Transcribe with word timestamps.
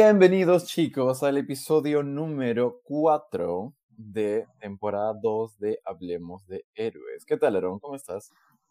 Bienvenidos 0.00 0.66
chicos 0.66 1.24
al 1.24 1.38
episodio 1.38 2.04
número 2.04 2.82
4 2.84 3.74
de 3.96 4.46
temporada 4.60 5.12
2 5.20 5.58
de 5.58 5.80
Hablemos 5.84 6.46
de 6.46 6.64
Héroes. 6.76 7.24
¿Qué 7.26 7.36
tal, 7.36 7.56
Aaron? 7.56 7.80
¿Cómo 7.80 7.96
estás? 7.96 8.30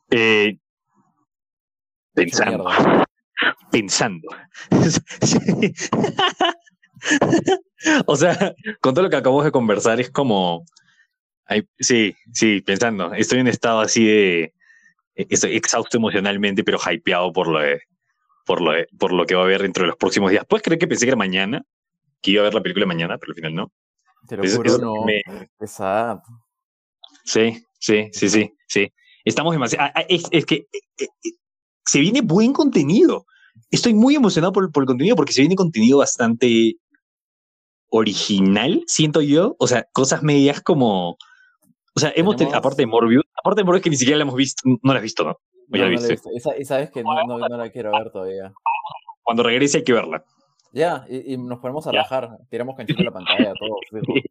Eh, 0.09 0.57
pensando. 2.13 2.63
Pensando. 3.73 4.29
o 8.05 8.15
sea, 8.15 8.55
con 8.79 8.93
todo 8.93 9.03
lo 9.03 9.09
que 9.09 9.17
acabamos 9.17 9.43
de 9.43 9.51
conversar 9.51 9.99
es 9.99 10.09
como... 10.09 10.63
sí, 11.77 12.15
sí, 12.31 12.61
pensando. 12.61 13.13
Estoy 13.13 13.39
en 13.39 13.49
estado 13.49 13.81
así 13.81 14.05
de... 14.05 14.53
Estoy 15.13 15.57
exhausto 15.57 15.97
emocionalmente, 15.97 16.63
pero 16.63 16.79
hypeado 16.89 17.33
por 17.33 17.49
lo 17.49 17.59
de 17.59 17.81
por 18.47 18.61
lo, 18.61 18.71
por 18.97 19.11
lo 19.11 19.25
que 19.25 19.35
va 19.35 19.41
a 19.41 19.43
haber 19.43 19.61
dentro 19.61 19.83
de 19.83 19.89
los 19.89 19.97
próximos 19.97 20.31
días. 20.31 20.45
¿Puedes 20.47 20.63
creer 20.63 20.79
que 20.79 20.87
pensé 20.87 21.05
que 21.05 21.09
era 21.09 21.17
mañana? 21.17 21.63
Que 22.21 22.31
iba 22.31 22.41
a 22.41 22.45
ver 22.45 22.53
la 22.53 22.61
película 22.61 22.85
mañana, 22.85 23.17
pero 23.17 23.31
al 23.31 23.35
final 23.35 23.53
no. 23.53 23.71
Te 24.27 24.37
lo 24.37 24.43
juro, 24.49 24.77
no. 24.77 25.05
Me... 25.05 25.21
Sí, 27.25 27.61
sí, 27.77 28.07
sí, 28.13 28.29
sí, 28.29 28.53
sí. 28.67 28.93
Estamos 29.25 29.53
demasiado... 29.53 29.91
Ah, 29.93 30.05
es, 30.07 30.23
es, 30.31 30.45
que 30.45 30.55
eh, 30.55 30.67
eh, 30.97 31.07
eh, 31.25 31.31
se 31.85 31.99
viene 31.99 32.21
buen 32.21 32.53
contenido. 32.53 33.25
Estoy 33.69 33.93
muy 33.93 34.15
emocionado 34.15 34.53
por, 34.53 34.71
por 34.71 34.83
el 34.83 34.87
contenido 34.87 35.17
porque 35.17 35.33
se 35.33 35.41
viene 35.41 35.55
contenido 35.55 35.97
bastante 35.97 36.75
original, 37.89 38.83
siento 38.87 39.21
yo. 39.21 39.57
O 39.59 39.67
sea, 39.67 39.85
cosas 39.91 40.23
medias 40.23 40.61
como... 40.61 41.17
O 41.93 41.99
sea, 41.99 42.13
hemos 42.15 42.37
tenido, 42.37 42.55
aparte 42.55 42.83
de 42.83 42.87
Morbius, 42.87 43.25
aparte 43.37 43.61
de 43.61 43.65
Morbius 43.65 43.83
que 43.83 43.89
ni 43.89 43.97
siquiera 43.97 44.17
la 44.17 44.23
hemos 44.23 44.35
visto, 44.35 44.61
no 44.65 44.93
la 44.93 44.99
has 44.99 45.03
visto, 45.03 45.25
¿no? 45.25 45.37
No, 45.67 45.77
la 45.77 45.89
viste. 45.89 46.15
Esa, 46.35 46.51
sabes 46.65 46.91
que 46.91 47.03
no, 47.03 47.25
no, 47.25 47.57
la 47.57 47.69
quiero 47.69 47.91
ver 47.91 48.11
todavía. 48.11 48.53
Cuando 49.23 49.43
regrese 49.43 49.79
hay 49.79 49.83
que 49.83 49.93
verla. 49.93 50.23
Ya, 50.71 51.05
y, 51.09 51.37
nos 51.37 51.59
ponemos 51.59 51.87
a 51.87 51.91
rajar, 51.91 52.37
tiramos 52.49 52.75
canchita 52.75 52.99
en 52.99 53.05
la 53.05 53.11
pantalla, 53.11 53.53
todo. 53.59 53.77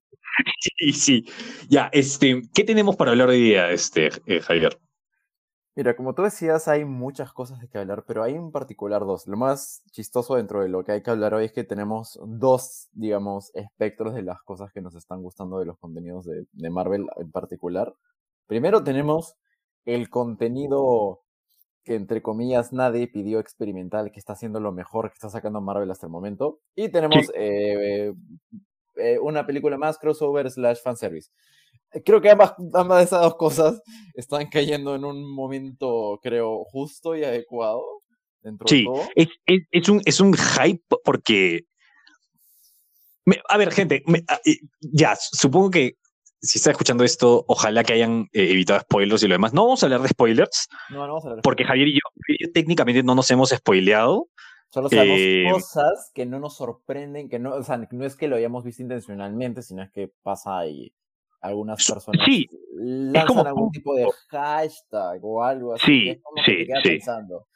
Sí, 0.61 0.93
sí. 0.93 1.25
Ya, 1.69 1.89
este, 1.93 2.43
¿qué 2.53 2.63
tenemos 2.63 2.97
para 2.97 3.13
hablar 3.13 3.29
hoy 3.29 3.41
día, 3.41 3.71
este, 3.71 4.11
eh, 4.27 4.41
Javier? 4.41 4.79
Mira, 5.75 5.97
como 5.97 6.15
tú 6.15 6.23
decías, 6.23 6.69
hay 6.69 6.85
muchas 6.85 7.33
cosas 7.33 7.61
de 7.61 7.69
que 7.69 7.79
hablar, 7.79 8.05
pero 8.07 8.23
hay 8.23 8.35
en 8.35 8.51
particular 8.51 9.05
dos. 9.05 9.27
Lo 9.27 9.37
más 9.37 9.83
chistoso 9.93 10.37
dentro 10.37 10.63
de 10.63 10.69
lo 10.69 10.85
que 10.85 10.93
hay 10.93 11.03
que 11.03 11.11
hablar 11.11 11.35
hoy 11.35 11.47
es 11.47 11.53
que 11.53 11.65
tenemos 11.65 12.19
dos, 12.27 12.89
digamos, 12.93 13.51
espectros 13.55 14.15
de 14.15 14.23
las 14.23 14.43
cosas 14.43 14.73
que 14.73 14.81
nos 14.81 14.95
están 14.95 15.23
gustando 15.23 15.59
de 15.59 15.67
los 15.67 15.79
contenidos 15.79 16.25
de, 16.25 16.47
de 16.53 16.71
Marvel 16.71 17.07
en 17.17 17.31
particular. 17.31 17.95
Primero 18.47 18.83
tenemos 18.85 19.37
el 19.85 20.09
contenido 20.09 21.26
que 21.87 21.95
entre 21.95 22.21
comillas 22.21 22.73
nadie 22.73 23.07
pidió 23.07 23.39
experimental, 23.39 24.11
que 24.11 24.19
está 24.19 24.33
haciendo 24.33 24.59
lo 24.59 24.73
mejor 24.73 25.09
que 25.09 25.15
está 25.15 25.31
sacando 25.31 25.61
Marvel 25.61 25.91
hasta 25.91 26.07
el 26.07 26.13
momento. 26.13 26.59
Y 26.75 26.89
tenemos 26.89 27.31
eh, 27.35 28.13
eh, 28.97 29.19
una 29.21 29.47
película 29.47 29.79
más, 29.79 29.97
crossover 29.97 30.51
slash 30.51 30.79
fanservice. 30.83 31.31
Creo 32.05 32.21
que 32.21 32.29
ambas, 32.29 32.55
ambas 32.75 32.99
de 32.99 33.05
esas 33.05 33.23
dos 33.23 33.37
cosas 33.37 33.81
están 34.15 34.49
cayendo 34.49 34.97
en 34.97 35.05
un 35.05 35.33
momento, 35.33 36.19
creo, 36.21 36.65
justo 36.65 37.17
y 37.17 37.23
adecuado. 37.23 37.85
Dentro 38.43 38.67
sí, 38.67 38.81
de 38.81 38.85
todo. 38.85 39.03
Es, 39.15 39.29
es, 39.71 39.89
un, 39.89 40.03
es 40.05 40.21
un 40.21 40.35
hype 40.35 40.85
porque... 41.05 41.67
a 43.49 43.57
ver, 43.59 43.73
gente, 43.73 44.03
ah, 44.29 44.41
ya, 44.81 45.17
supongo 45.17 45.71
que 45.71 45.99
si 46.41 46.59
está 46.59 46.71
escuchando 46.71 47.05
esto, 47.05 47.45
ojalá 47.49 47.85
que 47.85 47.95
hayan 47.95 48.29
eh, 48.33 48.51
evitado 48.51 48.81
spoilers 48.81 49.23
y 49.23 49.29
lo 49.29 49.35
demás. 49.35 49.53
No 49.53 49.65
vamos 49.65 49.83
a 49.83 49.87
hablar 49.87 50.03
de 50.03 50.09
spoilers. 50.09 50.69
No, 50.91 51.07
no 51.07 51.09
vamos 51.09 51.25
a 51.25 51.29
hablar 51.29 51.37
de 51.39 51.43
Porque 51.43 51.65
Javier 51.65 51.89
y 51.89 51.95
yo, 51.95 52.51
técnicamente 52.53 53.03
no 53.03 53.15
nos 53.15 53.31
hemos 53.31 53.51
spoileado. 53.51 54.29
Solo 54.69 54.89
sabemos 54.89 55.19
eh, 55.19 55.45
cosas 55.51 56.11
que 56.15 56.27
no 56.27 56.39
nos 56.39 56.57
sorprenden, 56.57 57.29
que 57.29 57.39
no, 57.39 57.55
o 57.55 57.63
sea, 57.63 57.79
no 57.79 58.05
es 58.05 58.17
que 58.17 58.29
lo 58.29 58.37
hayamos 58.37 58.65
visto 58.65 58.83
intencionalmente, 58.83 59.63
sino 59.63 59.83
es 59.83 59.91
que 59.91 60.11
pasa 60.23 60.67
y 60.67 60.93
algunas 61.41 61.87
personas 61.87 62.27
sí, 62.27 62.47
lanzan 62.75 63.47
algún 63.47 63.71
tipo 63.71 63.95
de 63.95 64.07
hashtag 64.31 65.21
o 65.23 65.43
algo 65.43 65.75
así. 65.75 65.85
Sí, 65.85 66.21
sí, 66.45 66.67
sí. 66.83 66.89
Pensando. 66.91 67.47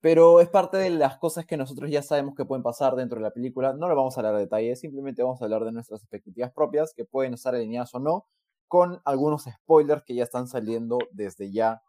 Pero 0.00 0.40
es 0.40 0.48
parte 0.48 0.76
de 0.76 0.90
las 0.90 1.18
cosas 1.18 1.44
que 1.44 1.56
nosotros 1.56 1.90
ya 1.90 2.02
sabemos 2.02 2.34
que 2.36 2.44
pueden 2.44 2.62
pasar 2.62 2.94
dentro 2.94 3.18
de 3.18 3.24
la 3.24 3.32
película. 3.32 3.72
No 3.72 3.88
lo 3.88 3.96
vamos 3.96 4.16
a 4.16 4.20
hablar 4.20 4.34
de 4.34 4.40
detalles, 4.40 4.80
simplemente 4.80 5.22
vamos 5.22 5.42
a 5.42 5.44
hablar 5.44 5.64
de 5.64 5.72
nuestras 5.72 6.02
expectativas 6.02 6.52
propias, 6.52 6.94
que 6.94 7.04
pueden 7.04 7.34
estar 7.34 7.54
alineadas 7.54 7.94
o 7.94 7.98
no, 7.98 8.26
con 8.68 9.00
algunos 9.04 9.44
spoilers 9.44 10.04
que 10.04 10.14
ya 10.14 10.24
están 10.24 10.46
saliendo 10.46 10.98
desde 11.10 11.50
ya 11.50 11.82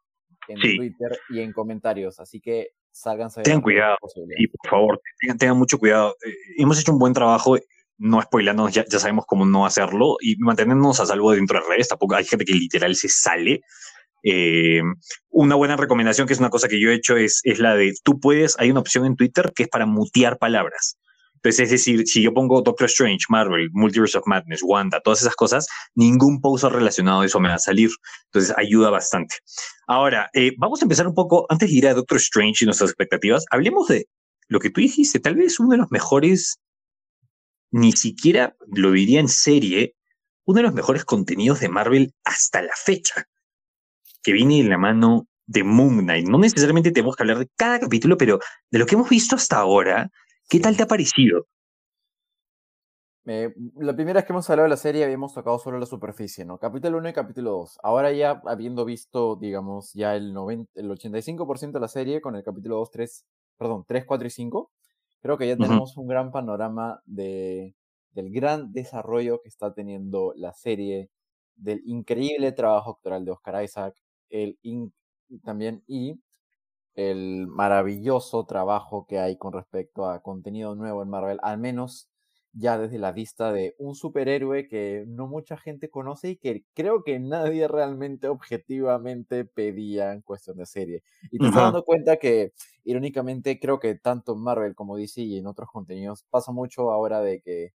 en 0.47 0.59
Twitter 0.59 1.19
y 1.29 1.41
en 1.41 1.53
comentarios. 1.53 2.19
Así 2.19 2.41
que 2.41 2.69
sálganse. 2.91 3.43
Tengan 3.43 3.61
cuidado. 3.61 3.97
Y 4.37 4.47
por 4.47 4.69
favor, 4.69 5.01
tengan, 5.37 5.57
mucho 5.57 5.77
cuidado. 5.77 6.15
Eh, 6.25 6.33
hemos 6.57 6.79
hecho 6.79 6.91
un 6.91 6.99
buen 6.99 7.13
trabajo 7.13 7.57
no 7.97 8.21
spoilando, 8.21 8.69
ya, 8.69 8.85
ya, 8.89 8.97
sabemos 8.97 9.25
cómo 9.27 9.45
no 9.45 9.65
hacerlo 9.65 10.15
y 10.21 10.37
mantenernos 10.37 11.01
a 11.01 11.05
salvo 11.05 11.33
dentro 11.33 11.59
de 11.59 11.67
redes. 11.67 11.89
Tampoco 11.89 12.15
hay 12.15 12.23
gente 12.23 12.45
que 12.45 12.53
literal 12.53 12.95
se 12.95 13.09
sale 13.09 13.61
eh, 14.23 14.81
una 15.29 15.55
buena 15.55 15.77
recomendación, 15.77 16.27
que 16.27 16.33
es 16.33 16.39
una 16.39 16.49
cosa 16.49 16.67
que 16.67 16.79
yo 16.79 16.89
he 16.89 16.95
hecho, 16.95 17.17
es, 17.17 17.41
es 17.43 17.59
la 17.59 17.75
de, 17.75 17.93
tú 18.03 18.19
puedes, 18.19 18.57
hay 18.59 18.71
una 18.71 18.81
opción 18.81 19.05
en 19.05 19.15
Twitter 19.15 19.51
que 19.55 19.63
es 19.63 19.69
para 19.69 19.85
mutear 19.85 20.37
palabras. 20.37 20.97
Entonces, 21.35 21.65
es 21.65 21.69
decir, 21.71 22.05
si 22.05 22.21
yo 22.21 22.33
pongo 22.33 22.61
Doctor 22.61 22.87
Strange, 22.87 23.25
Marvel, 23.29 23.69
Multiverse 23.71 24.17
of 24.17 24.27
Madness, 24.27 24.61
Wanda, 24.61 24.99
todas 24.99 25.21
esas 25.21 25.35
cosas, 25.35 25.67
ningún 25.95 26.41
post 26.41 26.65
relacionado 26.65 27.21
a 27.21 27.25
eso 27.25 27.39
me 27.39 27.47
va 27.47 27.55
a 27.55 27.59
salir. 27.59 27.89
Entonces, 28.25 28.53
ayuda 28.57 28.89
bastante. 28.89 29.35
Ahora, 29.87 30.29
eh, 30.33 30.51
vamos 30.57 30.81
a 30.81 30.85
empezar 30.85 31.07
un 31.07 31.13
poco, 31.13 31.45
antes 31.47 31.69
de 31.69 31.75
ir 31.75 31.87
a 31.87 31.93
Doctor 31.93 32.17
Strange 32.17 32.63
y 32.63 32.65
nuestras 32.65 32.89
expectativas, 32.89 33.45
hablemos 33.51 33.87
de 33.87 34.07
lo 34.49 34.59
que 34.59 34.69
tú 34.69 34.81
dijiste, 34.81 35.19
tal 35.19 35.35
vez 35.35 35.61
uno 35.61 35.69
de 35.69 35.77
los 35.77 35.91
mejores, 35.91 36.59
ni 37.71 37.93
siquiera 37.93 38.57
lo 38.67 38.91
diría 38.91 39.21
en 39.21 39.29
serie, 39.29 39.95
uno 40.43 40.57
de 40.57 40.63
los 40.63 40.73
mejores 40.73 41.05
contenidos 41.05 41.61
de 41.61 41.69
Marvel 41.69 42.13
hasta 42.25 42.61
la 42.61 42.73
fecha 42.75 43.27
que 44.23 44.33
viene 44.33 44.59
en 44.59 44.69
la 44.69 44.77
mano 44.77 45.27
de 45.45 45.63
Moon 45.63 45.99
Knight. 45.99 46.27
No 46.27 46.37
necesariamente 46.37 46.91
tenemos 46.91 47.15
que 47.15 47.23
hablar 47.23 47.39
de 47.39 47.49
cada 47.55 47.79
capítulo, 47.79 48.17
pero 48.17 48.39
de 48.71 48.79
lo 48.79 48.85
que 48.85 48.95
hemos 48.95 49.09
visto 49.09 49.35
hasta 49.35 49.57
ahora, 49.57 50.09
¿qué 50.47 50.59
tal 50.59 50.77
te 50.77 50.83
ha 50.83 50.87
parecido? 50.87 51.47
la 53.75 53.95
primera 53.95 54.15
vez 54.15 54.25
que 54.25 54.33
hemos 54.33 54.49
hablado 54.49 54.65
de 54.65 54.71
la 54.71 54.77
serie 54.77 55.03
habíamos 55.03 55.35
tocado 55.35 55.59
solo 55.59 55.77
la 55.77 55.85
superficie, 55.85 56.45
¿no? 56.45 56.57
Capítulo 56.57 56.97
1 56.97 57.09
y 57.09 57.13
capítulo 57.13 57.51
2. 57.51 57.77
Ahora 57.83 58.11
ya 58.11 58.41
habiendo 58.45 58.85
visto, 58.85 59.35
digamos, 59.35 59.93
ya 59.93 60.15
el, 60.15 60.33
90, 60.33 60.71
el 60.79 60.89
85% 60.89 61.73
de 61.73 61.79
la 61.79 61.87
serie 61.87 62.21
con 62.21 62.35
el 62.35 62.43
capítulo 62.43 62.77
2, 62.77 62.89
3, 62.89 63.25
perdón, 63.55 63.85
3, 63.87 64.05
4 64.05 64.27
y 64.27 64.31
5, 64.31 64.71
creo 65.21 65.37
que 65.37 65.47
ya 65.47 65.57
tenemos 65.57 65.95
un 65.97 66.07
gran 66.07 66.31
panorama 66.31 67.01
de, 67.05 67.75
del 68.13 68.31
gran 68.31 68.71
desarrollo 68.71 69.41
que 69.43 69.49
está 69.49 69.73
teniendo 69.75 70.33
la 70.35 70.53
serie, 70.53 71.11
del 71.55 71.81
increíble 71.85 72.51
trabajo 72.51 72.91
actoral 72.91 73.25
de 73.25 73.31
Oscar 73.31 73.63
Isaac, 73.63 73.95
el 74.29 74.57
también 75.43 75.83
y 75.87 76.19
el 76.95 77.47
maravilloso 77.47 78.45
trabajo 78.45 79.05
que 79.07 79.19
hay 79.19 79.37
con 79.37 79.53
respecto 79.53 80.09
a 80.09 80.21
contenido 80.21 80.75
nuevo 80.75 81.03
en 81.03 81.09
Marvel, 81.09 81.39
al 81.43 81.57
menos 81.59 82.09
ya 82.53 82.77
desde 82.77 82.97
la 82.97 83.11
vista 83.11 83.51
de 83.53 83.75
un 83.77 83.95
superhéroe 83.95 84.67
que 84.67 85.05
no 85.07 85.27
mucha 85.27 85.55
gente 85.57 85.89
conoce 85.89 86.31
y 86.31 86.37
que 86.37 86.65
creo 86.73 87.03
que 87.03 87.19
nadie 87.19 87.67
realmente 87.67 88.27
objetivamente 88.27 89.45
pedía 89.45 90.13
en 90.13 90.21
cuestión 90.21 90.57
de 90.57 90.65
serie. 90.65 91.03
Y 91.31 91.37
te 91.37 91.45
estás 91.47 91.63
dando 91.63 91.85
cuenta 91.85 92.17
que, 92.17 92.53
irónicamente, 92.83 93.59
creo 93.59 93.79
que 93.79 93.95
tanto 93.95 94.33
en 94.33 94.41
Marvel 94.41 94.75
como 94.75 94.97
DC 94.97 95.21
y 95.21 95.37
en 95.37 95.47
otros 95.47 95.69
contenidos 95.71 96.25
pasa 96.29 96.51
mucho 96.51 96.91
ahora 96.91 97.21
de 97.21 97.41
que 97.41 97.73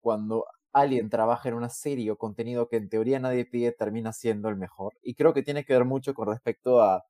cuando 0.00 0.46
alguien 0.76 1.08
trabaja 1.08 1.48
en 1.48 1.54
una 1.54 1.70
serie 1.70 2.10
o 2.10 2.18
contenido 2.18 2.68
que 2.68 2.76
en 2.76 2.90
teoría 2.90 3.18
nadie 3.18 3.46
pide, 3.46 3.72
termina 3.72 4.12
siendo 4.12 4.50
el 4.50 4.56
mejor. 4.56 4.94
Y 5.02 5.14
creo 5.14 5.32
que 5.32 5.42
tiene 5.42 5.64
que 5.64 5.72
ver 5.72 5.86
mucho 5.86 6.12
con 6.14 6.28
respecto 6.28 6.82
a 6.82 7.04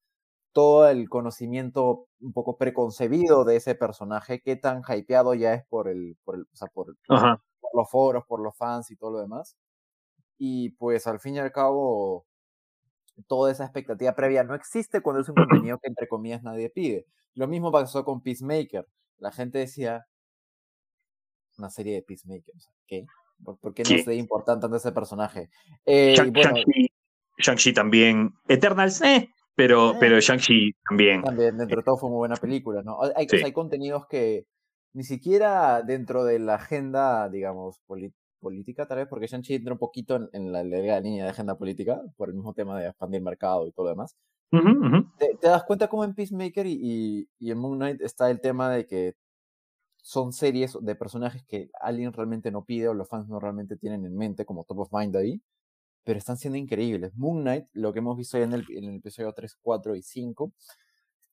todo 0.53 0.89
el 0.89 1.09
conocimiento 1.09 2.07
un 2.21 2.33
poco 2.33 2.57
preconcebido 2.59 3.45
de 3.45 3.57
ese 3.57 3.75
personaje, 3.75 4.41
qué 4.41 4.57
tan 4.57 4.83
hypeado 4.89 5.35
ya 5.35 5.55
es 5.55 5.65
por 5.67 5.89
el, 5.89 6.17
por, 6.25 6.37
el, 6.37 6.43
o 6.43 6.57
sea, 6.57 6.69
por, 6.69 6.97
los 7.75 7.91
foros, 7.91 8.25
por 8.27 8.41
los 8.41 8.57
fans 8.57 8.91
y 8.91 8.97
todo 8.97 9.11
lo 9.13 9.21
demás. 9.21 9.57
Y 10.39 10.71
pues 10.71 11.07
al 11.09 11.21
fin 11.21 11.35
y 11.37 11.39
al 11.41 11.53
cabo, 11.53 12.27
toda 13.27 13.51
esa 13.53 13.65
expectativa 13.65 14.15
previa 14.15 14.45
no 14.45 14.55
existe 14.55 15.03
cuando 15.03 15.23
es 15.23 15.29
un 15.29 15.35
contenido 15.37 15.79
que 15.79 15.89
entre 15.89 16.09
comillas 16.09 16.43
nadie 16.43 16.71
pide. 16.71 17.07
Lo 17.35 17.49
mismo 17.49 17.73
pasó 17.73 18.05
con 18.05 18.23
Peacemaker. 18.23 18.87
La 19.19 19.33
gente 19.33 19.59
decía, 19.59 20.07
una 21.59 21.71
serie 21.71 21.95
de 21.95 22.03
Peacemaker, 22.03 22.55
¿qué? 22.87 23.07
¿Por, 23.45 23.75
qué 23.75 23.83
no 23.83 24.03
se 24.03 24.15
importante 24.15 24.63
tanto 24.63 24.77
ese 24.77 24.93
personaje? 24.93 25.51
Eh, 25.85 26.15
Shang-Chi 27.39 27.73
también. 27.73 28.33
Eternals, 28.49 29.03
eh, 29.03 29.29
pero, 29.55 29.93
eh. 29.93 29.97
pero 30.01 30.19
Shang-Chi 30.19 30.73
también. 30.89 31.23
También, 31.23 31.57
dentro 31.57 31.79
de 31.79 31.83
todo 31.85 31.97
fue 31.97 32.11
muy 32.11 32.19
buena 32.19 32.37
película, 32.37 32.83
¿no? 32.83 32.99
Hay, 33.15 33.27
hay 33.45 33.53
contenidos 33.53 34.07
que 34.07 34.47
ni 34.95 35.05
siquiera 35.05 35.83
dentro 35.83 36.25
de 36.25 36.39
la 36.39 36.55
agenda, 36.55 37.29
digamos, 37.29 37.83
política, 38.41 38.87
tal 38.87 38.99
vez, 38.99 39.09
porque 39.09 39.27
Shang-Chi 39.27 39.55
entra 39.55 39.75
un 39.75 39.79
poquito 39.79 40.29
en, 40.33 40.53
la, 40.53 40.63
línea 40.65 41.25
de 41.25 41.31
agenda 41.31 41.59
política, 41.59 42.01
por 42.17 42.31
el 42.31 42.35
mismo 42.35 42.55
tema 42.55 42.81
de 42.81 42.89
expandir 42.89 43.19
el 43.19 43.25
mercado 43.25 43.67
y 43.67 43.73
todo 43.73 43.87
lo 43.87 43.91
demás. 43.91 44.17
Te, 45.19 45.37
das 45.43 45.65
cuenta 45.65 45.89
como 45.89 46.05
en 46.05 46.15
Peacemaker 46.15 46.67
y, 46.67 47.29
y, 47.39 47.51
en 47.51 47.59
Moon 47.59 47.77
Knight 47.77 48.01
está 48.01 48.31
el 48.31 48.41
tema 48.41 48.71
de 48.71 48.87
que 48.87 49.15
son 50.07 50.33
series 50.33 50.79
de 50.81 50.95
personajes 50.95 51.45
que 51.47 51.69
alguien 51.81 52.13
realmente 52.13 52.53
no 52.53 52.65
pide 52.65 52.87
o 52.87 52.95
los 52.95 53.09
fans 53.09 53.29
no 53.29 53.41
realmente 53.41 53.77
tienen 53.77 54.07
en 54.07 54.17
mente, 54.17 54.45
como 54.45 54.63
Top 54.63 54.79
of 54.79 54.93
Mind 54.93 55.17
ahí, 55.17 55.43
pero 56.05 56.17
están 56.17 56.37
siendo 56.37 56.57
increíbles. 56.57 57.13
Moon 57.17 57.41
Knight, 57.43 57.67
lo 57.73 57.93
que 57.93 57.99
hemos 57.99 58.17
visto 58.17 58.39
ya 58.39 58.45
en 58.45 58.53
el, 58.53 58.65
episodio 58.99 59.33
3, 59.33 59.57
4 59.61 59.97
y 59.97 60.03
5, 60.03 60.53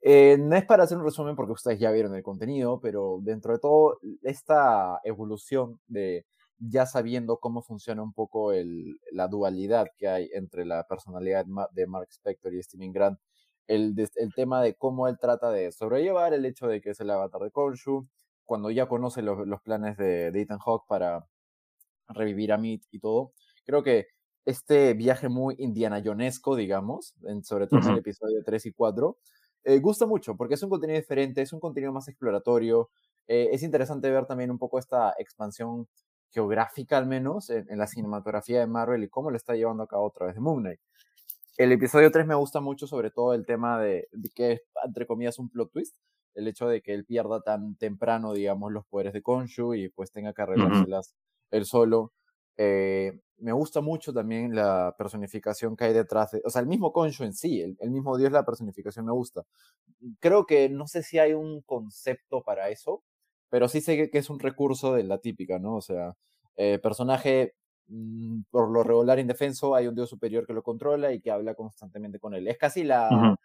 eh, 0.01 0.37
no 0.39 0.55
es 0.55 0.65
para 0.65 0.85
hacer 0.85 0.97
un 0.97 1.03
resumen 1.03 1.35
porque 1.35 1.51
ustedes 1.51 1.79
ya 1.79 1.91
vieron 1.91 2.15
el 2.15 2.23
contenido, 2.23 2.79
pero 2.81 3.19
dentro 3.21 3.53
de 3.53 3.59
todo, 3.59 3.99
esta 4.23 4.99
evolución 5.03 5.79
de 5.85 6.25
ya 6.57 6.87
sabiendo 6.87 7.37
cómo 7.37 7.61
funciona 7.61 8.01
un 8.01 8.13
poco 8.13 8.53
la 9.11 9.27
dualidad 9.27 9.85
que 9.97 10.07
hay 10.07 10.29
entre 10.33 10.65
la 10.65 10.87
personalidad 10.87 11.45
de 11.73 11.85
Mark 11.85 12.07
Spector 12.09 12.55
y 12.55 12.63
Steven 12.63 12.91
Grant, 12.91 13.19
el, 13.67 13.93
el 14.15 14.33
tema 14.33 14.63
de 14.63 14.73
cómo 14.73 15.07
él 15.07 15.19
trata 15.21 15.51
de 15.51 15.71
sobrellevar 15.71 16.33
el 16.33 16.45
hecho 16.45 16.67
de 16.67 16.81
que 16.81 16.89
es 16.89 16.99
el 17.01 17.11
avatar 17.11 17.41
de 17.41 17.51
Khonshu, 17.51 18.07
cuando 18.45 18.71
ya 18.71 18.87
conoce 18.87 19.21
los, 19.21 19.47
los 19.47 19.61
planes 19.61 19.97
de, 19.97 20.31
de, 20.31 20.41
Ethan 20.41 20.59
Hawke 20.59 20.85
para 20.87 21.25
revivir 22.09 22.51
a 22.53 22.57
Meat 22.57 22.81
y 22.91 22.99
todo. 22.99 23.33
Creo 23.65 23.83
que 23.83 24.07
este 24.45 24.93
viaje 24.93 25.29
muy 25.29 25.55
indiana 25.59 26.01
jonesco, 26.03 26.55
digamos, 26.55 27.15
en, 27.23 27.43
sobre 27.43 27.67
todo 27.67 27.79
en 27.81 27.89
el 27.89 27.97
episodio 27.99 28.43
3 28.43 28.65
y 28.65 28.73
4, 28.73 29.17
eh, 29.65 29.79
gusta 29.79 30.05
mucho 30.05 30.35
porque 30.35 30.55
es 30.55 30.63
un 30.63 30.69
contenido 30.69 30.99
diferente, 30.99 31.41
es 31.41 31.53
un 31.53 31.59
contenido 31.59 31.93
más 31.93 32.07
exploratorio. 32.07 32.89
Eh, 33.27 33.49
es 33.53 33.63
interesante 33.63 34.09
ver 34.11 34.25
también 34.25 34.51
un 34.51 34.59
poco 34.59 34.79
esta 34.79 35.13
expansión 35.17 35.87
geográfica, 36.31 36.97
al 36.97 37.05
menos, 37.05 37.49
en, 37.49 37.65
la 37.77 37.87
cinematografía 37.87 38.59
de 38.59 38.67
Marvel 38.67 39.03
y 39.03 39.09
cómo 39.09 39.29
lo 39.29 39.37
está 39.37 39.55
llevando 39.55 39.83
a 39.83 39.87
cabo 39.87 40.07
a 40.07 40.11
través 40.11 40.35
de 40.35 40.41
Moon 40.41 40.61
Knight. 40.61 40.79
El 41.57 41.71
episodio 41.71 42.11
3 42.11 42.25
me 42.25 42.35
gusta 42.35 42.59
mucho, 42.59 42.87
sobre 42.87 43.11
todo 43.11 43.33
el 43.33 43.45
tema 43.45 43.79
de, 43.79 44.09
que 44.35 44.53
es, 44.53 44.61
entre 44.83 45.05
comillas, 45.05 45.37
un 45.39 45.49
plot 45.49 45.71
twist. 45.71 45.95
El 46.35 46.47
hecho 46.47 46.67
de 46.67 46.81
que 46.81 46.93
él 46.93 47.05
pierda 47.05 47.41
tan 47.41 47.75
temprano, 47.75 48.33
digamos, 48.33 48.71
los 48.71 48.85
poderes 48.85 49.13
de 49.13 49.21
Khonshu 49.21 49.73
y 49.75 49.89
pues 49.89 50.11
tenga 50.11 50.33
que 50.33 50.41
arreglárselas 50.41 51.15
él 51.51 51.65
solo. 51.65 52.11
Eh, 52.57 53.19
me 53.37 53.51
gusta 53.51 53.81
mucho 53.81 54.13
también 54.13 54.55
la 54.55 54.95
personificación 54.97 55.75
que 55.75 55.85
hay 55.85 55.93
detrás 55.93 56.31
de, 56.31 56.41
o 56.45 56.49
sea, 56.49 56.61
el 56.61 56.67
mismo 56.67 56.93
Concho 56.93 57.23
en 57.23 57.33
sí, 57.33 57.61
el, 57.61 57.91
mismo 57.91 58.17
Dios, 58.17 58.31
la 58.31 58.45
personificación 58.45 59.05
me 59.05 59.11
gusta. 59.11 59.43
Creo 60.19 60.45
que 60.45 60.69
no 60.69 60.87
sé 60.87 61.03
si 61.03 61.19
hay 61.19 61.33
un 61.33 61.61
concepto 61.61 62.41
para 62.43 62.69
eso, 62.69 63.03
pero 63.49 63.67
sí 63.67 63.81
sé 63.81 64.09
que, 64.09 64.17
es 64.17 64.29
un 64.29 64.39
recurso 64.39 64.93
de 64.93 65.03
la 65.03 65.17
típica, 65.19 65.59
¿no? 65.59 65.75
O 65.75 65.81
sea, 65.81 66.15
eh, 66.55 66.79
personaje 66.79 67.55
mm, 67.87 68.43
por 68.49 68.71
lo 68.71 68.83
regular 68.83 69.19
indefenso, 69.19 69.75
hay 69.75 69.87
un 69.87 69.95
dios 69.95 70.09
superior 70.09 70.45
que 70.47 70.53
lo 70.53 70.63
controla 70.63 71.11
y 71.13 71.19
que 71.19 71.31
habla 71.31 71.55
constantemente 71.55 72.19
con 72.19 72.33
él. 72.35 72.47
Es 72.47 72.57
casi 72.57 72.83
la, 72.83 73.35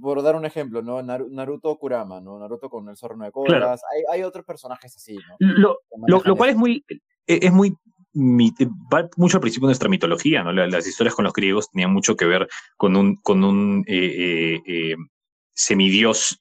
por 0.00 0.22
dar 0.22 0.36
un 0.36 0.44
ejemplo, 0.44 0.82
¿no? 0.82 1.02
Naruto 1.02 1.76
Kurama, 1.76 2.20
¿no? 2.20 2.38
Naruto 2.38 2.68
con 2.68 2.88
el 2.88 2.96
zorro 2.96 3.16
de 3.16 3.30
colas. 3.30 3.82
Hay, 3.92 4.02
hay, 4.10 4.22
otros 4.22 4.44
personajes 4.44 4.96
así, 4.96 5.16
¿no? 5.16 5.36
Lo, 5.38 5.78
lo, 6.06 6.22
lo 6.24 6.36
cual 6.36 6.50
es 6.50 6.56
muy, 6.56 6.84
e, 7.26 7.38
es 7.42 7.52
muy 7.52 7.76
va 8.16 9.08
mucho 9.16 9.38
al 9.38 9.40
principio 9.40 9.66
de 9.66 9.70
nuestra 9.70 9.88
mitología, 9.88 10.42
¿no? 10.42 10.52
Las 10.52 10.86
historias 10.86 11.14
con 11.14 11.24
los 11.24 11.32
griegos 11.32 11.70
tenían 11.70 11.92
mucho 11.92 12.16
que 12.16 12.26
ver 12.26 12.48
con 12.76 12.96
un, 12.96 13.16
con 13.16 13.42
un 13.42 13.84
eh, 13.88 13.96
eh, 13.96 14.62
eh, 14.66 14.96
semidios 15.52 16.40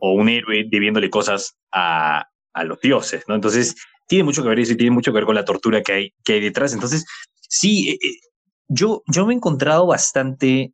o 0.00 0.12
un 0.12 0.28
héroe 0.28 0.66
debiéndole 0.70 1.10
cosas 1.10 1.56
a, 1.72 2.26
a, 2.52 2.64
los 2.64 2.80
dioses, 2.80 3.24
¿no? 3.26 3.34
Entonces, 3.34 3.74
tiene 4.06 4.24
mucho 4.24 4.42
que 4.42 4.48
ver 4.48 4.60
eso 4.60 4.72
y 4.72 4.76
tiene 4.76 4.90
mucho 4.90 5.12
que 5.12 5.16
ver 5.16 5.24
con 5.24 5.34
la 5.34 5.44
tortura 5.44 5.82
que 5.82 5.92
hay, 5.92 6.14
que 6.24 6.34
hay 6.34 6.40
detrás. 6.40 6.72
Entonces, 6.72 7.06
sí, 7.40 7.98
yo, 8.68 9.02
yo 9.06 9.26
me 9.26 9.32
he 9.32 9.36
encontrado 9.36 9.86
bastante 9.86 10.72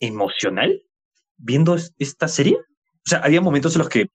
emocional 0.00 0.82
viendo 1.36 1.76
esta 1.98 2.28
serie. 2.28 2.56
O 2.56 3.08
sea, 3.08 3.18
había 3.18 3.40
momentos 3.40 3.74
en 3.74 3.80
los 3.80 3.88
que 3.88 4.06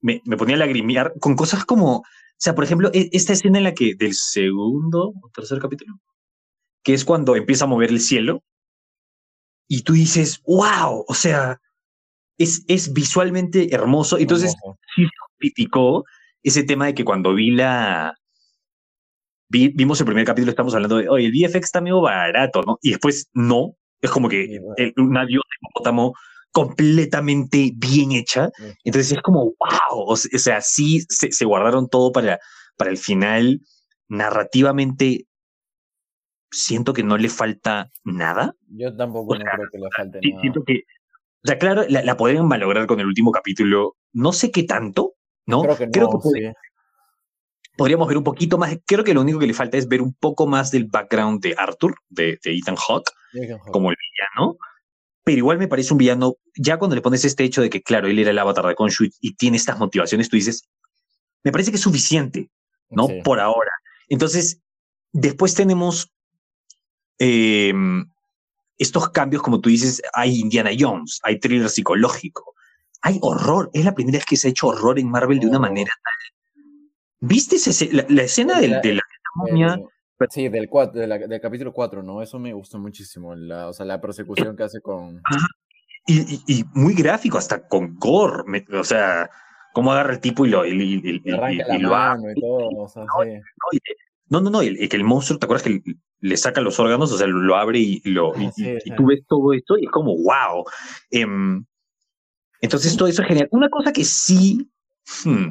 me, 0.00 0.20
me 0.24 0.36
ponía 0.36 0.56
a 0.56 0.58
lagrimear 0.58 1.14
con 1.20 1.34
cosas 1.34 1.64
como 1.64 2.04
o 2.34 2.36
sea, 2.44 2.54
por 2.54 2.64
ejemplo, 2.64 2.90
e, 2.92 3.08
esta 3.12 3.32
escena 3.32 3.58
en 3.58 3.64
la 3.64 3.74
que 3.74 3.94
del 3.94 4.14
segundo 4.14 5.14
o 5.22 5.30
tercer 5.32 5.58
capítulo, 5.60 5.94
que 6.82 6.94
es 6.94 7.04
cuando 7.04 7.36
empieza 7.36 7.64
a 7.64 7.68
mover 7.68 7.90
el 7.90 8.00
cielo, 8.00 8.42
y 9.68 9.82
tú 9.82 9.94
dices, 9.94 10.42
wow, 10.44 11.04
o 11.08 11.14
sea, 11.14 11.60
es, 12.36 12.64
es 12.68 12.92
visualmente 12.92 13.74
hermoso. 13.74 14.18
Entonces, 14.18 14.54
sí 14.94 15.06
criticó 15.38 16.04
ese 16.42 16.64
tema 16.64 16.86
de 16.86 16.94
que 16.94 17.04
cuando 17.04 17.34
vi 17.34 17.50
la... 17.50 18.14
vimos 19.48 20.00
el 20.00 20.06
primer 20.06 20.26
capítulo, 20.26 20.50
estamos 20.50 20.74
hablando 20.74 20.98
de, 20.98 21.08
oye, 21.08 21.26
el 21.26 21.32
VFX 21.32 21.64
está 21.64 21.80
medio 21.80 22.02
barato, 22.02 22.62
¿no? 22.62 22.78
Y 22.82 22.90
después 22.90 23.30
no, 23.32 23.76
es 24.04 24.10
como 24.10 24.28
que 24.28 24.60
el, 24.76 24.92
una 24.98 25.24
diosa 25.24 25.48
de 25.84 26.12
completamente 26.52 27.72
bien 27.74 28.12
hecha. 28.12 28.50
Entonces 28.84 29.12
es 29.12 29.22
como, 29.22 29.44
wow, 29.44 30.04
o 30.06 30.16
sea, 30.16 30.60
sí 30.60 31.00
se, 31.08 31.44
guardaron 31.44 31.88
todo 31.88 32.12
para, 32.12 32.38
para 32.76 32.90
el 32.90 32.98
final. 32.98 33.60
Narrativamente, 34.08 35.26
siento 36.50 36.92
que 36.92 37.02
no 37.02 37.16
le 37.16 37.28
falta 37.28 37.90
nada. 38.04 38.54
Yo 38.68 38.94
tampoco 38.94 39.34
creo 39.34 39.68
que 39.72 39.78
le 39.78 39.88
falte 39.96 40.20
nada. 40.22 40.40
Siento 40.42 40.62
que, 40.64 40.82
o 41.42 41.46
sea, 41.46 41.58
claro, 41.58 41.84
la, 41.88 42.02
la 42.02 42.16
podrían 42.16 42.46
malograr 42.46 42.86
con 42.86 43.00
el 43.00 43.06
último 43.06 43.32
capítulo. 43.32 43.96
No 44.12 44.32
sé 44.32 44.50
qué 44.50 44.62
tanto, 44.62 45.14
¿no? 45.46 45.62
Creo 45.62 45.76
que, 45.76 45.90
creo 45.90 46.08
podríamos 47.76 48.08
ver 48.08 48.16
un 48.16 48.24
poquito 48.24 48.58
más. 48.58 48.76
Creo 48.86 49.04
que 49.04 49.14
lo 49.14 49.20
único 49.20 49.38
que 49.38 49.46
le 49.46 49.54
falta 49.54 49.76
es 49.76 49.88
ver 49.88 50.02
un 50.02 50.14
poco 50.14 50.46
más 50.46 50.70
del 50.70 50.84
background 50.84 51.40
de 51.42 51.54
Arthur, 51.56 51.94
de, 52.08 52.38
de 52.42 52.56
Ethan 52.56 52.76
Hawke, 52.76 53.10
como 53.70 53.90
el 53.90 53.96
villano 53.96 54.58
pero 55.24 55.38
igual 55.38 55.58
me 55.58 55.68
parece 55.68 55.92
un 55.92 55.98
villano, 55.98 56.36
ya 56.54 56.78
cuando 56.78 56.94
le 56.94 57.00
pones 57.00 57.24
este 57.24 57.44
hecho 57.44 57.62
de 57.62 57.70
que, 57.70 57.82
claro, 57.82 58.08
él 58.08 58.18
era 58.18 58.30
el 58.30 58.38
avatar 58.38 58.66
de 58.66 58.74
Khonshu 58.74 59.06
y 59.20 59.34
tiene 59.34 59.56
estas 59.56 59.78
motivaciones, 59.78 60.28
tú 60.28 60.36
dices, 60.36 60.68
me 61.42 61.50
parece 61.50 61.70
que 61.70 61.78
es 61.78 61.82
suficiente, 61.82 62.50
¿no? 62.90 63.08
Por 63.24 63.40
ahora. 63.40 63.70
Entonces, 64.08 64.60
después 65.12 65.54
tenemos 65.54 66.12
em, 67.18 68.06
estos 68.76 69.08
cambios, 69.08 69.42
como 69.42 69.60
tú 69.60 69.70
dices, 69.70 70.02
hay 70.12 70.40
Indiana 70.40 70.70
Jones, 70.78 71.20
hay 71.22 71.40
thriller 71.40 71.70
psicológico, 71.70 72.54
hay 73.00 73.18
horror. 73.22 73.70
Es 73.72 73.86
la 73.86 73.94
primera 73.94 74.18
vez 74.18 74.26
que 74.26 74.36
se 74.36 74.48
ha 74.48 74.50
hecho 74.50 74.68
horror 74.68 74.98
en 74.98 75.10
Marvel 75.10 75.40
de 75.40 75.46
una 75.46 75.58
oh. 75.58 75.62
manera 75.62 75.92
tal. 76.02 76.34
¿Viste 77.26 77.56
la, 77.92 78.22
escena 78.22 78.60
del, 78.60 78.80
de 78.82 78.94
la 78.94 79.02
momia? 79.34 79.80
Sí, 80.30 80.48
del, 80.48 80.68
cuatro, 80.68 81.00
del 81.00 81.40
capítulo 81.40 81.72
4, 81.72 82.02
¿no? 82.02 82.22
Eso 82.22 82.38
me 82.38 82.52
gustó 82.52 82.78
muchísimo, 82.78 83.34
la, 83.34 83.68
o 83.68 83.72
sea, 83.72 83.84
la 83.86 84.00
persecución 84.00 84.56
que 84.56 84.62
hace 84.62 84.80
con... 84.80 85.20
Y, 86.06 86.42
y, 86.46 86.64
muy 86.74 86.94
gráfico, 86.94 87.38
hasta 87.38 87.66
con 87.66 87.96
gore, 87.96 88.64
o 88.72 88.84
sea, 88.84 89.30
cómo 89.72 89.92
agarra 89.92 90.12
el 90.12 90.20
tipo 90.20 90.44
y 90.44 90.50
lo... 90.50 90.66
Y, 90.66 90.70
y, 90.70 91.22
y 91.24 91.30
lo 91.30 91.50
y 91.50 91.82
no, 94.30 94.40
no, 94.40 94.50
no, 94.50 94.62
el, 94.62 94.88
que 94.88 94.96
el 94.96 95.04
monstruo, 95.04 95.38
¿te 95.38 95.46
acuerdas 95.46 95.64
que 95.64 95.82
le 96.20 96.36
saca 96.36 96.60
los 96.60 96.80
órganos? 96.80 97.12
O 97.12 97.18
sea, 97.18 97.26
lo 97.26 97.56
abre 97.56 97.78
y, 97.78 98.00
lo, 98.04 98.34
ah, 98.34 98.52
y, 98.56 98.90
tú 98.96 99.06
ves 99.06 99.22
todo 99.28 99.52
esto 99.52 99.76
y 99.78 99.84
es 99.84 99.90
como, 99.90 100.16
wow. 100.16 100.64
Em, 101.10 101.64
entonces, 102.60 102.96
todo 102.96 103.08
eso 103.08 103.22
es 103.22 103.28
genial. 103.28 103.48
Una 103.50 103.68
cosa 103.68 103.92
que 103.92 104.04
sí, 104.04 104.70
hmm, 105.24 105.50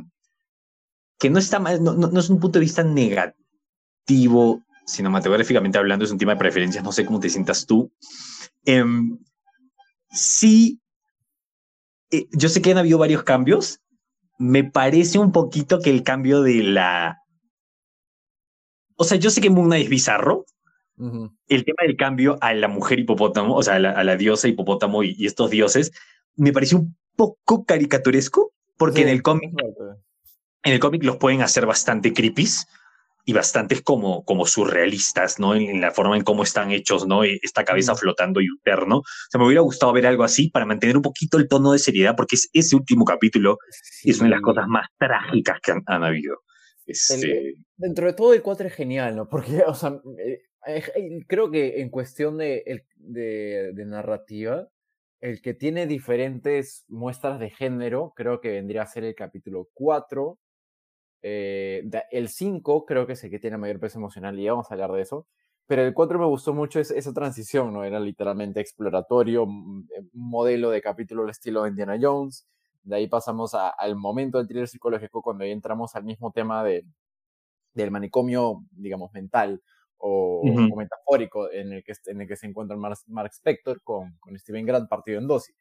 que 1.24 1.30
no 1.30 1.40
está 1.40 1.58
mal, 1.58 1.82
no, 1.82 1.94
no, 1.94 2.20
es 2.20 2.30
un 2.30 2.38
punto 2.38 2.60
de 2.60 2.66
vista 2.66 2.84
negativo 2.84 4.62
cinematográficamente 4.86 5.78
hablando, 5.78 6.04
es 6.04 6.12
un 6.12 6.18
tema 6.18 6.34
de 6.34 6.40
preferencias, 6.40 6.84
no 6.84 6.92
sé 6.92 7.06
cómo 7.06 7.22
te 7.22 7.30
sientas 7.30 7.66
tú. 7.66 7.94
Em, 8.66 9.18
sí, 10.10 10.82
eh, 12.12 12.28
yo 12.34 12.50
sé 12.50 12.62
que 12.62 12.72
han 12.72 12.78
habido 12.78 12.98
varios 12.98 13.24
cambios. 13.24 13.80
Me 14.38 14.66
parece 14.66 15.18
un 15.18 15.32
poquito 15.32 15.80
que 15.80 15.92
el 15.92 16.04
cambio 16.04 16.42
de 16.42 16.62
la... 16.62 17.20
O 18.98 19.06
sea, 19.06 19.18
yo 19.18 19.30
sé 19.30 19.40
que 19.40 19.50
Moon 19.50 19.68
Knight 19.68 19.86
es 19.86 19.90
bizarro. 19.90 20.46
El 20.98 21.64
tema 21.64 21.84
del 21.88 21.96
cambio 21.96 22.38
a 22.42 22.54
la 22.54 22.68
mujer 22.68 23.00
hipopótamo, 23.00 23.56
o 23.56 23.64
sea, 23.64 23.76
a 23.76 24.04
la, 24.04 24.16
diosa 24.18 24.50
hipopótamo 24.50 25.04
y, 25.04 25.26
estos 25.26 25.50
dioses, 25.50 25.94
me 26.36 26.52
pareció 26.52 26.80
un 26.80 26.98
poco 27.16 27.64
caricaturesco, 27.64 28.52
porque 28.78 29.04
en 29.04 29.08
el 29.08 29.22
cómic, 29.22 29.54
en 30.64 30.74
el 30.74 30.80
cómic 30.80 31.04
los 31.04 31.18
pueden 31.18 31.42
hacer 31.42 31.66
bastante 31.66 32.14
creepy 32.14 32.48
y 33.26 33.34
bastantes 33.34 33.82
como, 33.82 34.24
como 34.26 34.46
surrealistas, 34.46 35.40
¿no? 35.40 35.56
En, 35.56 35.80
la 35.80 35.92
forma 35.92 36.18
en 36.18 36.24
cómo 36.24 36.44
están 36.44 36.72
hechos, 36.72 37.08
¿no? 37.08 37.24
E, 37.24 37.40
esta 37.42 37.64
cabeza 37.64 37.96
flotando 37.96 38.42
y 38.42 38.46
interno. 38.46 39.00
O 39.00 39.04
sea, 39.30 39.40
me 39.40 39.46
hubiera 39.46 39.62
gustado 39.62 39.94
ver 39.94 40.06
algo 40.08 40.24
así 40.24 40.50
para 40.50 40.66
mantener 40.66 40.98
un 40.98 41.04
poquito 41.04 41.38
el 41.38 41.48
tono 41.48 41.72
de 41.72 41.80
seriedad, 41.80 42.16
porque 42.18 42.36
es, 42.36 42.50
ese 42.54 42.76
último 42.76 43.06
capítulo 43.06 43.58
es 44.04 44.20
una 44.20 44.30
de 44.30 44.36
las 44.36 44.42
cosas 44.42 44.68
más 44.68 44.88
trágicas 44.98 45.60
que 45.62 45.72
han, 45.72 46.04
habido. 46.04 46.38
Este... 46.86 47.54
dentro 47.78 48.08
de 48.08 48.14
todo 48.14 48.34
el 48.34 48.42
4 48.42 48.68
es 48.68 48.74
genial, 48.74 49.16
¿no? 49.16 49.30
Porque, 49.30 49.64
o 49.66 49.74
sea, 49.74 50.02
eh, 50.20 50.42
eh, 50.68 51.26
creo 51.28 51.50
que 51.50 51.82
en 51.82 51.90
cuestión 51.90 52.38
de, 52.38 52.84
de, 52.96 53.72
de 53.74 53.86
narrativa, 53.86 54.68
el 55.22 55.42
que 55.42 55.54
tiene 55.54 55.88
diferentes 55.88 56.84
muestras 56.90 57.40
de 57.40 57.50
género, 57.50 58.12
creo 58.18 58.42
que 58.42 58.52
vendría 58.52 58.82
a 58.82 58.88
ser 58.88 59.06
el 59.06 59.16
capítulo 59.16 59.70
4, 59.74 60.38
eh, 61.24 61.90
el 62.12 62.28
5 62.30 62.86
creo 62.86 63.08
que 63.08 63.14
es 63.14 63.24
el 63.24 63.32
que 63.32 63.40
tiene 63.40 63.58
mayor 63.58 63.80
peso 63.80 63.98
emocional 63.98 64.38
y 64.38 64.48
vamos 64.48 64.70
a 64.70 64.74
hablar 64.74 64.92
de 64.92 65.02
eso. 65.02 65.26
Pero 65.66 65.82
el 65.84 65.94
4 65.94 66.20
me 66.20 66.26
gustó 66.26 66.54
mucho 66.54 66.80
esa 66.82 67.14
transición, 67.14 67.74
¿no? 67.74 67.86
Era 67.86 68.00
literalmente 68.00 68.60
exploratorio, 68.60 69.44
un 69.44 69.88
modelo 70.14 70.70
de 70.70 70.82
capítulo 70.82 71.24
al 71.24 71.30
estilo 71.30 71.64
de 71.64 71.70
Indiana 71.70 71.98
Jones. 72.00 72.46
De 72.84 72.98
ahí 72.98 73.08
pasamos 73.08 73.54
al 73.56 73.96
momento 73.96 74.38
del 74.38 74.48
thriller 74.48 74.68
psicológico 74.68 75.22
cuando 75.22 75.46
ahí 75.46 75.52
entramos 75.52 75.96
al 75.96 76.04
mismo 76.04 76.32
tema 76.34 76.64
de, 76.66 76.86
del 77.74 77.92
manicomio, 77.92 78.66
digamos, 78.72 79.14
mental 79.14 79.62
o, 79.98 80.44
metafórico 80.76 81.50
en 81.50 81.72
el, 81.72 81.84
que, 81.84 81.94
en 82.08 82.22
el 82.22 82.28
que 82.28 82.36
se 82.36 82.46
encuentra 82.46 82.76
Mark, 82.76 83.32
Spector 83.32 83.82
con, 83.84 84.18
con 84.20 84.38
Steven 84.38 84.66
Grant 84.66 84.90
partido 84.90 85.20
en 85.20 85.28
dosis. 85.28 85.56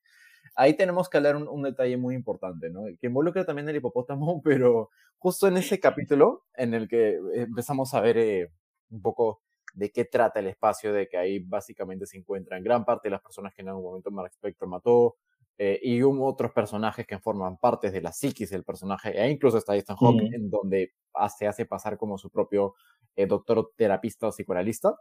Ahí 0.55 0.75
tenemos 0.75 1.09
que 1.09 1.17
hablar 1.17 1.37
un, 1.37 1.49
un, 1.49 1.63
detalle 1.63 1.97
muy 1.97 2.15
importante, 2.15 2.71
¿no? 2.71 2.85
Que 3.01 3.07
involucra 3.07 3.45
también 3.45 3.69
el 3.69 3.77
hipopótamo, 3.77 4.41
pero 4.45 4.91
justo 5.19 5.49
en 5.49 5.57
ese 5.57 5.81
capítulo 5.81 6.45
en 6.55 6.75
el 6.75 6.89
que 6.89 7.19
empezamos 7.35 7.95
a 7.95 8.01
ver 8.01 8.19
eh, 8.19 8.53
un 8.91 9.03
poco 9.03 9.43
de 9.75 9.91
qué 9.91 10.05
trata 10.05 10.41
el 10.41 10.49
espacio, 10.49 10.93
de 10.93 11.09
que 11.09 11.17
ahí 11.17 11.39
básicamente 11.39 12.07
se 12.07 12.19
encuentran 12.19 12.63
gran 12.63 12.85
parte 12.85 13.09
de 13.09 13.13
las 13.13 13.23
personas 13.23 13.55
que 13.55 13.63
en 13.63 13.69
algún 13.69 13.85
momento 13.85 14.11
Mark 14.11 14.31
Spector 14.33 14.69
mató, 14.69 15.17
eh, 15.59 15.79
y 15.83 16.03
hubo 16.03 16.27
otros 16.27 16.51
personajes 16.53 17.07
que 17.07 17.19
forman 17.19 17.57
parte 17.59 17.91
de 17.91 18.01
la 18.01 18.13
psiquis 18.13 18.51
del 18.51 18.65
personaje, 18.65 19.17
e 19.17 19.31
incluso 19.31 19.59
está 19.59 19.77
Ethan 19.77 19.97
Hawke, 19.97 20.35
en 20.35 20.51
donde 20.51 20.93
se 21.39 21.47
hace 21.47 21.67
pasar 21.67 21.97
como 21.99 22.19
su 22.19 22.31
propio 22.31 22.75
eh, 23.15 23.27
doctor 23.27 23.71
terapista 23.77 24.29
o 24.29 24.31
psicoanalista. 24.31 24.97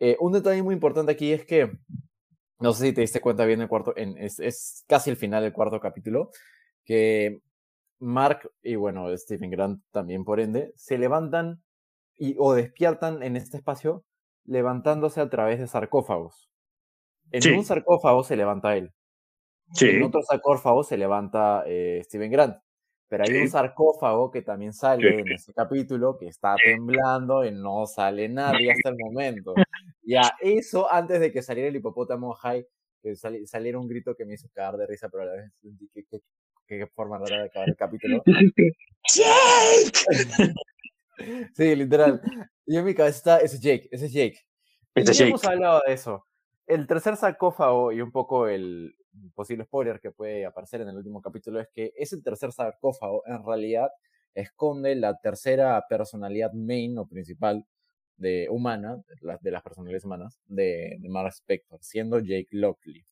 Eh, 0.00 0.16
un 0.20 0.32
detalle 0.32 0.62
muy 0.62 0.74
importante 0.74 1.12
aquí 1.12 1.32
es 1.32 1.44
que, 1.46 1.70
no 2.60 2.72
sé 2.72 2.86
si 2.86 2.92
te 2.92 3.00
diste 3.00 3.20
cuenta 3.20 3.44
bien 3.44 3.60
el 3.60 3.68
cuarto, 3.68 3.94
en, 3.96 4.16
es, 4.18 4.38
es, 4.40 4.84
casi 4.86 5.10
el 5.10 5.16
final 5.16 5.42
del 5.42 5.52
cuarto 5.52 5.80
capítulo, 5.80 6.30
que 6.84 7.40
Mark 7.98 8.50
y 8.62 8.76
bueno, 8.76 9.14
Stephen 9.16 9.50
Grant 9.50 9.82
también 9.90 10.24
por 10.24 10.40
ende, 10.40 10.72
se 10.76 10.98
levantan 10.98 11.62
y, 12.16 12.36
o 12.38 12.54
despiertan 12.54 13.22
en 13.22 13.36
este 13.36 13.56
espacio 13.56 14.04
levantándose 14.44 15.20
a 15.20 15.28
través 15.28 15.58
de 15.58 15.66
sarcófagos. 15.66 16.50
En 17.30 17.56
un 17.56 17.64
sarcófago 17.64 18.22
se 18.22 18.36
levanta 18.36 18.76
él. 18.76 18.92
En 19.80 20.02
otro 20.02 20.22
sarcófago 20.22 20.84
se 20.84 20.96
levanta 20.96 21.64
eh, 21.66 22.02
Steven 22.04 22.30
Grant. 22.30 22.56
Pero 23.16 23.26
hay 23.28 23.42
un 23.42 23.48
sarcófago 23.48 24.28
que 24.28 24.42
también 24.42 24.72
sale 24.72 25.20
en 25.20 25.30
ese 25.30 25.54
capítulo 25.54 26.18
que 26.18 26.26
está 26.26 26.56
temblando 26.56 27.44
y 27.44 27.52
no 27.52 27.86
sale 27.86 28.28
nadie 28.28 28.72
hasta 28.72 28.88
el 28.88 28.96
momento. 28.98 29.54
Ya, 30.02 30.22
eso 30.40 30.92
antes 30.92 31.20
de 31.20 31.30
que 31.30 31.40
saliera 31.40 31.68
el 31.68 31.76
hipopótamo 31.76 32.34
high, 32.34 32.66
que 33.00 33.14
saliera 33.14 33.78
un 33.78 33.86
grito 33.86 34.16
que 34.16 34.24
me 34.24 34.34
hizo 34.34 34.48
cagar 34.52 34.78
de 34.78 34.88
risa, 34.88 35.08
pero 35.10 35.22
a 35.22 35.26
la 35.26 35.32
vez 35.34 35.52
qué, 35.92 36.22
qué, 36.66 36.86
forma 36.88 37.18
rara 37.18 37.42
de 37.42 37.44
acabar 37.44 37.68
el 37.68 37.76
capítulo. 37.76 38.20
¡Jake! 39.14 40.52
sí, 41.54 41.76
literal. 41.76 42.20
Y 42.66 42.76
en 42.78 42.84
mi 42.84 42.96
cabeza 42.96 43.16
está, 43.16 43.38
ese 43.38 43.60
Jake, 43.60 43.88
ese 43.92 44.06
es 44.06 44.12
Jake. 44.12 44.40
Ese 44.96 45.12
y 45.12 45.14
Jake. 45.14 45.28
hemos 45.28 45.44
hablado 45.44 45.82
de 45.86 45.92
eso. 45.92 46.26
El 46.66 46.88
tercer 46.88 47.16
sarcófago 47.16 47.92
y 47.92 48.00
un 48.00 48.10
poco 48.10 48.48
el, 48.48 48.96
posible 49.34 49.64
spoiler 49.64 50.00
que 50.00 50.10
puede 50.10 50.46
aparecer 50.46 50.80
en 50.80 50.88
el 50.88 50.96
último 50.96 51.20
capítulo 51.20 51.60
es 51.60 51.68
que 51.72 51.92
ese 51.96 52.20
tercer 52.20 52.52
sarcófago 52.52 53.22
en 53.26 53.44
realidad 53.44 53.88
esconde 54.34 54.94
la 54.96 55.18
tercera 55.18 55.84
personalidad 55.88 56.52
main 56.52 56.98
o 56.98 57.06
principal 57.06 57.64
de 58.16 58.48
humana, 58.50 59.02
de 59.40 59.50
las 59.50 59.62
personalidades 59.62 60.04
humanas, 60.04 60.40
de, 60.46 60.96
de 61.00 61.08
Mark 61.08 61.32
Spector, 61.32 61.78
siendo 61.82 62.18
Jake 62.20 62.48
Lockley. 62.50 63.04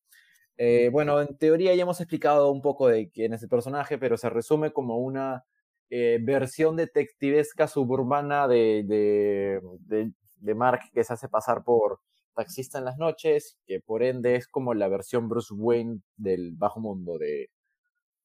Eh, 0.57 0.91
bueno, 0.93 1.21
en 1.21 1.37
teoría 1.39 1.75
ya 1.75 1.83
hemos 1.83 2.01
explicado 2.01 2.53
un 2.53 2.63
poco 2.63 2.89
de 2.89 3.11
quién 3.11 3.33
es 3.33 3.43
el 3.43 3.49
personaje, 3.49 3.99
pero 3.99 4.17
se 4.17 4.31
resume 4.31 4.73
como 4.73 4.99
una 4.99 5.45
eh, 5.91 6.19
versión 6.23 6.77
detectivesca 6.77 7.67
suburbana 7.67 8.47
de, 8.47 8.85
de, 8.87 9.61
de, 9.81 10.13
de 10.37 10.55
Mark 10.55 10.83
que 10.93 11.05
se 11.05 11.13
hace 11.15 11.29
pasar 11.29 11.65
por 11.65 12.01
taxista 12.35 12.79
en 12.79 12.85
las 12.85 12.99
noches, 12.99 13.59
que 13.67 13.81
por 13.81 14.03
ende 14.03 14.37
es 14.37 14.47
como 14.47 14.75
la 14.75 14.89
versión 14.89 15.29
Bruce 15.29 15.53
Wayne 15.55 16.01
del 16.17 16.53
bajo 16.53 16.81
mundo 16.81 17.19
de... 17.19 17.51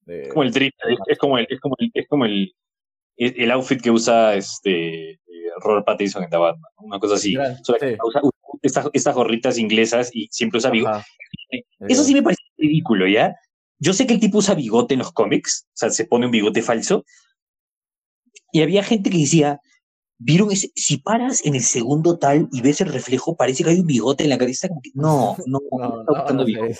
es 0.06 0.28
como 0.28 0.42
el 0.42 0.52
drip, 0.52 0.74
es, 1.06 1.18
como 1.18 1.38
el, 1.38 1.46
es 1.48 1.60
como 1.60 1.74
el, 1.78 1.90
es 1.94 2.08
como 2.08 2.24
el, 2.24 2.54
el 3.16 3.50
outfit 3.50 3.80
que 3.80 3.90
usa 3.90 4.34
este 4.34 5.10
eh, 5.10 5.18
Robert 5.60 5.84
Pattinson 5.84 6.24
en 6.24 6.30
The 6.30 6.36
Batman, 6.36 6.72
una 6.78 6.98
cosa 6.98 7.16
así. 7.16 7.36
usa, 7.36 8.20
estas, 8.62 8.88
estas, 8.92 9.14
gorritas 9.14 9.58
inglesas 9.58 10.10
y 10.12 10.28
siempre 10.30 10.58
usa 10.58 10.70
bigote. 10.70 11.04
Eso 11.88 12.04
sí 12.04 12.14
me 12.14 12.22
parece 12.22 12.42
ridículo, 12.56 13.06
¿ya? 13.06 13.34
Yo 13.78 13.92
sé 13.92 14.06
que 14.06 14.14
el 14.14 14.20
tipo 14.20 14.38
usa 14.38 14.54
bigote 14.54 14.94
en 14.94 15.00
los 15.00 15.12
cómics, 15.12 15.66
o 15.68 15.76
sea, 15.76 15.90
se 15.90 16.04
pone 16.04 16.26
un 16.26 16.32
bigote 16.32 16.62
falso. 16.62 17.04
Y 18.50 18.62
había 18.62 18.82
gente 18.82 19.10
que 19.10 19.18
decía, 19.18 19.60
¿Vieron 20.18 20.50
ese? 20.50 20.70
Si 20.74 20.96
paras 20.96 21.44
en 21.44 21.54
el 21.54 21.62
segundo 21.62 22.18
tal 22.18 22.48
y 22.50 22.60
ves 22.60 22.80
el 22.80 22.92
reflejo, 22.92 23.36
parece 23.36 23.62
que 23.62 23.70
hay 23.70 23.80
un 23.80 23.86
bigote 23.86 24.24
en 24.24 24.30
la 24.30 24.38
cabeza. 24.38 24.68
Como 24.68 24.82
que, 24.82 24.90
no, 24.94 25.36
no, 25.46 25.60
no, 25.70 26.04
no, 26.04 26.32
no, 26.34 26.44
bigote. 26.44 26.74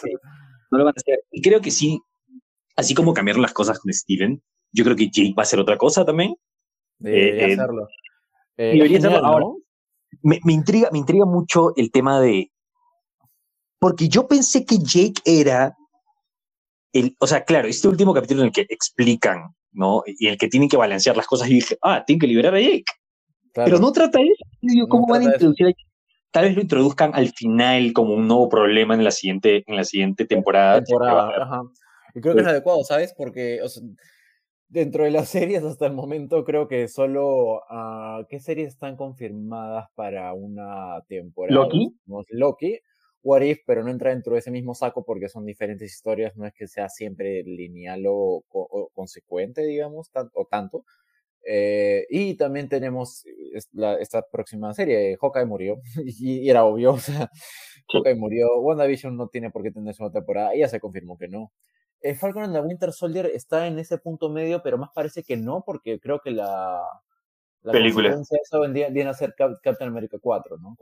no 0.70 0.78
lo 0.78 0.84
van 0.84 0.94
a 0.94 0.98
hacer. 0.98 1.20
Y 1.30 1.40
creo 1.40 1.60
que 1.60 1.70
sí, 1.70 2.00
así 2.76 2.94
como 2.94 3.14
cambiaron 3.14 3.42
las 3.42 3.52
cosas 3.52 3.78
con 3.78 3.92
Steven, 3.92 4.42
yo 4.72 4.84
creo 4.84 4.96
que 4.96 5.08
Jake 5.08 5.34
va 5.38 5.42
a 5.42 5.44
hacer 5.44 5.60
otra 5.60 5.78
cosa 5.78 6.04
también. 6.04 6.34
Debería 6.98 7.48
eh, 7.48 7.52
hacerlo. 7.52 7.88
Eh, 8.56 8.72
debería 8.72 8.98
hacerlo 8.98 9.24
ahora. 9.24 9.46
Me, 10.22 10.40
me, 10.44 10.52
intriga, 10.52 10.88
me 10.90 10.98
intriga 10.98 11.24
mucho 11.24 11.72
el 11.76 11.92
tema 11.92 12.20
de. 12.20 12.50
Porque 13.78 14.08
yo 14.08 14.26
pensé 14.26 14.64
que 14.64 14.78
Jake 14.78 15.22
era. 15.24 15.76
El, 16.92 17.14
o 17.20 17.26
sea, 17.26 17.44
claro, 17.44 17.68
este 17.68 17.86
último 17.86 18.12
capítulo 18.12 18.40
en 18.40 18.46
el 18.48 18.52
que 18.52 18.66
explican, 18.68 19.54
¿no? 19.72 20.02
Y 20.06 20.26
el 20.26 20.38
que 20.38 20.48
tienen 20.48 20.68
que 20.68 20.76
balancear 20.76 21.16
las 21.16 21.26
cosas, 21.26 21.48
y 21.48 21.54
dije, 21.54 21.78
ah, 21.82 22.02
tienen 22.04 22.18
que 22.20 22.26
liberar 22.26 22.54
a 22.54 22.60
Jake. 22.60 22.84
Pero 23.64 23.78
no 23.78 23.92
trata 23.92 24.18
eso. 24.20 24.86
¿Cómo 24.88 25.06
van 25.06 25.22
a 25.22 25.24
introducir 25.24 25.74
Tal 26.30 26.44
vez 26.44 26.56
lo 26.56 26.62
introduzcan 26.62 27.12
al 27.14 27.28
final 27.30 27.92
como 27.94 28.14
un 28.14 28.28
nuevo 28.28 28.48
problema 28.48 28.94
en 28.94 29.02
la 29.02 29.10
siguiente, 29.10 29.64
en 29.66 29.76
la 29.76 29.84
siguiente 29.84 30.26
temporada. 30.26 30.82
Y 32.14 32.20
creo 32.20 32.34
que 32.34 32.40
es 32.42 32.46
adecuado, 32.46 32.84
¿sabes? 32.84 33.14
Porque 33.16 33.60
dentro 34.68 35.04
de 35.04 35.10
las 35.10 35.28
series 35.30 35.64
hasta 35.64 35.86
el 35.86 35.94
momento 35.94 36.44
creo 36.44 36.68
que 36.68 36.88
solo 36.88 37.62
uh, 37.70 38.26
¿qué 38.28 38.40
series 38.40 38.68
están 38.68 38.96
confirmadas 38.96 39.86
para 39.94 40.34
una 40.34 41.00
temporada? 41.08 41.54
Loki. 41.54 41.94
Loki, 42.30 42.78
What 43.22 43.42
If, 43.42 43.60
pero 43.66 43.82
no 43.82 43.90
entra 43.90 44.10
dentro 44.10 44.34
de 44.34 44.40
ese 44.40 44.50
mismo 44.50 44.74
saco 44.74 45.04
porque 45.04 45.30
son 45.30 45.46
diferentes 45.46 45.90
historias, 45.90 46.36
no 46.36 46.46
es 46.46 46.52
que 46.52 46.68
sea 46.68 46.90
siempre 46.90 47.42
lineal 47.42 48.04
o, 48.06 48.44
o 48.50 48.90
consecuente, 48.92 49.64
digamos, 49.64 50.10
o 50.34 50.44
tanto. 50.44 50.84
Eh, 51.50 52.06
y 52.10 52.34
también 52.34 52.68
tenemos 52.68 53.24
esta 53.52 54.22
próxima 54.30 54.72
serie, 54.74 55.16
Hawkeye 55.20 55.46
murió, 55.46 55.76
y, 56.04 56.48
era 56.48 56.64
obvio, 56.64 56.92
o 56.92 56.98
sea, 56.98 57.30
Hawkeye 57.92 58.14
murió, 58.14 58.58
WandaVision 58.60 59.16
no 59.16 59.28
tiene 59.28 59.50
por 59.50 59.62
qué 59.62 59.70
tener 59.70 59.94
su 59.94 60.10
temporada, 60.10 60.54
y 60.54 60.60
ya 60.60 60.68
se 60.68 60.80
confirmó 60.80 61.16
que 61.16 61.28
no. 61.28 61.52
Eh, 62.00 62.14
Falcon 62.14 62.44
and 62.44 62.54
the 62.54 62.60
Winter 62.60 62.92
Soldier 62.92 63.26
está 63.26 63.66
en 63.66 63.78
ese 63.78 63.98
punto 63.98 64.28
medio, 64.30 64.62
pero 64.62 64.78
más 64.78 64.90
parece 64.94 65.22
que 65.24 65.36
no, 65.36 65.64
porque 65.66 65.98
creo 65.98 66.20
que 66.20 66.30
la, 66.30 66.80
la 67.62 67.72
película. 67.72 68.10
Eso 68.10 68.60
viene 68.70 69.10
a 69.10 69.14
ser 69.14 69.34
Captain 69.36 69.90
America 69.90 70.16
4, 70.20 70.58
¿no? 70.58 70.76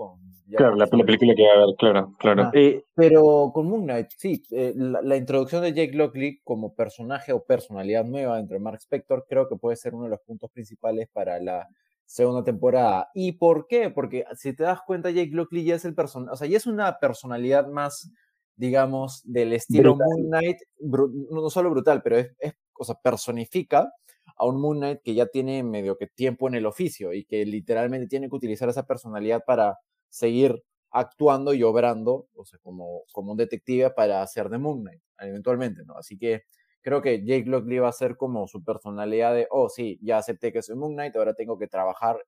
claro, 0.57 0.77
la, 0.77 0.87
película 0.87 1.35
que 1.35 1.43
va 1.43 1.53
a 1.55 1.67
ver, 1.67 1.75
claro, 1.79 2.15
claro. 2.19 2.51
Eh, 2.53 2.85
pero 2.95 3.51
con 3.55 3.67
Moon 3.67 3.85
Knight, 3.85 4.09
sí, 4.17 4.43
eh, 4.51 4.75
la, 4.77 5.17
introducción 5.17 5.63
de 5.63 5.73
Jake 5.73 5.95
Lockley 5.95 6.41
como 6.45 6.75
personaje 6.75 7.33
o 7.33 7.43
personalidad 7.43 8.05
nueva 8.05 8.37
dentro 8.37 8.55
de 8.55 8.63
Mark 8.63 8.79
Spector 8.79 9.27
creo 9.29 9.49
que 9.49 9.57
puede 9.57 9.77
ser 9.77 9.95
uno 9.95 10.05
de 10.05 10.11
los 10.11 10.21
puntos 10.21 10.51
principales 10.51 11.09
para 11.13 11.41
la 11.41 11.67
segunda 12.07 12.45
temporada. 12.45 13.11
¿Y 13.15 13.33
por 13.33 13.67
qué? 13.67 13.91
Porque 13.91 14.25
si 14.37 14.55
te 14.55 14.63
das 14.63 14.81
cuenta, 14.87 15.11
Jake 15.11 15.33
Lockley 15.33 15.65
ya 15.65 15.75
es 15.75 15.85
el 15.85 15.95
personaje, 15.95 16.33
o 16.33 16.37
sea, 16.37 16.49
ya 16.49 16.57
es 16.57 16.67
una 16.67 16.99
personalidad 16.99 17.69
más, 17.69 18.11
digamos, 18.57 19.23
del 19.25 19.53
estilo 19.53 19.97
Moon 19.97 20.29
Knight, 20.29 20.59
no 20.81 21.51
solo 21.51 21.71
brutal, 21.71 22.03
pero 22.03 22.19
es, 22.19 22.31
es, 22.39 22.55
o 22.79 22.85
sea, 22.85 22.95
personifica 22.95 23.93
a 24.37 24.47
un 24.47 24.61
Moon 24.61 24.79
Knight 24.79 25.01
que 25.03 25.15
ya 25.15 25.27
tiene 25.27 25.63
medio 25.63 25.97
que 25.97 26.07
tiempo 26.07 26.49
en 26.49 26.55
el 26.55 26.67
oficio 26.67 27.13
y 27.13 27.25
que 27.25 27.45
literalmente 27.45 28.07
tiene 28.07 28.29
que 28.29 28.37
utilizar 28.37 28.69
esa 28.69 28.87
personalidad 28.87 29.43
para 29.45 29.79
seguir 30.09 30.63
actuando 30.91 31.53
y 31.53 31.63
obrando, 31.63 32.29
o 32.35 32.45
sea, 32.45 32.59
como, 32.61 33.03
como 33.13 33.33
un 33.33 33.39
detective 33.39 33.91
para 33.91 34.23
hacer 34.23 34.49
de 34.49 34.59
Moon 34.59 34.81
Knight, 34.81 35.03
eventualmente, 35.19 35.85
¿no? 35.85 35.97
Así 35.97 36.17
que 36.17 36.45
creo 36.87 37.03
que 37.03 37.25
Jake 37.25 37.51
Lockley 37.51 37.81
va 37.81 37.89
a 37.89 37.93
ser 37.93 38.17
como 38.17 38.47
su 38.47 38.63
personalidad 38.63 39.35
de, 39.35 39.49
oh, 39.51 39.69
sí, 39.69 39.99
ya 40.03 40.19
acepté 40.19 40.53
que 40.53 40.63
soy 40.63 40.77
Moon 40.77 40.93
Knight, 40.93 41.17
ahora 41.17 41.35
tengo 41.35 41.59
que 41.59 41.67
trabajar, 41.67 42.25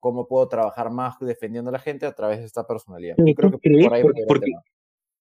¿cómo 0.00 0.26
puedo 0.26 0.48
trabajar 0.48 0.90
más 0.90 1.18
defendiendo 1.20 1.68
a 1.68 1.72
la 1.74 1.78
gente 1.78 2.06
a 2.06 2.14
través 2.14 2.38
de 2.38 2.46
esta 2.46 2.66
personalidad? 2.66 3.16
Yo 3.18 3.34
creo 3.34 3.50
que 3.50 3.70
por 3.84 3.92
ahí 3.92 4.02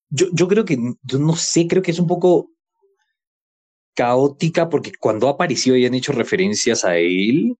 yo, 0.09 0.27
yo 0.31 0.47
creo 0.47 0.63
que, 0.63 0.77
yo 1.03 1.19
no 1.19 1.35
sé, 1.35 1.67
creo 1.67 1.83
que 1.83 1.91
es 1.91 1.99
un 1.99 2.07
poco 2.07 2.51
caótica 3.93 4.69
porque 4.69 4.93
cuando 4.97 5.27
apareció 5.27 5.75
y 5.75 5.85
han 5.85 5.93
hecho 5.93 6.13
referencias 6.13 6.85
a 6.85 6.95
él, 6.95 7.57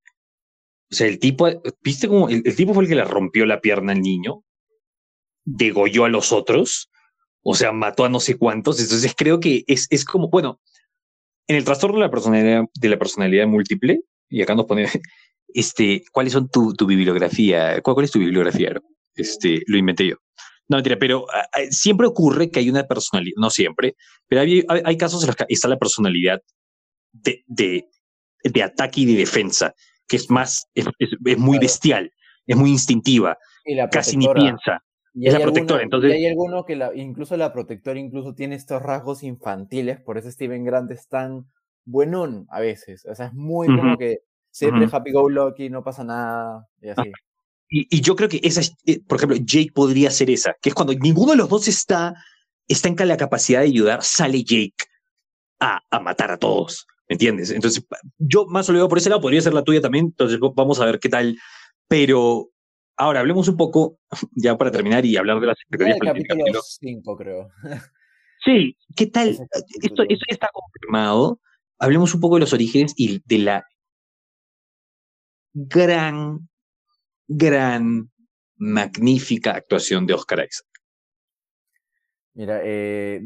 o 0.90 0.96
sea, 0.96 1.08
el 1.08 1.20
tipo, 1.20 1.50
¿viste 1.84 2.08
cómo 2.08 2.30
el, 2.30 2.56
tipo 2.56 2.74
fue 2.74 2.84
el 2.84 2.90
que 2.90 2.96
le 2.96 3.04
rompió 3.04 3.46
la 3.46 3.60
pierna 3.60 3.92
al 3.92 4.02
niño? 4.02 4.46
Degolló 5.44 6.06
a 6.06 6.10
los 6.10 6.32
otros, 6.32 6.90
o 7.44 7.54
sea, 7.54 7.74
mató 7.74 8.06
a 8.06 8.10
no 8.10 8.22
sé 8.22 8.38
cuántos, 8.38 8.80
entonces 8.80 9.14
creo 9.14 9.42
que 9.42 9.66
es, 9.68 9.88
es 9.90 10.06
como, 10.06 10.30
bueno, 10.30 10.62
en 11.52 11.58
el 11.58 11.66
trastorno 11.66 11.98
de 11.98 12.06
la 12.06 12.10
personalidad, 12.10 12.64
de 12.74 12.90
la 12.90 12.98
personalidad 12.98 13.46
múltiple, 13.46 14.00
y 14.30 14.42
acá 14.42 14.56
nos 14.56 14.66
pone, 14.66 14.88
este, 15.54 16.04
¿cuáles 16.12 16.32
son 16.32 16.50
tu, 16.50 16.74
tu 16.74 16.86
bibliografía? 16.86 17.82
¿Cuál, 17.82 18.06
es 18.06 18.12
tu 18.12 18.20
bibliografía? 18.20 18.74
Este, 19.14 19.62
lo 19.68 19.78
inventé 19.78 20.08
yo. 20.08 20.16
No, 20.70 20.78
mentira, 20.78 20.98
pero 20.98 21.26
ah, 21.34 21.46
ah, 21.52 21.60
siempre 21.70 22.08
ocurre 22.08 22.50
que 22.50 22.60
hay 22.60 22.70
una 22.70 22.84
personalidad, 22.84 23.36
no 23.36 23.50
siempre, 23.50 23.96
pero 24.30 24.42
hay, 24.42 24.64
hay, 24.86 24.98
casos 24.98 25.22
en 25.24 25.28
los 25.28 25.36
que 25.36 25.44
está 25.50 25.68
la 25.68 25.78
personalidad 25.78 26.40
de, 27.12 27.44
de, 27.48 28.64
ataque 28.64 29.02
y 29.02 29.06
de 29.06 29.16
defensa, 29.16 29.74
que 30.08 30.16
es 30.16 30.30
más, 30.30 30.70
es, 30.74 30.86
muy 31.38 31.60
bestial, 31.60 32.14
es 32.48 32.56
muy 32.56 32.70
instintiva, 32.70 33.38
casi 33.92 34.16
ni 34.16 34.30
piensa. 34.30 34.82
Y 35.14 35.28
es 35.28 35.34
la 35.34 35.42
protectora, 35.42 35.84
entonces... 35.84 36.12
Y 36.12 36.14
hay 36.14 36.28
alguno 36.28 36.66
que 36.66 36.76
la, 36.76 36.96
incluso 36.96 37.36
la 37.36 37.52
protectora 37.52 38.00
incluso 38.00 38.34
tiene 38.34 38.56
estos 38.56 38.82
rasgos 38.82 39.24
infantiles, 39.24 40.00
por 40.00 40.18
eso 40.18 40.32
Steven 40.32 40.64
Grant 40.64 40.90
es 40.92 41.08
tan 41.08 41.48
buenón 41.84 42.48
a 42.50 42.62
veces, 42.62 43.06
o 43.06 43.14
sea, 43.14 43.28
es 43.28 43.34
muy 43.34 43.68
como 43.68 43.98
que 43.98 44.20
siempre 44.52 44.88
happy 44.90 45.12
go 45.12 45.30
lucky, 45.30 45.70
no 45.70 45.84
pasa 45.84 46.04
nada, 46.04 46.68
y 46.82 46.90
ah, 46.90 46.96
así. 46.98 47.12
Y, 47.74 48.02
yo 48.02 48.16
creo 48.16 48.28
que 48.28 48.40
esa, 48.44 48.62
eh, 48.86 49.02
por 49.08 49.18
ejemplo, 49.18 49.38
Jake 49.38 49.72
podría 49.74 50.12
ser 50.12 50.30
esa, 50.30 50.56
que 50.62 50.70
es 50.70 50.76
cuando 50.76 50.94
ninguno 50.94 51.32
de 51.32 51.38
los 51.38 51.50
dos 51.50 51.68
está, 51.68 52.14
está 52.68 52.90
en 52.90 53.08
la 53.08 53.18
capacidad 53.18 53.60
de 53.60 53.68
ayudar, 53.68 54.04
sale 54.04 54.44
Jake 54.44 54.76
a, 55.60 55.82
a 55.90 56.00
matar 56.00 56.32
a 56.32 56.38
todos, 56.38 56.86
¿me 57.10 57.16
entiendes? 57.16 57.52
Entonces, 57.52 57.86
yo 58.18 58.46
más 58.46 58.70
o 58.70 58.74
menos 58.74 58.88
por 58.88 58.98
ese 58.98 59.10
lado, 59.10 59.22
podría 59.22 59.42
ser 59.42 59.54
la 59.54 59.64
tuya 59.64 59.82
también, 59.82 60.06
entonces 60.06 60.40
vamos 60.56 60.80
a 60.80 60.86
ver 60.86 61.00
qué 61.00 61.10
tal. 61.10 61.38
Pero 61.88 62.52
ahora 62.98 63.20
hablemos 63.20 63.48
un 63.48 63.58
poco, 63.58 64.00
ya 64.36 64.58
para 64.58 64.72
terminar 64.72 65.06
y 65.06 65.18
hablar 65.18 65.40
de 65.40 65.48
las 65.48 65.58
expectativas 65.60 66.00
políticas. 66.00 66.38
capítulo 66.38 66.62
5, 66.62 67.18
creo. 67.18 67.50
Sí, 68.44 68.76
¿qué 68.96 69.06
tal? 69.06 69.30
Esto, 69.30 70.02
esto 70.02 70.04
ya 70.04 70.26
está 70.28 70.50
confirmado. 70.52 71.40
Hablemos 71.78 72.16
un 72.16 72.22
poco 72.22 72.38
de 72.38 72.40
los 72.40 72.54
orígenes 72.54 72.92
y 72.98 73.22
de 73.24 73.38
la 73.38 73.68
gran 75.54 76.50
gran, 77.32 78.12
magnífica 78.58 79.52
actuación 79.52 80.06
de 80.06 80.14
Oscar 80.14 80.46
Isaac. 80.48 80.68
Mira, 82.34 82.62
eh, 82.64 83.22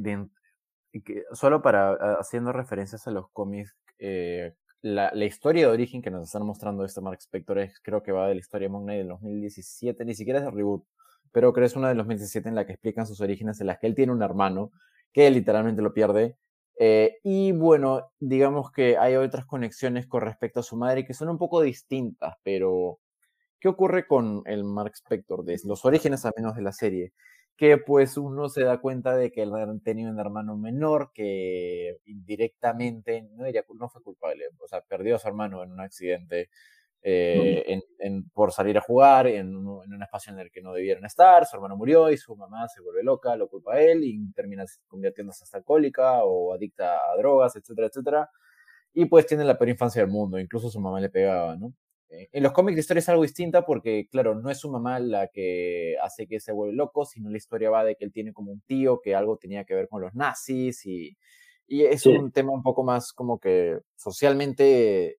solo 1.34 1.62
para 1.62 2.18
haciendo 2.20 2.52
referencias 2.52 3.08
a 3.08 3.12
los 3.12 3.30
cómics, 3.32 3.76
eh, 4.00 4.54
la, 4.86 5.26
historia 5.26 5.68
de 5.68 5.74
origen 5.74 6.02
que 6.02 6.12
nos 6.12 6.24
están 6.24 6.46
mostrando 6.46 6.86
este 6.86 7.02
Mark 7.02 7.18
Spector 7.20 7.58
es, 7.60 7.80
creo 7.82 8.04
que 8.04 8.12
va 8.12 8.28
de 8.28 8.36
la 8.36 8.40
historia 8.40 8.70
de 8.70 8.98
del 8.98 9.08
2017, 9.08 10.06
ni 10.06 10.14
siquiera 10.14 10.40
es 10.40 10.46
de 10.46 10.52
reboot, 10.52 10.86
pero 11.32 11.52
creo 11.54 11.64
que 11.64 11.68
es 11.68 11.76
una 11.76 11.90
de 11.90 11.96
2017 11.96 12.48
en 12.50 12.56
la 12.56 12.66
que 12.66 12.74
explican 12.74 13.08
sus 13.08 13.20
orígenes, 13.20 13.60
en 13.62 13.68
las 13.68 13.80
que 13.80 13.88
él 13.88 13.96
tiene 13.96 14.12
un 14.12 14.22
hermano 14.22 14.72
que 15.12 15.30
literalmente 15.32 15.82
lo 15.82 15.94
pierde. 15.94 16.38
Eh, 16.78 17.18
y 17.24 17.52
bueno, 17.52 18.12
digamos 18.20 18.72
que 18.72 18.98
hay 18.98 19.16
otras 19.16 19.46
conexiones 19.46 20.08
con 20.08 20.22
respecto 20.22 20.60
a 20.60 20.64
su 20.64 20.78
madre 20.78 21.06
que 21.06 21.14
son 21.14 21.30
un 21.30 21.38
poco 21.38 21.62
distintas, 21.62 22.36
pero 22.44 23.00
¿Qué 23.66 23.70
ocurre 23.70 24.06
con 24.06 24.44
el 24.46 24.64
Mark 24.64 24.92
Spector 24.94 25.44
de 25.44 25.60
los 25.64 25.86
orígenes 25.86 26.24
al 26.24 26.34
menos 26.38 26.56
de 26.56 26.62
la 26.62 26.72
serie? 26.72 27.14
Que 27.58 27.78
pues 27.78 28.18
uno 28.18 28.50
se 28.50 28.64
da 28.64 28.80
cuenta 28.80 29.16
de 29.16 29.32
que 29.32 29.44
él 29.44 29.52
tenía 29.84 30.10
un 30.10 30.20
hermano 30.20 30.58
menor 30.58 31.12
que 31.14 32.00
indirectamente, 32.06 33.24
no, 33.34 33.46
diría, 33.46 33.64
no 33.74 33.90
fue 33.90 34.04
culpable, 34.04 34.46
o 34.60 34.68
sea, 34.68 34.82
perdió 34.82 35.16
a 35.16 35.20
su 35.20 35.28
hermano 35.28 35.64
en 35.64 35.72
un 35.72 35.80
accidente 35.80 36.50
eh, 37.08 37.80
en, 38.00 38.28
por 38.32 38.52
salir 38.52 38.78
a 38.80 38.82
jugar 38.82 39.28
en 39.28 39.56
un, 39.56 39.84
en 39.86 39.94
un, 39.94 40.02
espacio 40.02 40.34
en 40.34 40.40
el 40.40 40.50
que 40.50 40.64
no 40.64 40.74
debieron 40.74 41.06
estar, 41.06 41.46
su 41.46 41.56
hermano 41.56 41.78
murió 41.78 42.10
y 42.10 42.18
su 42.18 42.36
mamá 42.36 42.68
se 42.68 42.82
vuelve 42.82 43.04
loca, 43.04 43.36
lo 43.36 43.48
culpa 43.48 43.76
a 43.76 43.80
él 43.80 44.04
y 44.04 44.32
termina 44.34 44.66
convirtiéndose 44.88 45.44
hasta 45.44 45.60
alcohólica 45.60 46.24
o 46.24 46.52
adicta 46.52 46.96
a 46.96 47.16
drogas, 47.18 47.56
etcétera, 47.56 47.88
etcétera. 47.88 48.30
Y 48.94 49.06
pues 49.06 49.28
tiene 49.28 49.44
la 49.44 49.58
peor 49.58 49.70
infancia 49.70 50.02
del 50.02 50.10
mundo, 50.10 50.40
incluso 50.40 50.70
su 50.70 50.80
mamá 50.80 51.00
le 51.00 51.10
pegaba, 51.10 51.56
¿no? 51.56 51.74
Eh, 52.10 52.30
en 52.32 52.44
los 52.44 52.52
cómics 52.54 52.76
la 52.76 52.80
historia 52.82 53.00
es 53.00 53.10
algo 53.10 53.24
distinta 53.24 53.66
porque, 53.66 54.08
claro, 54.10 54.36
no 54.36 54.50
es 54.50 54.60
su 54.60 54.70
mamá 54.70 55.00
la 55.00 55.28
que 55.28 55.96
hace 56.02 56.28
que 56.28 56.40
se 56.40 56.52
vuelve 56.52 56.76
loco, 56.76 57.06
sino 57.06 57.30
la 57.30 57.38
historia 57.38 57.70
va 57.70 57.84
de 57.84 57.96
que 57.96 58.06
él 58.06 58.12
tiene 58.12 58.34
como 58.34 58.52
un 58.52 58.62
tío 58.62 59.02
que 59.02 59.16
algo 59.16 59.38
tenía 59.38 59.66
que 59.66 59.76
ver 59.76 59.90
con 59.90 60.02
los 60.02 60.14
nazis 60.16 60.86
y, 60.86 61.18
y 61.68 61.84
es 61.84 62.06
un 62.06 62.32
tema 62.32 62.52
un 62.54 62.64
poco 62.64 62.84
más 62.84 63.12
como 63.14 63.40
que 63.40 63.80
socialmente, 63.96 65.18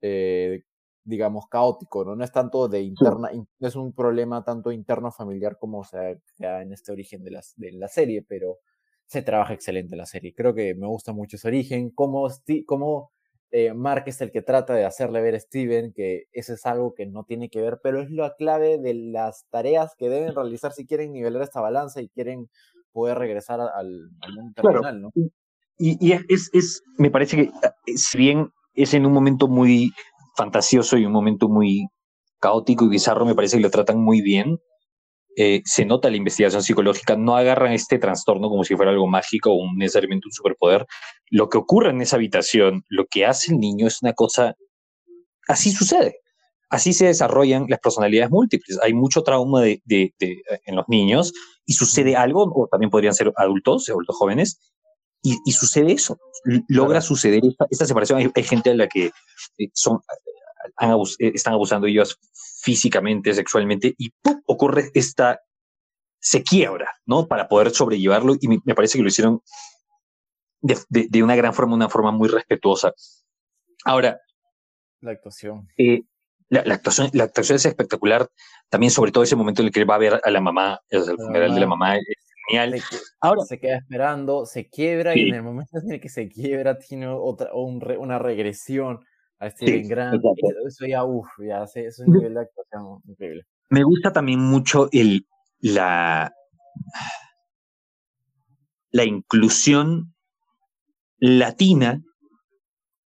eh, 0.00 0.62
digamos, 1.04 1.46
caótico, 1.48 2.04
¿no? 2.04 2.16
No 2.16 2.24
es 2.24 2.32
tanto 2.32 2.68
de 2.68 2.82
interna, 2.82 3.30
no 3.32 3.68
es 3.68 3.76
un 3.76 3.92
problema 3.92 4.44
tanto 4.44 4.72
interno 4.72 5.12
familiar 5.12 5.56
como 5.58 5.84
se 5.84 6.20
da 6.38 6.62
en 6.62 6.72
este 6.72 6.92
origen 6.92 7.24
de 7.24 7.32
la, 7.32 7.42
de 7.56 7.72
la 7.72 7.88
serie, 7.88 8.22
pero 8.22 8.58
se 9.06 9.22
trabaja 9.22 9.54
excelente 9.54 9.96
la 9.96 10.06
serie. 10.06 10.34
Creo 10.34 10.54
que 10.54 10.74
me 10.74 10.86
gusta 10.86 11.12
mucho 11.12 11.36
ese 11.36 11.48
origen, 11.48 11.90
cómo, 11.90 12.28
cómo 12.66 13.12
eh, 13.54 13.74
Mark 13.74 14.04
es 14.06 14.18
el 14.22 14.32
que 14.32 14.40
trata 14.40 14.72
de 14.72 14.86
hacerle 14.86 15.20
ver 15.20 15.34
a 15.34 15.40
Steven 15.40 15.92
que 15.92 16.24
eso 16.32 16.54
es 16.54 16.64
algo 16.64 16.94
que 16.94 17.04
no 17.04 17.24
tiene 17.24 17.50
que 17.50 17.60
ver, 17.60 17.80
pero 17.82 18.00
es 18.00 18.10
la 18.10 18.34
clave 18.34 18.78
de 18.78 18.94
las 18.94 19.46
tareas 19.50 19.94
que 19.98 20.08
deben 20.08 20.34
realizar 20.34 20.72
si 20.72 20.86
quieren 20.86 21.12
nivelar 21.12 21.42
esta 21.42 21.60
balanza 21.60 22.00
y 22.00 22.08
quieren 22.08 22.48
poder 22.92 23.18
regresar 23.18 23.60
al, 23.60 24.08
mundo 24.34 24.52
terminal, 24.56 25.02
¿no? 25.02 25.10
Y, 25.78 26.12
es, 26.12 26.48
es, 26.54 26.82
me 26.96 27.10
parece 27.10 27.36
que 27.36 27.42
eh, 27.42 27.96
si 27.96 28.16
bien 28.16 28.50
es 28.72 28.94
en 28.94 29.04
un 29.04 29.12
momento 29.12 29.48
muy 29.48 29.90
fantasioso 30.34 30.96
y 30.96 31.04
un 31.04 31.12
momento 31.12 31.48
muy 31.48 31.88
caótico 32.40 32.86
y 32.86 32.88
bizarro, 32.88 33.26
me 33.26 33.34
parece 33.34 33.58
que 33.58 33.62
lo 33.62 33.70
tratan 33.70 34.00
muy 34.00 34.22
bien. 34.22 34.58
Eh, 35.36 35.62
se 35.64 35.86
nota 35.86 36.10
la 36.10 36.16
investigación 36.16 36.62
psicológica, 36.62 37.16
no 37.16 37.36
agarran 37.36 37.72
este 37.72 37.98
trastorno 37.98 38.48
como 38.48 38.64
si 38.64 38.76
fuera 38.76 38.90
algo 38.90 39.06
mágico 39.06 39.50
o 39.50 39.54
un, 39.54 39.76
necesariamente 39.76 40.28
un 40.28 40.32
superpoder. 40.32 40.86
Lo 41.30 41.48
que 41.48 41.58
ocurre 41.58 41.90
en 41.90 42.02
esa 42.02 42.16
habitación, 42.16 42.84
lo 42.88 43.06
que 43.06 43.24
hace 43.24 43.52
el 43.52 43.58
niño 43.58 43.86
es 43.86 44.02
una 44.02 44.12
cosa, 44.12 44.54
así 45.48 45.72
sucede. 45.72 46.16
Así 46.68 46.92
se 46.94 47.06
desarrollan 47.06 47.66
las 47.68 47.80
personalidades 47.80 48.30
múltiples. 48.30 48.78
Hay 48.82 48.94
mucho 48.94 49.22
trauma 49.22 49.60
de, 49.62 49.82
de, 49.84 50.14
en 50.64 50.76
los 50.76 50.86
niños 50.88 51.32
y 51.66 51.74
sucede 51.74 52.16
algo, 52.16 52.44
o 52.44 52.66
también 52.70 52.90
podrían 52.90 53.14
ser 53.14 53.32
adultos, 53.36 53.88
adultos 53.88 54.16
jóvenes, 54.16 54.58
y, 55.22 55.36
y 55.44 55.52
sucede 55.52 55.92
eso. 55.92 56.18
Logra 56.68 57.00
suceder 57.00 57.42
esta, 57.70 57.86
separación. 57.86 58.32
Hay, 58.34 58.42
gente 58.42 58.70
a 58.70 58.74
la 58.74 58.88
que 58.88 59.06
eh, 59.58 59.68
son, 59.72 60.00
eh, 60.80 61.32
están 61.34 61.54
abusando 61.54 61.86
ellos 61.86 62.18
físicamente, 62.62 63.34
sexualmente, 63.34 63.94
y 63.98 64.12
ocurre 64.46 64.90
esta, 64.94 65.40
se 66.20 66.42
quiebra, 66.42 66.88
¿no? 67.04 67.26
Para 67.26 67.48
poder 67.48 67.70
sobrellevarlo, 67.72 68.36
y 68.40 68.48
me, 68.48 68.74
parece 68.74 68.98
que 68.98 69.02
lo 69.02 69.08
hicieron 69.08 69.42
de, 70.60 70.78
de, 70.88 71.22
una 71.22 71.34
gran 71.34 71.52
forma, 71.52 71.74
una 71.74 71.88
forma 71.88 72.12
muy 72.12 72.28
respetuosa. 72.28 72.92
Ahora. 73.84 74.20
La 75.00 75.10
actuación. 75.10 75.68
Eh, 75.76 76.02
la, 76.48 76.60
actuación, 76.74 77.10
la 77.14 77.24
actuación 77.24 77.56
es 77.56 77.66
espectacular, 77.66 78.28
también 78.68 78.92
sobre 78.92 79.10
todo 79.10 79.24
ese 79.24 79.36
momento 79.36 79.62
en 79.62 79.66
el 79.66 79.72
que 79.72 79.84
va 79.84 79.96
a 79.96 79.98
ver 79.98 80.20
a 80.22 80.30
la 80.30 80.40
mamá, 80.40 80.80
el 80.90 81.02
funeral 81.02 81.54
de 81.54 81.60
la 81.60 81.66
mamá, 81.66 81.96
es 81.96 82.04
genial. 82.46 82.78
Se, 82.78 82.96
Ahora, 83.20 83.42
se 83.42 83.58
queda 83.58 83.78
esperando, 83.78 84.46
se 84.46 84.68
quiebra 84.68 85.16
y 85.16 85.30
en 85.30 85.34
el 85.34 85.42
momento 85.42 85.78
en 85.82 85.92
el 85.92 86.00
que 86.00 86.10
se 86.10 86.28
quiebra 86.28 86.78
tiene 86.78 87.08
otra, 87.08 87.50
una 87.54 88.18
regresión 88.18 89.00
a 89.42 89.50
Steven 89.50 89.88
Grant. 89.88 90.22
Eso 90.66 90.86
ya, 90.86 91.04
uff, 91.04 91.26
ya 91.46 91.64
es 91.74 91.98
un 91.98 92.12
nivel 92.14 92.34
de 92.34 92.40
actuación 92.40 93.02
increíble. 93.06 93.42
Me 93.70 93.82
gusta 93.82 94.12
también 94.12 94.38
mucho 94.38 94.88
el, 94.92 95.26
la, 95.60 96.32
la 98.90 99.04
inclusión 99.04 100.14
latina 101.18 102.00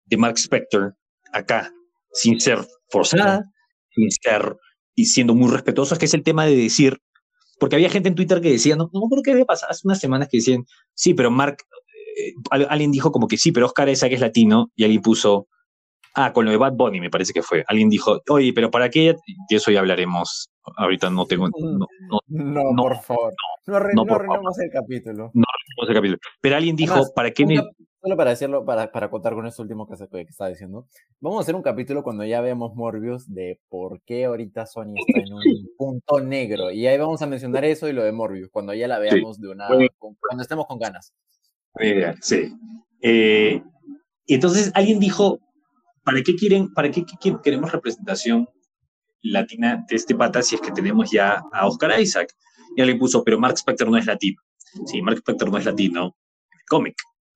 de 0.05 0.17
Mark 0.17 0.37
Spector 0.37 0.95
acá, 1.33 1.71
sin 2.11 2.39
ser 2.39 2.59
forzada, 2.89 3.43
sin 3.95 4.11
ser 4.11 4.57
y 4.95 5.05
siendo 5.05 5.33
muy 5.33 5.51
respetuoso, 5.51 5.97
que 5.97 6.05
es 6.05 6.13
el 6.13 6.23
tema 6.23 6.45
de 6.45 6.55
decir, 6.55 6.97
porque 7.59 7.75
había 7.75 7.89
gente 7.89 8.09
en 8.09 8.15
Twitter 8.15 8.41
que 8.41 8.51
decía, 8.51 8.75
no, 8.75 8.89
no 8.93 9.01
creo 9.09 9.23
que 9.23 9.31
había 9.31 9.45
pasado 9.45 9.71
hace 9.71 9.81
unas 9.85 9.99
semanas 9.99 10.27
que 10.29 10.37
decían, 10.37 10.65
sí, 10.93 11.13
pero 11.13 11.31
Mark, 11.31 11.57
eh, 12.19 12.33
alguien 12.51 12.91
dijo 12.91 13.11
como 13.11 13.27
que 13.27 13.37
sí, 13.37 13.51
pero 13.51 13.65
Oscar 13.65 13.89
esa 13.89 14.09
que 14.09 14.15
es 14.15 14.21
latino, 14.21 14.71
y 14.75 14.83
alguien 14.83 15.01
puso, 15.01 15.47
Ah, 16.19 16.33
con 16.33 16.45
lo 16.45 16.51
de 16.51 16.57
Bad 16.57 16.73
Bunny 16.73 16.99
me 16.99 17.11
parece 17.11 17.31
que 17.31 17.43
fue. 17.43 17.63
Alguien 17.67 17.89
dijo, 17.89 18.23
oye, 18.29 18.51
pero 18.51 18.71
¿para 18.71 18.89
qué? 18.89 19.15
De 19.49 19.55
eso 19.55 19.69
ya 19.69 19.81
hablaremos. 19.81 20.49
Ahorita 20.75 21.11
no 21.11 21.27
tengo. 21.27 21.47
No, 21.47 21.87
no, 22.27 22.75
por 22.75 22.97
favor. 23.01 23.35
No, 23.67 23.79
no, 23.79 24.03
no 24.03 24.51
el 24.59 24.71
capítulo. 24.71 25.29
No 25.35 25.43
arruinemos 25.47 25.89
el 25.89 25.93
capítulo. 25.93 26.17
Pero 26.41 26.55
alguien 26.55 26.75
dijo, 26.75 27.13
¿para 27.13 27.29
qué? 27.29 27.45
Solo 28.01 28.17
para 28.17 28.31
decirlo, 28.31 28.65
para, 28.65 28.91
para 28.91 29.11
contar 29.11 29.35
con 29.35 29.45
esto 29.45 29.61
último 29.61 29.87
que, 29.87 29.95
se, 29.95 30.07
que 30.07 30.21
estaba 30.21 30.49
diciendo. 30.49 30.87
Vamos 31.19 31.37
a 31.37 31.41
hacer 31.41 31.53
un 31.53 31.61
capítulo 31.61 32.01
cuando 32.01 32.25
ya 32.25 32.41
veamos 32.41 32.73
Morbius 32.73 33.31
de 33.31 33.59
por 33.69 34.01
qué 34.01 34.25
ahorita 34.25 34.65
Sony 34.65 34.95
está 35.07 35.19
en 35.19 35.33
un 35.33 35.69
punto 35.77 36.19
negro. 36.19 36.71
Y 36.71 36.87
ahí 36.87 36.97
vamos 36.97 37.21
a 37.21 37.27
mencionar 37.27 37.63
eso 37.63 37.87
y 37.87 37.93
lo 37.93 38.03
de 38.03 38.11
Morbius, 38.11 38.49
cuando 38.49 38.73
ya 38.73 38.87
la 38.87 38.97
veamos 38.97 39.39
de 39.39 39.49
una. 39.49 39.67
cuando 39.67 40.41
estemos 40.41 40.65
con 40.65 40.79
ganas. 40.79 41.13
Sí. 42.21 42.57
Eh, 43.01 43.61
entonces 44.25 44.71
alguien 44.73 44.99
dijo, 44.99 45.39
¿para 46.07 46.23
qué 46.23 46.37
quieren, 46.37 46.73
para 46.73 46.89
qué, 46.89 47.03
queremos 47.43 47.69
representación 47.69 48.47
latina 49.23 49.83
de 49.89 49.97
este 49.97 50.15
pata 50.15 50.41
si 50.41 50.55
es 50.55 50.61
que 50.61 50.71
tenemos 50.71 51.11
ya 51.11 51.43
a 51.51 51.67
Oscar 51.67 51.99
Isaac? 51.99 52.33
Y 52.77 52.81
alguien 52.81 52.97
puso, 52.97 53.25
pero 53.25 53.37
Mark 53.37 53.55
Spector 53.57 53.91
no 53.91 53.97
es 53.97 54.05
latino. 54.05 54.41
Sí, 54.85 55.01
Mark 55.01 55.17
Spector 55.17 55.51
no 55.51 55.57
es 55.57 55.65
latino 55.65 56.15
cómic. 56.69 56.95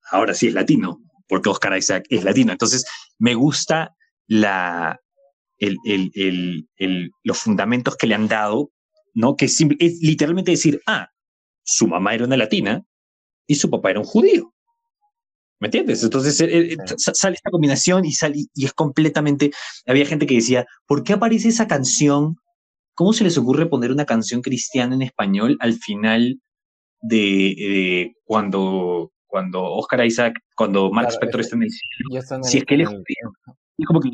Ahora 0.10 0.34
sí 0.34 0.48
es 0.48 0.54
latino, 0.54 1.02
porque 1.28 1.50
Oscar 1.50 1.78
Isaac 1.78 2.06
es 2.08 2.24
latino. 2.24 2.54
Entonces, 2.54 2.86
me 3.20 3.34
gusta 3.34 3.94
la, 4.28 4.98
el, 5.58 5.76
el, 5.84 6.66
el, 6.78 7.12
los 7.24 7.40
fundamentos 7.40 7.98
que 7.98 8.08
le 8.08 8.16
han 8.16 8.30
dado, 8.30 8.72
¿no? 9.14 9.36
Que 9.36 9.46
es, 9.46 9.60
es 9.80 10.00
literalmente 10.02 10.52
decir, 10.52 10.80
ah, 10.88 11.10
su 11.62 11.88
mamá 11.88 12.14
era 12.16 12.24
una 12.24 12.38
latina 12.38 12.86
y 13.48 13.56
su 13.56 13.70
papá 13.70 13.92
era 13.92 14.00
un 14.00 14.06
judío. 14.06 14.54
¿Me 15.62 15.68
entiendes? 15.68 16.04
Entonces 16.04 16.42
eh, 16.42 16.74
eh, 16.74 16.78
sale 16.98 17.36
esta 17.36 17.52
combinación 17.52 18.04
y, 18.04 18.12
sale, 18.12 18.46
y 18.54 18.66
es 18.66 18.74
completamente... 18.74 19.52
Había 19.86 20.06
gente 20.06 20.26
que 20.26 20.36
decía, 20.36 20.66
¿por 20.88 21.04
qué 21.04 21.14
aparece 21.14 21.50
esa 21.50 21.68
canción? 21.68 22.36
¿Cómo 22.96 23.14
se 23.14 23.24
les 23.24 23.38
ocurre 23.38 23.68
poner 23.68 23.92
una 23.92 24.06
canción 24.06 24.42
cristiana 24.42 24.96
en 24.96 25.04
español 25.04 25.58
al 25.60 25.76
final 25.76 26.42
de 27.00 28.14
cuando, 28.26 29.12
cuando 29.28 29.64
Oscar 29.64 30.06
Isaac, 30.06 30.34
cuando 30.56 30.92
Mark 30.92 31.10
Spector 31.12 31.42
está 31.42 31.56
en 31.56 31.64
el 31.64 31.70
cielo? 31.70 32.44
si 32.44 32.58
es 32.58 32.66
que 32.66 32.76
él 32.76 32.82
es 32.82 32.90
judío. 32.90 33.56
Y 33.78 33.86
como 33.86 34.02
que, 34.02 34.10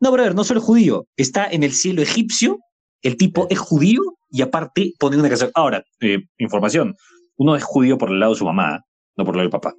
no, 0.00 0.10
brother, 0.10 0.34
no 0.34 0.44
solo 0.44 0.60
judío, 0.60 1.06
está 1.16 1.46
en 1.46 1.62
el 1.62 1.72
cielo 1.72 2.00
egipcio, 2.02 2.58
el 3.02 3.16
tipo 3.16 3.48
es 3.50 3.58
judío 3.58 4.00
y 4.30 4.42
aparte 4.42 4.92
pone 4.98 5.16
una 5.16 5.28
canción. 5.28 5.50
Ahora, 5.54 5.84
eh, 6.00 6.20
información, 6.38 6.94
uno 7.36 7.56
es 7.56 7.64
judío 7.64 7.98
por 7.98 8.10
el 8.10 8.20
lado 8.20 8.32
de 8.32 8.38
su 8.38 8.44
mamá, 8.44 8.84
no 9.16 9.24
por 9.24 9.34
el 9.34 9.38
lado 9.38 9.48
del 9.48 9.60
papá. 9.60 9.74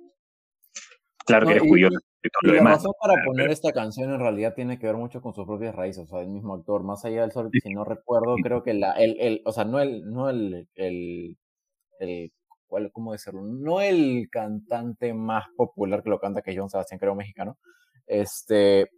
Claro 1.25 1.47
que 1.47 1.53
eres 1.53 1.67
judío. 1.67 1.89
Y 2.41 2.47
la 2.51 2.63
razón 2.63 2.93
para 3.01 3.23
poner 3.23 3.49
esta 3.49 3.71
canción 3.71 4.13
en 4.13 4.19
realidad 4.19 4.53
tiene 4.55 4.79
que 4.79 4.87
ver 4.87 4.95
mucho 4.95 5.21
con 5.21 5.33
sus 5.33 5.45
propias 5.45 5.75
raíces, 5.75 6.03
o 6.03 6.07
sea, 6.07 6.21
el 6.21 6.29
mismo 6.29 6.53
actor, 6.53 6.83
más 6.83 7.03
allá 7.03 7.21
del 7.21 7.31
sol, 7.31 7.49
si 7.51 7.73
no 7.73 7.83
recuerdo, 7.83 8.35
creo 8.41 8.63
que 8.63 8.73
la, 8.73 8.93
el, 8.93 9.19
el, 9.19 9.41
o 9.45 9.51
sea, 9.51 9.65
no 9.65 9.79
el, 9.79 10.09
no 10.09 10.29
el, 10.29 10.67
el, 10.75 11.37
el 11.99 12.31
¿cómo 12.91 13.11
decirlo? 13.11 13.41
No 13.43 13.81
el 13.81 14.29
cantante 14.31 15.13
más 15.13 15.45
popular 15.55 16.01
que 16.01 16.09
lo 16.09 16.19
canta, 16.19 16.41
que 16.41 16.51
es 16.51 16.57
John 16.57 16.69
Sebastián, 16.69 16.99
creo 16.99 17.13
mexicano, 17.13 17.57
este, 18.07 18.89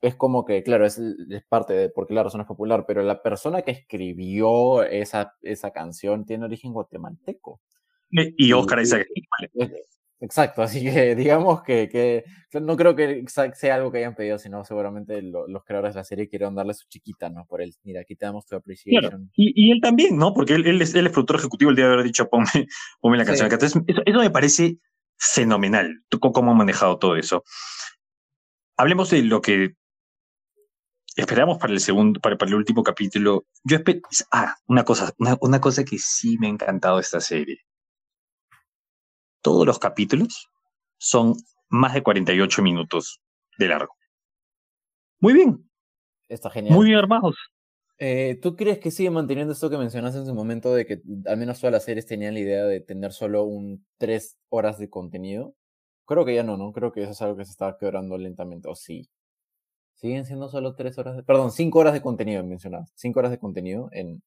es 0.00 0.14
como 0.16 0.44
que, 0.44 0.62
claro, 0.62 0.86
es, 0.86 0.98
es, 0.98 1.44
parte 1.48 1.72
de 1.72 1.88
porque 1.88 2.14
la 2.14 2.22
razón 2.22 2.40
es 2.40 2.46
popular, 2.46 2.84
pero 2.86 3.02
la 3.02 3.22
persona 3.22 3.62
que 3.62 3.70
escribió 3.70 4.82
esa, 4.82 5.34
esa 5.42 5.70
canción 5.70 6.26
tiene 6.26 6.44
origen 6.44 6.72
guatemalteco. 6.72 7.60
Y 8.10 8.52
Oscar 8.52 8.80
que 8.82 9.04
Exacto, 10.20 10.62
así 10.62 10.82
que 10.82 11.14
digamos 11.16 11.62
que, 11.62 11.88
que, 11.88 12.24
no 12.60 12.76
creo 12.76 12.96
que 12.96 13.24
sea 13.54 13.74
algo 13.74 13.92
que 13.92 13.98
hayan 13.98 14.14
pedido, 14.14 14.38
sino 14.38 14.64
seguramente 14.64 15.20
los 15.22 15.64
creadores 15.64 15.94
de 15.94 16.00
la 16.00 16.04
serie 16.04 16.28
quieren 16.28 16.54
darle 16.54 16.74
su 16.74 16.86
chiquita, 16.88 17.28
¿no? 17.28 17.44
Por 17.46 17.60
él, 17.60 17.74
mira, 17.82 18.00
aquí 18.00 18.16
te 18.16 18.24
damos 18.24 18.46
tu 18.46 18.56
apreciación. 18.56 19.30
Y, 19.34 19.52
y, 19.54 19.72
él 19.72 19.80
también, 19.82 20.16
¿no? 20.16 20.32
Porque 20.32 20.54
él, 20.54 20.66
él, 20.66 20.80
es, 20.80 20.94
el 20.94 21.10
productor 21.10 21.36
ejecutivo 21.36 21.70
el 21.70 21.76
día 21.76 21.86
de 21.86 21.92
haber 21.92 22.04
dicho, 22.04 22.28
ponme, 22.28 22.46
ponme 23.00 23.18
la 23.18 23.24
canción 23.24 23.50
Entonces, 23.52 23.82
eso, 23.86 24.18
me 24.20 24.30
parece 24.30 24.78
fenomenal, 25.18 26.02
cómo 26.18 26.50
ha 26.50 26.54
manejado 26.54 26.98
todo 26.98 27.16
eso. 27.16 27.44
Hablemos 28.78 29.10
de 29.10 29.22
lo 29.22 29.40
que 29.40 29.74
esperamos 31.14 31.58
para 31.58 31.72
el 31.72 31.80
segundo, 31.80 32.20
para, 32.20 32.36
para 32.36 32.50
el 32.50 32.56
último 32.56 32.82
capítulo. 32.82 33.46
Yo 33.64 33.76
espero, 33.76 34.00
ah, 34.32 34.54
una 34.66 34.84
cosa, 34.84 35.12
una, 35.18 35.36
una 35.40 35.60
cosa 35.60 35.84
que 35.84 35.98
sí 35.98 36.36
me 36.38 36.46
ha 36.46 36.50
encantado 36.50 36.96
de 36.96 37.02
esta 37.02 37.20
serie 37.20 37.66
todos 39.46 39.64
los 39.64 39.78
capítulos 39.78 40.50
son 40.98 41.34
más 41.68 41.94
de 41.94 42.02
48 42.02 42.62
minutos 42.62 43.20
de 43.58 43.68
largo. 43.68 43.94
Muy 45.20 45.34
bien. 45.34 45.70
Está 46.28 46.50
genial. 46.50 46.74
Muy 46.74 46.86
bien 46.86 46.98
armados. 46.98 47.36
Eh, 47.98 48.40
¿Tú 48.42 48.56
crees 48.56 48.80
que 48.80 48.90
sigue 48.90 49.08
manteniendo 49.10 49.52
esto 49.52 49.70
que 49.70 49.78
mencionaste 49.78 50.18
en 50.18 50.26
su 50.26 50.34
momento 50.34 50.74
de 50.74 50.84
que 50.84 51.00
al 51.26 51.36
menos 51.36 51.60
todas 51.60 51.70
las 51.70 51.84
series 51.84 52.06
tenían 52.06 52.34
la 52.34 52.40
idea 52.40 52.64
de 52.64 52.80
tener 52.80 53.12
solo 53.12 53.44
un 53.44 53.86
tres 53.98 54.36
horas 54.48 54.80
de 54.80 54.90
contenido? 54.90 55.54
Creo 56.06 56.24
que 56.24 56.34
ya 56.34 56.42
no, 56.42 56.56
¿no? 56.56 56.72
Creo 56.72 56.90
que 56.90 57.04
eso 57.04 57.12
es 57.12 57.22
algo 57.22 57.36
que 57.36 57.44
se 57.44 57.52
está 57.52 57.76
quebrando 57.78 58.18
lentamente, 58.18 58.68
o 58.68 58.74
sí. 58.74 59.08
Siguen 59.94 60.24
siendo 60.24 60.48
solo 60.48 60.74
tres 60.74 60.98
horas, 60.98 61.14
de, 61.14 61.22
perdón, 61.22 61.52
cinco 61.52 61.78
horas 61.78 61.92
de 61.92 62.02
contenido 62.02 62.42
mencionadas. 62.42 62.90
Cinco 62.96 63.20
horas 63.20 63.30
de 63.30 63.38
contenido 63.38 63.90
en... 63.92 64.24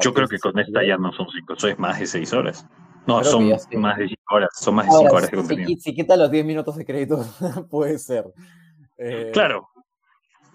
Yo 0.00 0.14
creo 0.14 0.26
que 0.26 0.38
con 0.38 0.58
esta 0.58 0.82
ya 0.86 0.96
no 0.96 1.12
son 1.12 1.26
cinco, 1.34 1.52
eso 1.52 1.68
es 1.68 1.78
más 1.78 2.00
de 2.00 2.06
seis 2.06 2.32
horas. 2.32 2.66
No, 3.06 3.22
son 3.22 3.48
más 3.48 3.98
de 3.98 4.08
5 4.08 4.22
horas, 4.34 4.50
son 4.58 4.74
más 4.74 4.86
de 4.86 4.92
5 4.92 5.14
horas 5.14 5.30
de 5.30 5.36
contenido. 5.36 5.68
Si, 5.68 5.76
si 5.76 5.94
quita 5.94 6.16
los 6.16 6.30
10 6.30 6.44
minutos 6.44 6.76
de 6.76 6.84
crédito, 6.84 7.24
puede 7.70 7.98
ser. 7.98 8.24
Eh, 8.98 9.30
claro. 9.32 9.68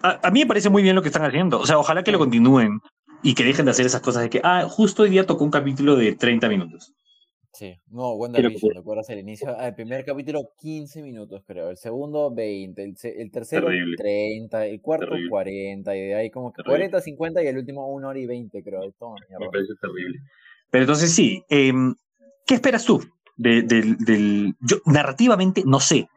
A, 0.02 0.30
mí 0.30 0.40
me 0.40 0.46
parece 0.46 0.70
muy 0.70 0.82
bien 0.82 0.96
lo 0.96 1.02
que 1.02 1.08
están 1.08 1.24
haciendo. 1.24 1.60
O 1.60 1.66
sea, 1.66 1.78
ojalá 1.78 2.02
que 2.02 2.10
lo 2.10 2.18
continúen 2.18 2.80
y 3.22 3.34
que 3.34 3.44
dejen 3.44 3.66
de 3.66 3.72
hacer 3.72 3.84
esas 3.84 4.00
cosas 4.00 4.22
de 4.22 4.30
que, 4.30 4.40
ah, 4.42 4.66
justo 4.68 5.02
hoy 5.02 5.10
día 5.10 5.26
tocó 5.26 5.44
un 5.44 5.50
capítulo 5.50 5.94
de 5.94 6.14
30 6.14 6.48
minutos. 6.48 6.94
Sí, 7.52 7.76
no, 7.90 8.12
WandaVision, 8.12 8.74
¿recuerdas 8.74 9.10
el 9.10 9.18
inicio? 9.18 9.54
Ah, 9.58 9.68
el 9.68 9.74
primer 9.74 10.04
capítulo, 10.04 10.52
15 10.60 11.02
minutos, 11.02 11.42
creo. 11.46 11.68
El 11.68 11.76
segundo, 11.76 12.32
20. 12.32 12.82
El, 12.82 13.30
tercero, 13.30 13.68
30. 13.98 14.66
El 14.66 14.80
cuarto, 14.80 15.14
40. 15.28 15.96
Y 15.96 16.00
de 16.00 16.14
ahí 16.14 16.30
como 16.30 16.52
que 16.52 16.62
40, 16.62 17.00
50 17.00 17.42
y 17.42 17.46
el 17.48 17.58
último, 17.58 17.86
1 17.88 18.08
hora 18.08 18.18
y 18.18 18.26
20, 18.26 18.62
creo. 18.62 18.80
me 18.80 19.50
parece 19.50 19.74
terrible. 19.80 20.20
Pero 20.70 20.84
entonces 20.84 21.12
sí, 21.12 21.44
eh, 21.50 21.72
¿Qué 22.50 22.56
esperas 22.56 22.84
tú? 22.84 23.00
del, 23.36 24.56
yo, 24.60 24.78
narrativamente 24.84 25.62
no 25.64 25.78
sé. 25.78 26.08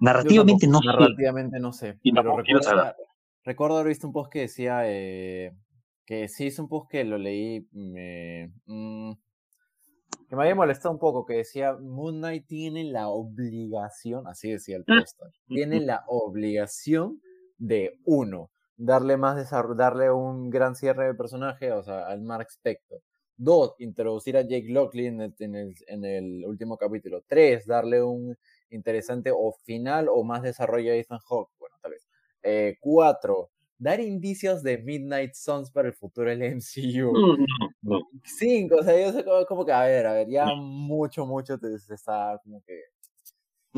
Narrativamente 0.00 0.66
no 0.66 0.80
sé. 0.80 0.86
Narrativamente 0.88 1.60
no 1.60 1.72
sé. 1.72 2.00
pero 2.02 2.36
recuerdo, 3.44 3.76
haber 3.76 3.90
visto 3.90 4.08
un 4.08 4.12
post 4.12 4.32
que 4.32 4.40
decía 4.40 4.80
eh, 4.86 5.52
que 6.04 6.26
sí 6.26 6.46
hice 6.46 6.62
un 6.62 6.68
post 6.68 6.90
que 6.90 7.04
lo 7.04 7.16
leí. 7.16 7.68
Mm, 7.70 9.12
que 10.28 10.34
me 10.34 10.42
había 10.42 10.56
molestado 10.56 10.90
un 10.90 10.98
poco, 10.98 11.24
que 11.24 11.34
decía 11.34 11.76
Moon 11.80 12.16
Knight 12.16 12.48
tiene 12.48 12.82
la 12.82 13.06
obligación, 13.06 14.26
así 14.26 14.50
decía 14.50 14.78
el 14.78 14.84
ah. 14.88 14.96
post, 14.98 15.16
tiene 15.46 15.78
la 15.80 16.02
obligación 16.08 17.22
de 17.56 18.00
uno, 18.04 18.50
darle 18.76 19.16
más 19.16 19.48
darle 19.76 20.10
un 20.10 20.50
gran 20.50 20.74
cierre 20.74 21.06
de 21.06 21.14
personaje, 21.14 21.70
o 21.70 21.84
sea, 21.84 22.08
al 22.08 22.22
Mark 22.22 22.48
Spector. 22.50 22.98
Dos, 23.40 23.76
introducir 23.78 24.36
a 24.36 24.42
Jake 24.42 24.66
Lockley 24.68 25.06
en 25.06 25.20
el, 25.20 25.34
en 25.38 25.54
el, 25.54 25.74
en 25.86 26.04
el 26.04 26.44
último 26.44 26.76
capítulo. 26.76 27.22
Tres, 27.24 27.66
darle 27.66 28.02
un 28.02 28.36
interesante 28.70 29.30
o 29.32 29.52
final 29.64 30.08
o 30.10 30.24
más 30.24 30.42
desarrollo 30.42 30.90
a 30.92 30.96
Ethan 30.96 31.20
Hawke. 31.20 31.52
Bueno, 31.58 31.76
tal 31.80 31.92
vez. 31.92 32.08
Eh, 32.42 32.76
cuatro, 32.80 33.50
dar 33.78 34.00
indicios 34.00 34.62
de 34.64 34.78
Midnight 34.78 35.34
Suns 35.34 35.70
para 35.70 35.86
el 35.86 35.94
futuro 35.94 36.28
del 36.28 36.42
MCU. 36.56 37.12
Cinco, 38.24 38.76
o 38.76 38.82
sea, 38.82 39.00
yo 39.00 39.12
sé 39.12 39.24
como, 39.46 39.64
que, 39.64 39.72
a 39.72 39.84
ver, 39.84 40.06
a 40.06 40.12
ver, 40.14 40.28
ya 40.28 40.46
mucho, 40.56 41.24
mucho 41.24 41.58
te, 41.58 41.72
está 41.74 42.40
como 42.42 42.60
que 42.62 42.82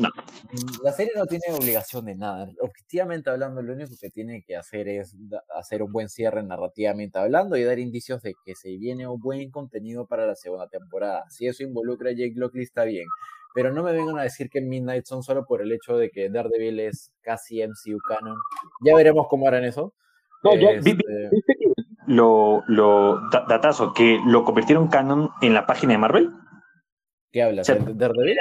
no. 0.01 0.09
Mm, 0.51 0.83
la 0.83 0.91
serie 0.91 1.13
no 1.15 1.25
tiene 1.25 1.45
obligación 1.57 2.05
de 2.05 2.15
nada. 2.15 2.49
Objetivamente 2.61 3.29
hablando, 3.29 3.61
lo 3.61 3.73
único 3.73 3.91
que 3.99 4.09
tiene 4.09 4.43
que 4.45 4.55
hacer 4.55 4.87
es 4.87 5.15
hacer 5.55 5.83
un 5.83 5.91
buen 5.91 6.09
cierre 6.09 6.43
narrativamente 6.43 7.19
hablando 7.19 7.55
y 7.57 7.63
dar 7.63 7.79
indicios 7.79 8.21
de 8.21 8.33
que 8.45 8.55
se 8.55 8.69
viene 8.77 9.07
un 9.07 9.19
buen 9.19 9.49
contenido 9.51 10.05
para 10.07 10.25
la 10.25 10.35
segunda 10.35 10.67
temporada. 10.67 11.25
Si 11.29 11.47
eso 11.47 11.63
involucra 11.63 12.09
a 12.09 12.13
Jake 12.13 12.33
Lockley, 12.35 12.63
está 12.63 12.83
bien. 12.83 13.05
Pero 13.53 13.71
no 13.73 13.83
me 13.83 13.91
vengan 13.91 14.17
a 14.17 14.23
decir 14.23 14.49
que 14.49 14.61
Midnight 14.61 15.05
son 15.05 15.23
solo 15.23 15.45
por 15.45 15.61
el 15.61 15.71
hecho 15.71 15.97
de 15.97 16.09
que 16.09 16.29
Daredevil 16.29 16.79
es 16.79 17.11
casi 17.21 17.61
MCU 17.61 17.99
canon. 18.07 18.37
Ya 18.85 18.95
veremos 18.95 19.27
cómo 19.29 19.47
harán 19.47 19.65
eso. 19.65 19.93
No, 20.43 20.55
ya, 20.55 20.71
este 20.71 20.97
lo, 22.07 22.63
lo 22.67 23.29
datazo, 23.29 23.93
que 23.93 24.19
lo 24.25 24.43
convirtieron 24.43 24.87
canon 24.87 25.29
en 25.41 25.53
la 25.53 25.65
página 25.65 25.93
de 25.93 25.99
Marvel. 25.99 26.31
¿Qué 27.31 27.43
hablas? 27.43 27.67
¿De 27.67 27.75
Daredevil? 27.93 28.37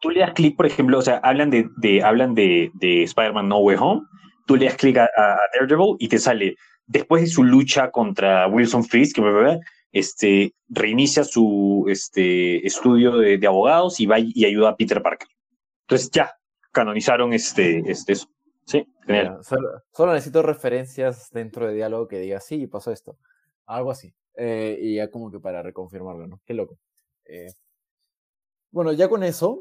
tú 0.00 0.10
le 0.10 0.20
das 0.20 0.32
clic, 0.32 0.56
por 0.56 0.66
ejemplo, 0.66 0.98
o 0.98 1.02
sea, 1.02 1.18
hablan 1.18 1.50
de, 1.50 1.68
de 1.76 2.02
hablan 2.02 2.34
de, 2.34 2.70
de 2.74 3.02
Spider-Man 3.02 3.48
No 3.48 3.58
Way 3.58 3.76
Home, 3.78 4.02
tú 4.46 4.56
le 4.56 4.66
das 4.66 4.76
clic 4.76 4.96
a, 4.96 5.08
Daredevil 5.52 5.96
y 5.98 6.08
te 6.08 6.18
sale, 6.18 6.56
después 6.86 7.22
de 7.22 7.28
su 7.28 7.44
lucha 7.44 7.90
contra 7.90 8.46
Wilson 8.48 8.84
Fisk, 8.84 9.16
que 9.16 9.60
este, 9.92 10.54
reinicia 10.68 11.24
su 11.24 11.84
este, 11.88 12.66
estudio 12.66 13.18
de, 13.18 13.38
de, 13.38 13.46
abogados 13.46 14.00
y 14.00 14.06
va 14.06 14.18
y 14.18 14.44
ayuda 14.44 14.70
a 14.70 14.76
Peter 14.76 15.02
Parker. 15.02 15.28
Entonces 15.82 16.10
ya, 16.10 16.32
canonizaron 16.72 17.32
este, 17.32 17.82
este 17.90 18.12
eso. 18.12 18.28
Sí, 18.64 18.86
genial. 19.04 19.38
solo, 19.42 20.12
necesito 20.12 20.42
referencias 20.42 21.30
dentro 21.32 21.66
de 21.66 21.74
diálogo 21.74 22.06
que 22.06 22.20
diga, 22.20 22.40
sí, 22.40 22.66
pasó 22.68 22.92
esto. 22.92 23.18
Algo 23.66 23.90
así. 23.90 24.14
Eh, 24.36 24.78
y 24.80 24.96
ya 24.96 25.10
como 25.10 25.30
que 25.30 25.40
para 25.40 25.62
reconfirmarlo, 25.62 26.28
¿no? 26.28 26.40
Qué 26.46 26.54
loco. 26.54 26.78
Eh, 27.24 27.48
bueno, 28.70 28.92
ya 28.92 29.08
con 29.08 29.22
eso, 29.22 29.60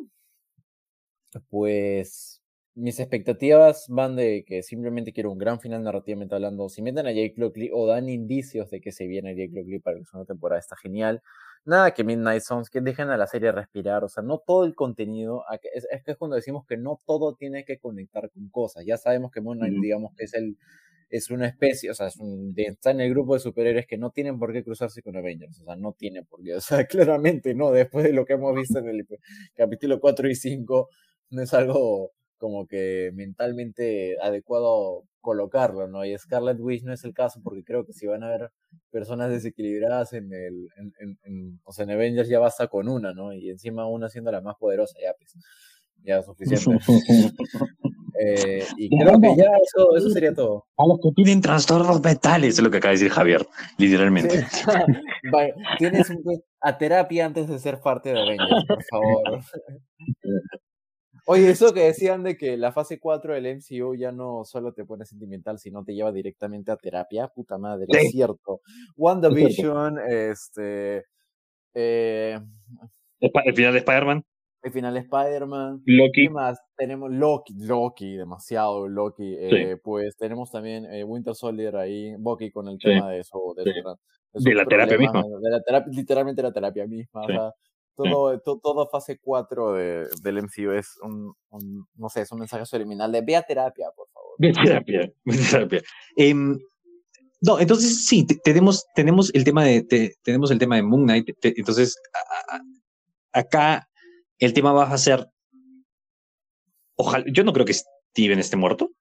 pues 1.50 2.42
mis 2.76 3.00
expectativas 3.00 3.88
van 3.90 4.16
de 4.16 4.46
que 4.48 4.64
simplemente 4.64 5.12
quiero 5.12 5.32
un 5.32 5.38
gran 5.38 5.60
final 5.60 5.84
narrativamente 5.84 6.36
hablando. 6.36 6.70
Si 6.70 6.82
meten 6.82 7.08
a 7.08 7.12
Jake 7.12 7.34
Lockley 7.38 7.70
o 7.74 7.88
dan 7.88 8.08
indicios 8.10 8.70
de 8.70 8.80
que 8.80 8.92
se 8.92 9.08
viene 9.08 9.36
Jake 9.36 9.52
Lockley 9.54 9.80
para 9.80 9.98
la 9.98 10.06
segunda 10.06 10.28
temporada, 10.28 10.60
está 10.60 10.78
genial. 10.78 11.22
Nada 11.66 11.94
que 11.94 12.06
Midnight 12.06 12.42
Suns, 12.42 12.70
que 12.70 12.80
dejen 12.80 13.10
a 13.10 13.18
la 13.18 13.28
serie 13.28 13.52
respirar, 13.52 14.04
o 14.06 14.10
sea, 14.10 14.24
no 14.24 14.40
todo 14.40 14.64
el 14.64 14.76
contenido, 14.76 15.44
es, 15.74 15.88
que 16.06 16.12
es 16.12 16.18
cuando 16.18 16.36
decimos 16.38 16.66
que 16.66 16.78
no 16.78 17.02
todo 17.06 17.36
tiene 17.36 17.66
que 17.66 17.80
conectar 17.80 18.30
con 18.32 18.50
cosas. 18.50 18.86
Ya 18.86 18.98
sabemos 18.98 19.32
que 19.32 19.42
Moon 19.42 19.58
Knight, 19.58 19.82
digamos 19.82 20.14
que 20.16 20.24
es 20.24 20.34
el 20.34 20.58
es 21.10 21.30
una 21.32 21.48
especie, 21.48 21.90
o 21.92 21.94
sea, 21.94 22.08
es 22.08 22.18
un, 22.18 22.54
está 22.56 22.92
en 22.92 23.02
el 23.02 23.10
grupo 23.10 23.34
de 23.34 23.40
superhéroes 23.40 23.88
que 23.88 23.98
no 23.98 24.12
tienen 24.12 24.38
por 24.40 24.54
qué 24.54 24.64
cruzarse 24.64 25.02
con 25.02 25.18
Avengers, 25.18 25.60
o 25.62 25.66
sea, 25.66 25.76
no 25.76 25.94
tienen 25.94 26.26
por 26.26 26.44
qué, 26.44 26.56
o 26.56 26.62
sea, 26.62 26.86
claramente 26.88 27.56
no, 27.56 27.72
después 27.72 28.06
de 28.06 28.14
lo 28.14 28.26
que 28.26 28.34
hemos 28.34 28.56
visto 28.56 28.80
en 28.80 28.90
el 28.90 29.08
capítulo 29.56 30.00
4 30.00 30.30
y 30.30 30.36
5, 30.36 30.90
no 31.32 31.42
es 31.42 31.54
algo 31.54 32.12
como 32.38 32.68
que 32.68 33.12
mentalmente 33.14 34.18
adecuado 34.22 35.04
colocarlo, 35.20 35.88
¿no? 35.88 36.06
Y 36.06 36.18
Scarlet 36.18 36.58
Witch 36.60 36.84
no 36.84 36.94
es 36.94 37.04
el 37.04 37.14
caso 37.14 37.42
porque 37.44 37.64
creo 37.64 37.86
que 37.86 37.92
si 37.92 38.08
van 38.08 38.24
a 38.24 38.28
haber 38.28 38.52
personas 38.90 39.30
desequilibradas 39.30 40.14
en 40.14 40.32
el, 40.34 40.70
o 41.66 41.74
sea, 41.74 41.84
en 41.84 41.92
Avengers 41.92 42.30
ya 42.30 42.40
basta 42.40 42.68
con 42.68 42.88
una, 42.88 43.14
¿no? 43.14 43.34
Y 43.34 43.50
encima 43.50 43.88
una 43.88 44.10
siendo 44.10 44.32
la 44.32 44.42
más 44.42 44.56
poderosa, 44.58 44.98
ya 45.02 45.14
pues. 45.18 45.36
Ya, 46.02 46.24
suficiente. 46.24 46.78
Eh, 48.22 48.66
y 48.76 48.90
creo 48.90 49.20
que 49.22 49.36
ya 49.38 49.46
eso, 49.64 49.96
eso 49.96 50.10
sería 50.10 50.34
todo. 50.34 50.66
A 50.78 50.86
los 50.86 51.00
que 51.02 51.10
tienen 51.16 51.40
trastornos 51.40 52.04
mentales, 52.04 52.58
es 52.58 52.64
lo 52.64 52.70
que 52.70 52.78
acaba 52.78 52.92
de 52.92 52.98
decir 53.00 53.12
Javier, 53.12 53.48
literalmente. 53.78 54.46
tienes 55.80 56.12
a 56.60 56.78
terapia 56.78 57.26
antes 57.26 57.48
de 57.48 57.60
ser 57.60 57.80
parte 57.80 58.12
de 58.12 58.20
Avengers, 58.20 58.66
por 58.68 58.84
favor. 58.84 59.42
Oye, 61.28 61.50
eso 61.50 61.74
que 61.74 61.82
decían 61.82 62.24
de 62.24 62.36
que 62.36 62.58
la 62.58 62.74
fase 62.74 63.00
4 63.00 63.36
del 63.36 63.58
MCU 63.58 63.96
ya 63.96 64.12
no 64.12 64.44
solo 64.44 64.74
te 64.74 64.84
pone 64.84 65.06
sentimental, 65.06 65.58
sino 65.58 65.86
te 65.86 65.94
lleva 65.94 66.12
directamente 66.12 66.72
a 66.72 66.78
terapia, 66.78 67.30
puta 67.30 67.58
madre, 67.58 67.86
es 67.88 68.12
cierto. 68.12 68.62
WandaVision, 68.98 70.00
este... 70.10 71.06
Eh, 71.74 72.38
el 73.22 73.56
final 73.56 73.74
de 73.74 73.80
Spider-Man. 73.80 74.26
El 74.62 74.72
final 74.72 74.94
de 74.94 75.00
Spider-Man. 75.02 75.84
Loki. 75.86 76.24
¿Qué 76.24 76.30
más? 76.30 76.60
Tenemos 76.76 77.12
Loki, 77.12 77.54
Loki, 77.58 78.16
demasiado 78.16 78.88
Loki. 78.88 79.36
Eh, 79.40 79.78
pues 79.82 80.18
tenemos 80.18 80.52
también 80.52 80.86
eh, 80.86 81.04
Winter 81.04 81.34
Soldier 81.34 81.76
ahí, 81.78 82.14
Bucky 82.18 82.52
con 82.52 82.68
el 82.68 82.78
tema 82.78 83.12
de 83.12 83.20
eso. 83.20 83.40
De, 83.56 84.54
la 84.54 84.66
terapia 84.66 84.98
misma. 84.98 85.24
De 85.24 85.50
la 85.50 85.62
terapia, 85.62 85.92
literalmente 85.94 86.42
la 86.42 86.52
terapia 86.52 86.86
misma. 86.86 87.22
O 87.22 87.28
sea, 87.28 87.52
todo, 87.96 88.60
todo, 88.60 88.88
fase 88.88 89.20
4 89.22 89.74
de, 89.74 90.08
del 90.24 90.44
MCU 90.44 90.72
es 90.72 90.98
un, 91.02 91.34
no 91.96 92.10
sé, 92.10 92.22
es 92.22 92.32
un 92.32 92.40
mensaje 92.40 92.66
subliminal 92.66 93.12
de 93.12 93.22
ve 93.22 93.36
a 93.36 93.42
terapia, 93.42 93.88
por 93.96 94.08
favor. 94.10 94.36
Ve 94.38 94.50
a 94.50 94.64
terapia, 94.64 95.12
ve 95.26 95.36
a 95.36 95.50
terapia. 95.50 95.82
Em, 96.16 96.58
no, 97.42 97.60
entonces 97.60 98.06
sí, 98.06 98.26
tenemos, 98.44 98.86
tenemos, 98.96 99.34
el 99.34 99.44
tema 99.44 99.64
de, 99.64 100.14
tenemos 100.24 100.52
el 100.52 100.60
tema 100.60 100.76
de 100.76 100.84
Moon 100.84 101.04
Knight. 101.04 101.30
entonces, 101.42 101.96
acá 103.32 103.89
el 104.40 104.54
tema 104.54 104.72
va 104.72 104.84
a 104.84 104.98
ser, 104.98 105.28
ojalá, 106.96 107.26
yo 107.32 107.44
no 107.44 107.54
creo 107.54 107.66
que 107.66 107.74
Steven 107.74 108.40
esté 108.40 108.58
muerto. 108.58 108.92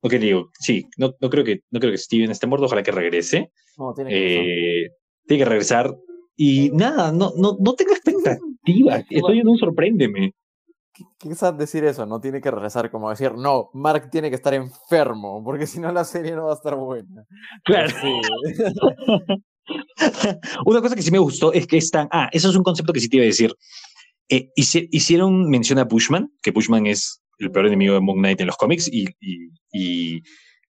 ¿O 0.00 0.08
qué 0.08 0.18
digo? 0.18 0.50
Sí, 0.58 0.86
no, 0.98 1.14
no, 1.20 1.30
creo 1.30 1.44
que, 1.44 1.60
no 1.70 1.80
creo 1.80 1.90
que 1.90 1.98
Steven 1.98 2.30
esté 2.30 2.46
muerto, 2.46 2.66
ojalá 2.66 2.82
que 2.82 2.92
regrese. 2.92 3.50
No, 3.76 3.92
tiene 3.94 4.10
que, 4.10 4.84
eh, 4.84 4.90
tiene 5.26 5.42
que 5.42 5.48
regresar. 5.48 5.96
Y 6.36 6.70
nada, 6.70 7.12
no, 7.12 7.32
no, 7.36 7.56
no 7.58 7.74
tengo 7.74 7.92
expectativas. 7.92 9.04
Estoy 9.10 9.40
en 9.40 9.48
un 9.48 9.58
sorpréndeme. 9.58 10.32
¿Qué, 10.92 11.04
qué 11.18 11.30
decir 11.58 11.84
eso? 11.84 12.06
No 12.06 12.20
tiene 12.20 12.40
que 12.40 12.50
regresar, 12.50 12.90
como 12.90 13.10
decir, 13.10 13.32
no, 13.34 13.70
Mark 13.74 14.10
tiene 14.10 14.30
que 14.30 14.36
estar 14.36 14.54
enfermo, 14.54 15.42
porque 15.44 15.66
si 15.66 15.80
no 15.80 15.90
la 15.92 16.04
serie 16.04 16.32
no 16.34 16.44
va 16.44 16.52
a 16.52 16.56
estar 16.56 16.76
buena. 16.76 17.24
Claro. 17.64 17.94
Una 20.66 20.80
cosa 20.80 20.94
que 20.94 21.02
sí 21.02 21.10
me 21.10 21.18
gustó 21.18 21.52
es 21.52 21.66
que 21.66 21.76
están. 21.78 22.08
Ah, 22.12 22.28
eso 22.32 22.48
es 22.48 22.56
un 22.56 22.62
concepto 22.62 22.92
que 22.92 23.00
sí 23.00 23.08
te 23.08 23.16
iba 23.16 23.24
a 23.24 23.26
decir. 23.26 23.52
Eh, 24.28 24.50
hicieron 24.56 25.48
mención 25.48 25.78
a 25.78 25.84
Bushman, 25.84 26.32
que 26.42 26.50
Bushman 26.50 26.86
es 26.86 27.22
el 27.38 27.50
peor 27.50 27.66
enemigo 27.66 27.94
de 27.94 28.00
Moon 28.00 28.18
Knight 28.18 28.40
en 28.40 28.46
los 28.46 28.56
cómics, 28.56 28.88
y, 28.90 29.06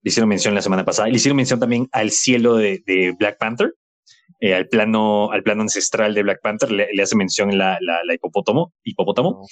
le 0.03 0.09
hicieron 0.09 0.29
mención 0.29 0.55
la 0.55 0.61
semana 0.61 0.85
pasada. 0.85 1.09
Le 1.09 1.15
hicieron 1.15 1.37
mención 1.37 1.59
también 1.59 1.87
al 1.91 2.11
cielo 2.11 2.55
de, 2.55 3.15
Black 3.19 3.37
Panther, 3.37 3.75
eh, 4.39 4.55
al, 4.55 4.67
plano, 4.67 5.31
al 5.31 5.43
plano 5.43 5.61
ancestral 5.61 6.13
de 6.13 6.23
Black 6.23 6.39
Panther, 6.41 6.71
le, 6.71 7.01
hace 7.01 7.15
mención 7.15 7.57
la, 7.57 7.77
la, 7.81 8.13
hipopótamo. 8.13 8.73
hipopótamo. 8.83 9.45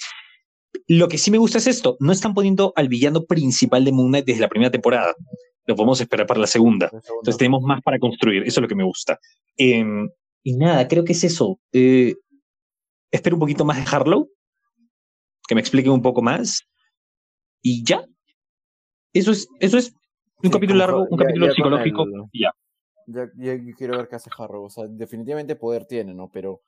Lo 0.86 1.08
que 1.08 1.18
sí 1.18 1.30
me 1.30 1.38
gusta 1.38 1.58
es 1.58 1.66
esto, 1.66 1.96
no 2.00 2.12
están 2.12 2.34
poniendo 2.34 2.72
al 2.76 2.88
villano 2.88 3.24
principal 3.24 3.84
de 3.84 3.92
Moon 3.92 4.08
Knight 4.08 4.26
desde 4.26 4.40
la 4.40 4.48
primera 4.48 4.70
temporada. 4.70 5.14
Lo 5.66 5.76
podemos 5.76 6.00
esperar 6.00 6.26
para 6.26 6.40
la 6.40 6.46
segunda. 6.46 6.90
Entonces 6.92 7.36
tenemos 7.36 7.62
más 7.62 7.80
para 7.82 7.98
construir, 7.98 8.42
eso 8.42 8.60
es 8.60 8.62
lo 8.62 8.68
que 8.68 8.74
me 8.74 8.84
gusta. 8.84 9.18
Em, 9.56 10.08
y 10.42 10.56
nada, 10.56 10.88
creo 10.88 11.04
que 11.04 11.12
es 11.12 11.22
eso. 11.22 11.60
Eh, 11.72 12.14
espero 13.10 13.36
un 13.36 13.40
poquito 13.40 13.64
más 13.64 13.76
de 13.76 13.96
Harlow, 13.96 14.30
que 15.46 15.54
me 15.54 15.60
explique 15.60 15.90
un 15.90 16.02
poco 16.02 16.22
más, 16.22 16.62
y 17.62 17.84
ya. 17.84 18.04
Eso 19.12 19.32
es, 19.32 19.48
eso 19.58 19.78
es 19.78 19.92
un 20.42 20.50
capítulo 20.50 20.78
largo, 20.78 21.06
un 21.10 21.18
capítulo 21.18 21.52
psicológico, 21.52 22.06
y 22.32 22.42
ya. 22.42 22.52
Ya, 23.06 23.28
quiero 23.76 23.96
ver 23.96 24.08
qué 24.08 24.16
hace 24.16 24.30
Harlow. 24.36 24.64
O 24.64 24.70
sea, 24.70 24.86
definitivamente 24.86 25.56
poder 25.56 25.84
tiene, 25.84 26.14
¿no? 26.14 26.30
Pero 26.32 26.62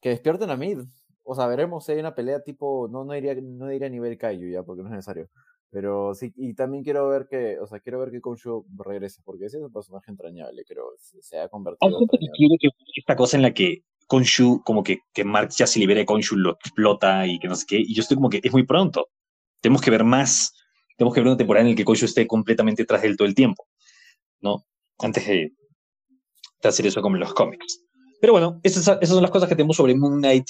que 0.00 0.10
despierten 0.10 0.50
a 0.50 0.56
Mid. 0.56 0.80
O 1.24 1.34
sea, 1.34 1.46
veremos 1.46 1.84
si 1.84 1.92
hay 1.92 2.00
una 2.00 2.14
pelea 2.14 2.42
tipo. 2.42 2.88
No, 2.88 3.04
no 3.04 3.16
iría, 3.16 3.34
no 3.40 3.72
iría 3.72 3.86
a 3.86 3.90
nivel 3.90 4.18
Kaiju 4.18 4.50
ya, 4.50 4.62
porque 4.64 4.82
no 4.82 4.88
es 4.88 4.96
necesario. 4.96 5.30
Pero 5.70 6.14
sí, 6.14 6.30
y 6.36 6.52
también 6.52 6.84
quiero 6.84 7.08
ver 7.08 7.26
que, 7.26 7.58
o 7.58 7.66
sea, 7.66 7.80
quiero 7.80 7.98
ver 7.98 8.10
que 8.10 8.20
Konshu 8.20 8.66
regrese, 8.76 9.22
porque 9.24 9.46
ese 9.46 9.56
es 9.56 9.62
un 9.62 9.72
personaje 9.72 10.10
entrañable, 10.10 10.64
creo, 10.66 10.84
se 10.98 11.40
ha 11.40 11.48
convertido. 11.48 11.88
Hay 11.88 11.98
gente 11.98 12.18
que 12.18 12.26
quiere 12.36 12.56
que 12.60 12.68
esta 12.94 13.16
cosa 13.16 13.38
en 13.38 13.42
la 13.42 13.54
que 13.54 13.82
Konshu, 14.12 14.62
como 14.62 14.82
que, 14.82 14.98
que 15.14 15.24
Mark 15.24 15.48
ya 15.56 15.66
se 15.66 15.78
libere 15.78 16.00
de 16.00 16.06
Konshu, 16.06 16.36
lo 16.36 16.50
explota 16.50 17.26
y 17.26 17.38
que 17.38 17.48
no 17.48 17.56
sé 17.56 17.64
qué. 17.66 17.78
Y 17.78 17.94
yo 17.94 18.02
estoy 18.02 18.16
como 18.16 18.28
que 18.28 18.40
es 18.42 18.52
muy 18.52 18.66
pronto. 18.66 19.08
Tenemos 19.62 19.80
que 19.80 19.90
ver 19.90 20.04
más, 20.04 20.52
tenemos 20.98 21.14
que 21.14 21.20
ver 21.20 21.28
una 21.28 21.38
temporada 21.38 21.64
en 21.64 21.70
la 21.70 21.76
que 21.76 21.86
Konshu 21.86 22.04
esté 22.04 22.26
completamente 22.26 22.84
tras 22.84 23.02
él 23.04 23.16
todo 23.16 23.26
el 23.26 23.34
tiempo, 23.34 23.66
¿no? 24.42 24.66
Antes 24.98 25.26
de, 25.26 25.52
hacer 26.62 26.86
eso 26.86 27.00
como 27.00 27.16
en 27.16 27.20
los 27.20 27.32
cómics. 27.32 27.86
Pero 28.20 28.34
bueno, 28.34 28.60
esas, 28.62 28.86
esas, 29.00 29.08
son 29.08 29.22
las 29.22 29.30
cosas 29.30 29.48
que 29.48 29.56
tenemos 29.56 29.78
sobre 29.78 29.94
Moon 29.94 30.18
Knight. 30.18 30.44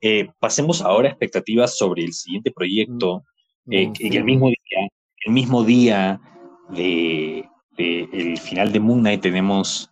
Eh, 0.00 0.28
pasemos 0.38 0.80
ahora 0.80 1.08
a 1.08 1.10
expectativas 1.10 1.76
sobre 1.76 2.04
el 2.04 2.12
siguiente 2.12 2.52
proyecto. 2.52 3.24
Mm, 3.64 3.72
eh, 3.72 3.92
en 3.98 4.12
el 4.14 4.22
mismo 4.22 4.50
día, 4.50 4.88
el 5.26 5.32
mismo 5.32 5.64
día 5.64 6.20
de, 6.68 7.44
de 7.76 8.08
el 8.12 8.38
final 8.38 8.70
de 8.70 8.78
Moon 8.78 9.00
Knight 9.00 9.20
tenemos 9.20 9.90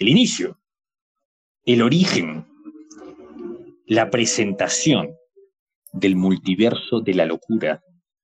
el 0.00 0.08
inicio 0.08 0.58
el 1.64 1.82
origen, 1.82 2.46
la 3.86 4.10
presentación 4.10 5.14
del 5.92 6.16
multiverso 6.16 7.00
de 7.00 7.14
la 7.14 7.26
locura 7.26 7.80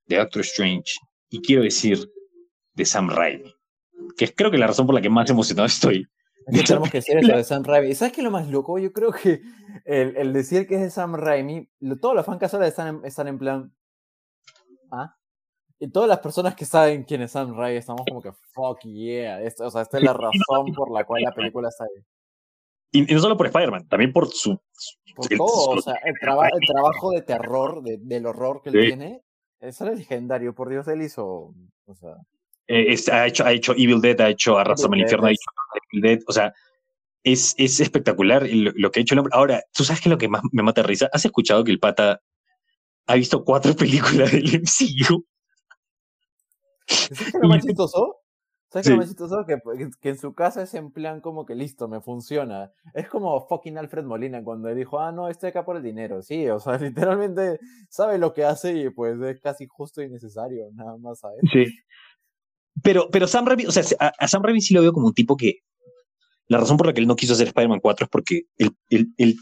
de 0.06 0.16
Doctor 0.16 0.42
Strange 0.42 0.98
y 1.28 1.40
quiero 1.40 1.62
decir 1.62 1.98
de 2.74 2.84
Sam 2.84 3.10
Raimi, 3.10 3.54
que 4.16 4.24
es 4.24 4.32
creo 4.34 4.50
que 4.50 4.58
la 4.58 4.66
razón 4.66 4.86
por 4.86 4.94
la 4.94 5.00
que 5.00 5.10
más 5.10 5.30
emocionado 5.30 5.66
estoy. 5.66 6.06
tenemos 6.66 6.90
que 6.90 6.98
decir 6.98 7.18
eso 7.18 7.36
de 7.36 7.44
Sam 7.44 7.62
Raimi. 7.62 7.94
¿Sabes 7.94 8.14
qué 8.14 8.22
es 8.22 8.24
lo 8.24 8.30
más 8.30 8.48
loco? 8.48 8.78
Yo 8.78 8.92
creo 8.92 9.12
que 9.12 9.40
el, 9.84 10.32
decir 10.32 10.66
que 10.66 10.76
es 10.76 10.80
de 10.80 10.90
Sam 10.90 11.14
Raimi, 11.14 11.68
todos 12.00 12.16
los 12.16 12.26
fans 12.26 12.40
casuales 12.40 12.70
están, 12.70 13.04
están 13.04 13.28
en 13.28 13.38
plan. 13.38 13.72
¿Ah? 14.90 15.14
Y 15.78 15.90
todas 15.90 16.08
las 16.08 16.18
personas 16.18 16.56
que 16.56 16.64
saben 16.64 17.04
quién 17.04 17.22
es 17.22 17.32
Sam 17.32 17.54
Raimi 17.56 17.78
estamos 17.78 18.02
como 18.08 18.20
que 18.20 18.32
fuck 18.52 18.80
yeah. 18.82 19.38
o 19.60 19.70
sea, 19.70 19.82
esta 19.82 19.98
es 19.98 20.02
la 20.02 20.12
razón 20.14 20.72
por 20.74 20.90
la 20.90 21.04
cual 21.04 21.22
la 21.22 21.32
película 21.32 21.68
está 21.68 21.84
ahí. 21.84 22.04
Y, 22.90 23.02
no 23.02 23.20
solo 23.20 23.36
por 23.36 23.46
Spider-Man, 23.46 23.88
también 23.88 24.12
por 24.12 24.28
su... 24.28 24.58
Por 25.14 25.28
todo, 25.28 25.70
o 25.70 25.82
sea, 25.82 25.94
el, 26.04 26.10
el 26.10 26.66
trabajo 26.66 27.10
de 27.10 27.22
terror, 27.22 27.82
de, 27.82 27.98
del 28.00 28.26
horror 28.26 28.62
que 28.62 28.70
él 28.70 28.86
tiene, 28.86 29.22
es 29.60 29.80
legendario, 29.80 30.54
por 30.54 30.68
Dios, 30.68 30.86
él 30.88 31.02
hizo... 31.02 31.52
O 31.86 31.94
sea... 31.94 32.14
Eh, 32.68 32.94
ha, 33.10 33.26
hecho, 33.26 33.44
ha 33.44 33.52
hecho 33.52 33.72
Evil 33.72 34.00
Dead, 34.00 34.20
ha 34.20 34.28
hecho 34.28 34.58
Arrastra 34.58 34.90
al 34.92 35.00
Infierno, 35.00 35.26
ha 35.26 35.30
hecho 35.30 35.50
Evil 35.90 36.02
Dead, 36.02 36.18
o 36.26 36.32
sea, 36.32 36.52
es, 37.24 37.54
es 37.56 37.80
espectacular 37.80 38.46
lo, 38.48 38.90
que 38.90 39.00
ha 39.00 39.02
hecho 39.02 39.14
el 39.14 39.20
hombre. 39.20 39.32
Ahora, 39.34 39.62
¿tú 39.72 39.84
sabes 39.84 40.00
qué 40.00 40.08
es 40.08 40.12
lo 40.12 40.18
que 40.18 40.28
más 40.28 40.42
me 40.52 40.62
mata 40.62 40.82
risa? 40.82 41.08
¿Has 41.12 41.24
escuchado 41.24 41.64
que 41.64 41.72
el 41.72 41.80
pata 41.80 42.20
ha 43.06 43.14
visto 43.14 43.44
cuatro 43.44 43.74
películas 43.76 44.32
del 44.32 44.44
MCU? 44.44 45.24
¿Es 46.86 47.34
lo 47.34 47.48
más 47.48 47.62
chistoso? 47.66 48.16
¿Sabes 48.70 48.86
qué 48.86 48.96
me 48.96 49.46
Que, 49.46 49.58
pues, 49.58 49.96
que, 49.96 50.08
en 50.10 50.18
su 50.18 50.34
casa 50.34 50.62
es 50.62 50.74
en 50.74 50.90
plan 50.90 51.20
como 51.20 51.46
que 51.46 51.54
listo, 51.54 51.88
me 51.88 52.02
funciona. 52.02 52.70
Es 52.92 53.08
como 53.08 53.46
fucking 53.46 53.78
Alfred 53.78 54.04
Molina 54.04 54.44
cuando 54.44 54.74
dijo, 54.74 55.00
ah, 55.00 55.10
no, 55.10 55.28
estoy 55.28 55.50
acá 55.50 55.64
por 55.64 55.76
el 55.76 55.82
dinero. 55.82 56.20
Sí, 56.20 56.48
o 56.48 56.60
sea, 56.60 56.76
literalmente 56.78 57.60
sabe 57.88 58.18
lo 58.18 58.34
que 58.34 58.44
hace 58.44 58.74
y 58.74 58.90
pues 58.90 59.18
es 59.20 59.40
casi 59.40 59.66
justo 59.66 60.02
y 60.02 60.10
necesario, 60.10 60.68
nada 60.74 60.98
más 60.98 61.24
a 61.24 61.28
Sí. 61.50 61.64
Pero, 62.82 63.08
pero 63.10 63.26
Sam 63.26 63.46
Raimi, 63.46 63.66
o 63.66 63.72
sea, 63.72 63.82
a, 63.98 64.28
Sam 64.28 64.42
Raimi 64.42 64.60
sí 64.60 64.74
lo 64.74 64.82
veo 64.82 64.92
como 64.92 65.08
un 65.08 65.14
tipo 65.14 65.36
que 65.36 65.60
la 66.46 66.58
razón 66.58 66.76
por 66.76 66.86
la 66.86 66.92
que 66.92 67.00
él 67.00 67.06
no 67.06 67.16
quiso 67.16 67.32
hacer 67.32 67.48
Spider-Man 67.48 67.80
4 67.80 68.04
es 68.04 68.10
porque 68.10 68.42
él, 68.56 68.70
él, 68.90 69.08
él, 69.16 69.36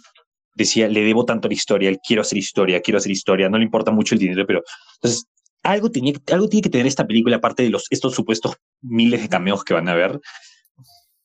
decía, 0.54 0.88
le 0.88 1.02
debo 1.02 1.24
tanto 1.24 1.48
a 1.48 1.50
la 1.50 1.54
historia, 1.54 1.88
él 1.88 1.98
quiero 2.04 2.22
hacer 2.22 2.38
historia, 2.38 2.80
quiero 2.80 2.98
hacer 2.98 3.12
historia, 3.12 3.48
no 3.48 3.58
le 3.58 3.64
importa 3.64 3.90
mucho 3.90 4.14
el 4.14 4.20
dinero, 4.20 4.46
pero 4.46 4.62
entonces 4.96 5.26
algo, 5.66 5.90
tenía, 5.90 6.14
algo 6.32 6.48
tiene 6.48 6.62
que 6.62 6.70
tener 6.70 6.86
esta 6.86 7.06
película, 7.06 7.36
aparte 7.36 7.62
de 7.62 7.70
los, 7.70 7.86
estos 7.90 8.14
supuestos 8.14 8.56
miles 8.82 9.22
de 9.22 9.28
cameos 9.28 9.64
que 9.64 9.74
van 9.74 9.88
a 9.88 9.94
ver, 9.94 10.20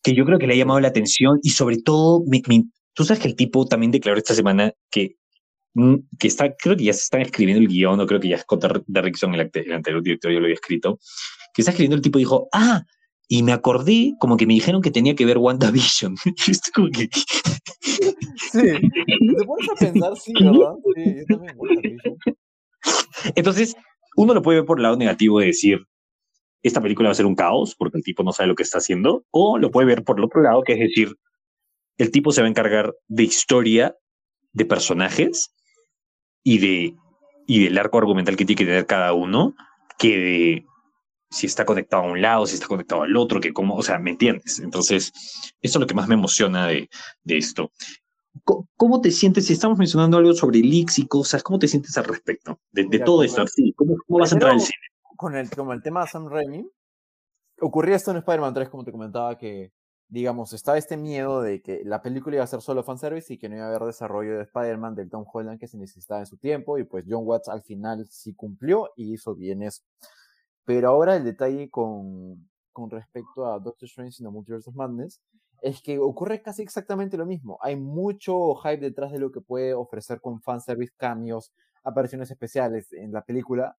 que 0.03 0.13
yo 0.15 0.25
creo 0.25 0.39
que 0.39 0.47
le 0.47 0.53
ha 0.53 0.57
llamado 0.57 0.79
la 0.79 0.87
atención 0.87 1.39
y 1.43 1.51
sobre 1.51 1.77
todo, 1.77 2.23
tú 2.93 3.05
sabes 3.05 3.21
que 3.21 3.27
el 3.27 3.35
tipo 3.35 3.65
también 3.65 3.91
declaró 3.91 4.17
esta 4.17 4.33
semana 4.33 4.73
que, 4.89 5.17
mm, 5.75 5.95
que 6.19 6.27
está, 6.27 6.55
creo 6.55 6.75
que 6.75 6.85
ya 6.85 6.93
se 6.93 7.03
están 7.03 7.21
escribiendo 7.21 7.61
el 7.61 7.67
guion, 7.67 7.99
o 7.99 8.07
creo 8.07 8.19
que 8.19 8.29
ya 8.29 8.39
Scott 8.39 8.83
Derrickson, 8.87 9.35
el, 9.35 9.51
el 9.53 9.73
anterior 9.73 10.01
director, 10.01 10.31
yo 10.31 10.39
lo 10.39 10.45
había 10.45 10.55
escrito, 10.55 10.99
que 11.53 11.61
está 11.61 11.71
escribiendo 11.71 11.95
el 11.95 12.01
tipo 12.01 12.17
dijo, 12.17 12.49
ah, 12.51 12.83
y 13.27 13.43
me 13.43 13.53
acordé 13.53 14.13
como 14.19 14.35
que 14.35 14.45
me 14.47 14.55
dijeron 14.55 14.81
que 14.81 14.91
tenía 14.91 15.15
que 15.15 15.25
ver 15.25 15.37
WandaVision. 15.37 16.15
y 16.47 16.51
esto 16.51 16.71
como 16.73 16.89
que... 16.89 17.07
sí, 17.13 18.59
te 18.59 19.45
pones 19.45 19.69
a 19.69 19.75
pensar, 19.79 20.17
sí, 20.17 20.33
¿verdad? 20.33 20.73
Sí, 20.95 21.15
yo 21.15 21.25
también 21.27 21.53
WandaVision. 21.55 22.17
Entonces, 23.35 23.75
uno 24.15 24.33
lo 24.33 24.41
puede 24.41 24.59
ver 24.59 24.65
por 24.65 24.79
el 24.79 24.83
lado 24.83 24.97
negativo 24.97 25.39
de 25.39 25.47
decir, 25.47 25.85
esta 26.63 26.81
película 26.81 27.09
va 27.09 27.11
a 27.11 27.15
ser 27.15 27.25
un 27.25 27.35
caos 27.35 27.75
porque 27.75 27.97
el 27.97 28.03
tipo 28.03 28.23
no 28.23 28.33
sabe 28.33 28.47
lo 28.47 28.55
que 28.55 28.63
está 28.63 28.77
haciendo, 28.77 29.25
o 29.31 29.57
lo 29.57 29.71
puede 29.71 29.87
ver 29.87 30.03
por 30.03 30.17
el 30.17 30.25
otro 30.25 30.41
lado, 30.41 30.63
que 30.63 30.73
es 30.73 30.79
decir, 30.79 31.15
el 31.97 32.11
tipo 32.11 32.31
se 32.31 32.41
va 32.41 32.47
a 32.47 32.49
encargar 32.49 32.93
de 33.07 33.23
historia, 33.23 33.95
de 34.53 34.65
personajes 34.65 35.53
y 36.43 36.59
de 36.59 36.95
y 37.47 37.63
del 37.63 37.77
arco 37.77 37.97
argumental 37.97 38.37
que 38.37 38.45
tiene 38.45 38.57
que 38.57 38.65
tener 38.65 38.85
cada 38.85 39.13
uno 39.13 39.55
que 39.97 40.17
de 40.17 40.65
si 41.29 41.47
está 41.47 41.65
conectado 41.65 42.03
a 42.03 42.11
un 42.11 42.21
lado, 42.21 42.45
si 42.45 42.55
está 42.55 42.67
conectado 42.67 43.03
al 43.03 43.15
otro, 43.15 43.39
que 43.39 43.53
cómo, 43.53 43.75
o 43.75 43.83
sea, 43.83 43.99
¿me 43.99 44.11
entiendes? 44.11 44.59
Entonces, 44.59 45.13
esto 45.61 45.77
es 45.77 45.81
lo 45.81 45.87
que 45.87 45.93
más 45.93 46.07
me 46.07 46.15
emociona 46.15 46.67
de, 46.67 46.89
de 47.23 47.37
esto. 47.37 47.71
¿Cómo 48.43 49.01
te 49.01 49.11
sientes 49.11 49.45
si 49.45 49.53
estamos 49.53 49.77
mencionando 49.77 50.17
algo 50.17 50.33
sobre 50.33 50.59
leaks 50.59 50.99
y 50.99 51.07
cosas? 51.07 51.43
¿Cómo 51.43 51.59
te 51.59 51.67
sientes 51.67 51.97
al 51.97 52.05
respecto 52.05 52.59
de, 52.71 52.85
de 52.85 52.99
todo 52.99 53.23
esto? 53.23 53.45
Sí, 53.47 53.73
¿cómo, 53.73 53.95
¿Cómo, 54.07 54.19
vas 54.19 54.31
a 54.31 54.35
entrar 54.35 54.53
al 54.53 54.59
cine? 54.59 54.73
Con 55.17 55.35
el, 55.35 55.49
como 55.49 55.73
el 55.73 55.83
tema 55.83 56.01
de 56.01 56.07
Sam 56.07 56.29
Raimi, 56.29 56.67
ocurría 57.59 57.95
esto 57.95 58.11
en 58.11 58.17
Spider-Man 58.17 58.53
3, 58.53 58.69
como 58.69 58.83
te 58.83 58.91
comentaba, 58.91 59.37
que, 59.37 59.71
digamos, 60.07 60.53
estaba 60.53 60.77
este 60.77 60.97
miedo 60.97 61.41
de 61.41 61.61
que 61.61 61.83
la 61.83 62.01
película 62.01 62.37
iba 62.37 62.43
a 62.43 62.47
ser 62.47 62.61
solo 62.61 62.83
fanservice 62.83 63.33
y 63.33 63.37
que 63.37 63.49
no 63.49 63.57
iba 63.57 63.65
a 63.65 63.69
haber 63.69 63.83
desarrollo 63.83 64.37
de 64.37 64.43
Spider-Man 64.43 64.95
del 64.95 65.09
Tom 65.09 65.25
Holland 65.31 65.59
que 65.59 65.67
se 65.67 65.77
necesitaba 65.77 66.21
en 66.21 66.25
su 66.25 66.37
tiempo, 66.37 66.77
y 66.77 66.85
pues 66.85 67.05
John 67.07 67.23
Watts 67.25 67.49
al 67.49 67.61
final 67.61 68.07
sí 68.09 68.33
cumplió 68.33 68.91
y 68.95 69.13
hizo 69.13 69.35
bien 69.35 69.61
eso. 69.61 69.83
Pero 70.63 70.89
ahora 70.89 71.17
el 71.17 71.25
detalle 71.25 71.69
con, 71.69 72.49
con 72.71 72.89
respecto 72.89 73.45
a 73.45 73.59
Doctor 73.59 73.87
Strange 73.87 74.17
y 74.19 74.23
the 74.23 74.31
Multiverse 74.31 74.69
of 74.69 74.75
Madness 74.75 75.21
es 75.61 75.81
que 75.81 75.99
ocurre 75.99 76.41
casi 76.41 76.63
exactamente 76.63 77.17
lo 77.17 77.25
mismo. 77.25 77.59
Hay 77.61 77.75
mucho 77.75 78.55
hype 78.55 78.77
detrás 78.77 79.11
de 79.11 79.19
lo 79.19 79.31
que 79.31 79.41
puede 79.41 79.73
ofrecer 79.73 80.19
con 80.19 80.41
fanservice, 80.41 80.93
cambios, 80.97 81.53
apariciones 81.83 82.31
especiales 82.31 82.91
en 82.93 83.11
la 83.11 83.23
película, 83.23 83.77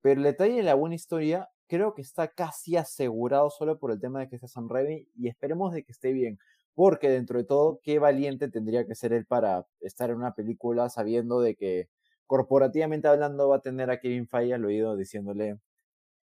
pero 0.00 0.20
el 0.20 0.24
detalle 0.24 0.56
de 0.56 0.62
la 0.64 0.74
buena 0.74 0.96
historia 0.96 1.48
creo 1.68 1.94
que 1.94 2.02
está 2.02 2.28
casi 2.28 2.76
asegurado 2.76 3.50
solo 3.50 3.78
por 3.78 3.92
el 3.92 4.00
tema 4.00 4.20
de 4.20 4.28
que 4.28 4.38
sea 4.38 4.48
Sam 4.48 4.68
Raimi 4.68 5.08
y 5.16 5.28
esperemos 5.28 5.72
de 5.72 5.84
que 5.84 5.92
esté 5.92 6.12
bien, 6.12 6.38
porque 6.74 7.08
dentro 7.08 7.38
de 7.38 7.44
todo, 7.44 7.80
qué 7.82 7.98
valiente 7.98 8.48
tendría 8.48 8.86
que 8.86 8.94
ser 8.94 9.12
él 9.12 9.24
para 9.24 9.66
estar 9.80 10.10
en 10.10 10.16
una 10.16 10.34
película 10.34 10.88
sabiendo 10.88 11.40
de 11.40 11.54
que 11.54 11.88
corporativamente 12.26 13.08
hablando 13.08 13.48
va 13.48 13.56
a 13.56 13.60
tener 13.62 13.90
a 13.90 14.00
Kevin 14.00 14.26
Feige 14.26 14.54
al 14.54 14.64
oído 14.64 14.96
diciéndole 14.96 15.58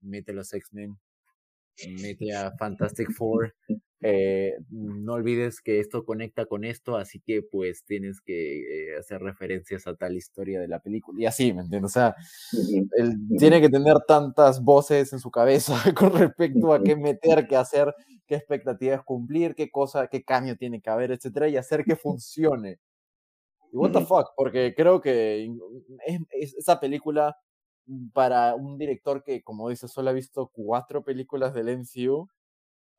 mete 0.01 0.33
los 0.33 0.53
X-Men, 0.53 0.97
mete 2.01 2.35
a 2.35 2.51
Fantastic 2.57 3.11
Four, 3.11 3.53
eh, 4.01 4.53
no 4.69 5.13
olvides 5.13 5.59
que 5.61 5.79
esto 5.79 6.05
conecta 6.05 6.45
con 6.45 6.63
esto, 6.63 6.97
así 6.97 7.19
que 7.19 7.41
pues 7.41 7.83
tienes 7.83 8.21
que 8.21 8.91
eh, 8.91 8.97
hacer 8.97 9.21
referencias 9.21 9.87
a 9.87 9.95
tal 9.95 10.15
historia 10.15 10.59
de 10.59 10.67
la 10.67 10.79
película. 10.79 11.19
Y 11.21 11.25
así, 11.25 11.51
¿me 11.53 11.61
entiendes? 11.61 11.91
O 11.91 11.93
sea, 11.93 12.15
él 12.97 13.15
tiene 13.39 13.59
que 13.59 13.69
tener 13.69 13.97
tantas 14.07 14.63
voces 14.63 15.13
en 15.13 15.19
su 15.19 15.31
cabeza 15.31 15.73
con 15.95 16.13
respecto 16.13 16.73
a 16.73 16.83
qué 16.83 16.95
meter, 16.95 17.47
qué 17.47 17.55
hacer, 17.55 17.93
qué 18.27 18.35
expectativas 18.35 19.03
cumplir, 19.03 19.55
qué 19.55 19.71
cosa, 19.71 20.07
qué 20.07 20.23
cambio 20.23 20.57
tiene 20.57 20.81
que 20.81 20.89
haber, 20.89 21.11
etcétera, 21.11 21.49
y 21.49 21.57
hacer 21.57 21.83
que 21.83 21.95
funcione. 21.95 22.79
Y 23.71 23.77
what 23.77 23.91
the 23.91 24.01
fuck, 24.01 24.29
porque 24.35 24.73
creo 24.75 25.01
que 25.01 25.51
esa 26.29 26.79
película 26.79 27.35
para 28.13 28.55
un 28.55 28.77
director 28.77 29.23
que, 29.23 29.43
como 29.43 29.69
dices, 29.69 29.91
solo 29.91 30.09
ha 30.09 30.13
visto 30.13 30.51
cuatro 30.53 31.03
películas 31.03 31.53
del 31.53 31.69
MCU, 31.69 32.29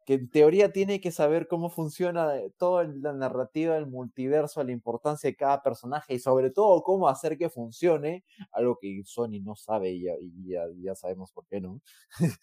que 0.08 0.14
en 0.14 0.30
teoría 0.30 0.72
tiene 0.72 1.02
que 1.02 1.12
saber 1.12 1.48
cómo 1.48 1.68
funciona 1.68 2.34
eh, 2.38 2.50
toda 2.56 2.84
la 2.84 3.12
narrativa 3.12 3.74
del 3.74 3.86
multiverso, 3.86 4.64
la 4.64 4.72
importancia 4.72 5.28
de 5.28 5.36
cada 5.36 5.62
personaje 5.62 6.14
y 6.14 6.18
sobre 6.18 6.48
todo 6.48 6.82
cómo 6.82 7.10
hacer 7.10 7.36
que 7.36 7.50
funcione, 7.50 8.24
algo 8.52 8.78
que 8.80 9.02
Sony 9.04 9.42
no 9.42 9.54
sabe 9.54 9.90
y 9.90 10.04
ya, 10.46 10.62
ya 10.80 10.94
sabemos 10.94 11.30
por 11.30 11.46
qué 11.46 11.60
no. 11.60 11.82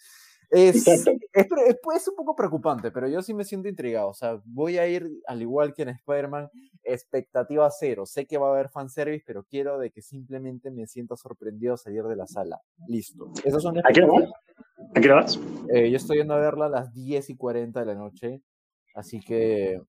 Es, 0.52 0.88
es, 0.88 1.08
es, 1.08 2.08
un 2.08 2.16
poco 2.16 2.36
preocupante, 2.36 2.92
pero 2.92 3.08
yo 3.08 3.24
sí 3.24 3.34
me 3.34 3.44
siento 3.44 3.68
intrigado. 3.68 4.10
O 4.10 4.14
sea, 4.14 4.40
voy 4.46 4.78
a 4.78 4.88
ir, 4.88 5.10
al 5.26 5.42
igual 5.42 5.74
que 5.74 5.82
en 5.82 5.90
Spider-Man, 5.90 6.52
expectativa 6.84 7.68
cero. 7.72 8.06
Sé 8.06 8.28
que 8.28 8.38
va 8.38 8.50
a 8.50 8.52
haber 8.52 8.70
fanservice, 8.70 9.24
pero 9.26 9.44
quiero 9.44 9.80
de 9.80 9.90
que 9.90 10.04
simplemente 10.04 10.70
me 10.70 10.86
sienta 10.86 11.16
sorprendido 11.16 11.78
salir 11.78 12.04
de 12.04 12.16
la 12.16 12.28
sala. 12.28 12.62
Listo. 12.88 13.32
Esas 13.44 13.64
son 13.64 13.82
¿A 14.78 15.02
qué 15.02 15.12
hora 15.12 15.22
¿A 15.22 15.26
qué 15.26 15.38
vas? 15.38 15.40
Eh, 15.74 15.90
yo 15.90 15.98
estoy 15.98 16.18
yendo 16.18 16.34
a 16.34 16.40
verla 16.40 16.66
a 16.66 16.70
las 16.70 16.94
10 16.94 17.30
y 17.30 17.36
40 17.36 17.80
de 17.80 17.86
la 17.86 17.96
noche. 17.96 18.42
Así 18.94 19.20
que. 19.20 19.82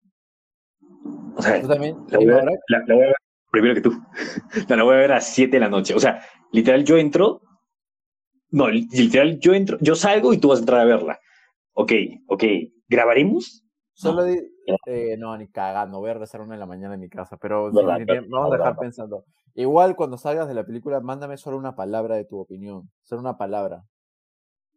O 1.36 1.42
sea, 1.42 1.60
¿tú 1.60 1.68
también? 1.68 1.96
La 2.08 2.18
voy, 2.18 2.28
a, 2.28 2.44
la, 2.68 2.84
voy 2.86 3.02
a 3.02 3.06
ver 3.06 3.16
primero 3.50 3.74
que 3.74 3.80
tú. 3.80 3.92
la 4.68 4.82
voy 4.82 4.94
a 4.94 4.98
ver 4.98 5.12
a 5.12 5.16
las 5.16 5.26
7 5.26 5.50
de 5.50 5.60
la 5.60 5.68
noche. 5.68 5.94
O 5.94 6.00
sea, 6.00 6.22
literal, 6.52 6.84
yo 6.84 6.96
entro 6.96 7.40
no, 8.54 8.70
literal, 8.70 9.40
yo 9.40 9.52
entro, 9.52 9.78
yo 9.80 9.96
salgo 9.96 10.32
y 10.32 10.38
tú 10.38 10.46
vas 10.46 10.58
a 10.58 10.62
entrar 10.62 10.80
a 10.80 10.84
verla. 10.84 11.18
Ok, 11.72 11.90
ok, 12.28 12.44
¿grabaremos? 12.88 13.64
Solo 13.94 14.24
eh, 14.26 15.16
no, 15.18 15.36
ni 15.36 15.48
cagando, 15.48 15.98
voy 15.98 16.10
a 16.10 16.14
rezar 16.14 16.40
una 16.40 16.54
en 16.54 16.60
la 16.60 16.66
mañana 16.66 16.94
en 16.94 17.00
mi 17.00 17.08
casa, 17.08 17.36
pero 17.36 17.72
vamos 17.72 18.52
a 18.52 18.56
dejar 18.56 18.76
pensando. 18.76 19.24
Igual 19.54 19.96
cuando 19.96 20.18
salgas 20.18 20.46
de 20.46 20.54
la 20.54 20.64
película, 20.64 21.00
mándame 21.00 21.36
solo 21.36 21.56
una 21.56 21.74
palabra 21.74 22.14
de 22.14 22.26
tu 22.26 22.38
opinión, 22.38 22.88
solo 23.02 23.22
una 23.22 23.36
palabra. 23.36 23.82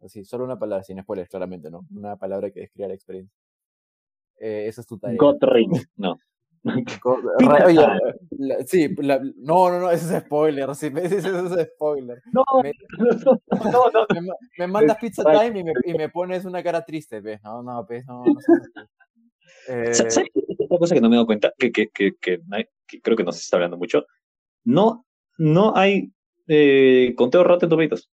Así, 0.03 0.23
solo 0.23 0.45
una 0.45 0.59
palabra, 0.59 0.83
sin 0.83 1.01
spoilers, 1.01 1.29
claramente, 1.29 1.71
¿no? 1.71 1.85
Una 1.95 2.15
palabra 2.17 2.51
que 2.51 2.61
describa 2.61 2.87
la 2.87 2.93
experiencia. 2.93 3.35
Eh, 4.39 4.65
esa 4.67 4.81
es 4.81 4.87
tu 4.87 4.97
tarea. 4.97 5.17
Ring, 5.41 5.71
no. 5.95 6.17
Oye, 7.65 7.85
sí, 8.65 8.89
no, 9.37 9.69
no, 9.69 9.79
no, 9.79 9.91
ese 9.91 10.17
es 10.17 10.23
spoiler. 10.23 10.75
Sí, 10.75 10.87
ese, 11.01 11.17
es 11.17 11.67
spoiler. 11.75 12.21
No, 12.31 12.43
me, 12.61 12.73
no, 12.99 13.91
no. 13.91 14.05
Me, 14.13 14.29
me 14.57 14.67
mandas 14.67 14.97
pizza 14.97 15.23
time 15.23 15.59
y 15.59 15.63
me, 15.63 15.73
y 15.85 15.93
me, 15.93 16.09
pones 16.09 16.45
una 16.45 16.61
cara 16.63 16.83
triste, 16.83 17.21
¿ves? 17.21 17.41
No, 17.43 17.63
no, 17.63 17.85
pues, 17.85 18.05
no. 18.05 18.23
no 18.25 18.33
eh... 19.67 19.93
¿Sabes 19.93 20.19
otra 20.59 20.77
cosa 20.77 20.95
que 20.95 21.01
no 21.01 21.09
me 21.09 21.15
he 21.15 21.17
dado 21.17 21.25
cuenta? 21.25 21.53
Que, 21.57 21.71
que, 21.71 21.89
que, 21.89 22.13
que, 22.19 22.39
creo 23.01 23.17
que 23.17 23.23
no 23.23 23.31
se 23.31 23.39
está 23.39 23.57
hablando 23.57 23.77
mucho. 23.77 24.05
No, 24.63 25.05
no 25.37 25.75
hay 25.75 26.11
eh, 26.47 27.13
conteo 27.15 27.43
Rotten 27.43 27.69
Tomatoes. 27.69 28.09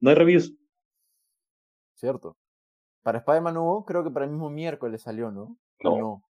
No 0.00 0.10
hay 0.10 0.16
reviews. 0.16 0.54
Cierto. 2.00 2.38
Para 3.02 3.18
Spider-Man 3.18 3.58
hubo, 3.58 3.84
creo 3.84 4.02
que 4.02 4.10
para 4.10 4.24
el 4.24 4.30
mismo 4.30 4.48
miércoles 4.48 5.02
salió, 5.02 5.30
¿no? 5.30 5.58
No. 5.84 5.98
no. 5.98 6.22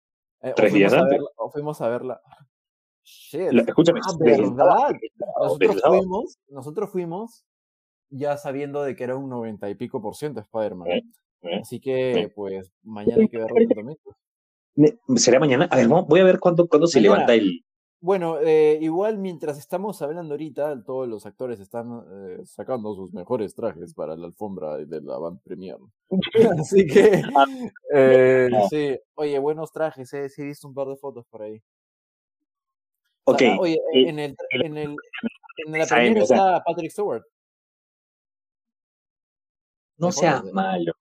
Eh, 0.41 0.53
Tres 0.55 0.73
días 0.73 0.93
antes. 0.93 1.19
o 1.35 1.51
fuimos 1.51 1.79
a 1.81 1.89
verla. 1.89 2.21
Shit. 3.03 3.53
escúchame. 3.67 3.99
Ah, 4.03 4.15
¿verdad? 4.19 4.95
Nosotros 5.39 5.81
fuimos, 5.85 6.37
nosotros 6.47 6.89
fuimos 6.89 7.45
ya 8.09 8.37
sabiendo 8.37 8.81
de 8.83 8.95
que 8.95 9.03
era 9.03 9.15
un 9.15 9.29
noventa 9.29 9.69
y 9.69 9.75
pico 9.75 10.01
por 10.01 10.15
ciento 10.15 10.39
Spider-Man. 10.39 10.87
¿Eh? 10.87 11.01
¿Eh? 11.43 11.59
Así 11.61 11.79
que, 11.79 12.31
pues, 12.35 12.71
mañana 12.81 13.21
hay 13.21 13.29
que 13.29 13.37
ver 13.37 13.47
también. 13.75 13.97
¿Será 15.17 15.39
mañana? 15.39 15.67
A 15.69 15.75
ver, 15.77 15.87
voy 15.87 16.19
a 16.19 16.23
ver 16.23 16.39
cuándo, 16.39 16.67
cuándo 16.67 16.87
se 16.87 16.99
levanta 16.99 17.35
el, 17.35 17.63
bueno, 18.01 18.39
eh, 18.39 18.77
igual 18.81 19.17
mientras 19.17 19.57
estamos 19.57 20.01
hablando 20.01 20.33
ahorita, 20.33 20.83
todos 20.83 21.07
los 21.07 21.25
actores 21.25 21.59
están 21.59 22.01
eh, 22.11 22.45
sacando 22.45 22.95
sus 22.95 23.13
mejores 23.13 23.53
trajes 23.53 23.93
para 23.93 24.15
la 24.15 24.27
alfombra 24.27 24.77
de 24.77 25.01
la 25.01 25.17
band 25.17 25.41
premier. 25.43 25.77
Así 26.59 26.87
que, 26.87 27.21
ah, 27.35 27.45
eh, 27.93 28.49
sí, 28.69 28.97
oye, 29.15 29.37
buenos 29.39 29.71
trajes, 29.71 30.13
eh, 30.13 30.29
sí 30.29 30.41
he 30.41 30.45
visto 30.45 30.67
un 30.67 30.73
par 30.73 30.87
de 30.87 30.95
fotos 30.95 31.25
por 31.27 31.41
ahí. 31.41 31.61
Ok. 33.25 33.41
oye, 33.59 33.77
en 33.93 34.19
el, 34.19 34.35
en 34.51 34.77
el, 34.77 34.95
en 35.67 35.79
la 35.79 35.85
premier 35.85 36.23
está 36.23 36.63
Patrick 36.63 36.91
Stewart. 36.91 37.23
No 39.97 40.11
sea 40.13 40.41
malo. 40.53 40.93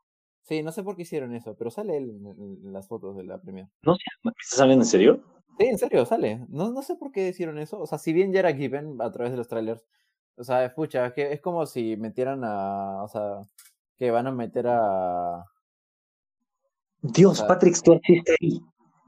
Sí, 0.49 0.63
no 0.63 0.73
sé 0.73 0.83
por 0.83 0.97
qué 0.97 1.03
hicieron 1.03 1.35
eso, 1.35 1.55
pero 1.59 1.71
sale 1.71 1.99
él 1.99 2.09
en, 2.09 2.73
las 2.73 2.89
fotos 2.89 3.15
de 3.15 3.23
la 3.23 3.39
premier. 3.39 3.69
No 3.83 3.95
sea, 3.97 4.33
¿estás 4.41 4.61
hablando 4.61 4.83
en 4.83 4.89
serio? 4.89 5.23
Sí, 5.59 5.67
en 5.67 5.77
serio, 5.77 6.07
sale. 6.07 6.47
No, 6.49 6.71
no 6.71 6.81
sé 6.81 6.97
por 6.97 7.13
qué 7.13 7.29
hicieron 7.29 7.59
eso. 7.59 7.79
O 7.79 7.87
sea, 7.87 7.99
si 7.99 8.15
bien 8.15 8.33
ya 8.33 8.39
era 8.39 8.55
given 8.55 8.97
a 9.03 9.13
través 9.13 9.33
de 9.33 9.37
los 9.37 9.47
trailers, 9.47 9.85
o 10.37 10.45
sea, 10.45 10.65
escucha, 10.65 11.13
que 11.13 11.33
es 11.33 11.43
como 11.43 11.67
si 11.67 11.99
metieran 11.99 12.45
a. 12.45 13.03
O 13.03 13.09
sea, 13.09 13.43
que 13.99 14.11
van 14.11 14.27
a 14.27 14.33
meter 14.33 14.69
a. 14.69 15.45
Dios, 17.03 17.43
Patrick 17.43 17.75
Stewart 17.75 18.01
está 18.09 18.33
ahí. 18.41 18.61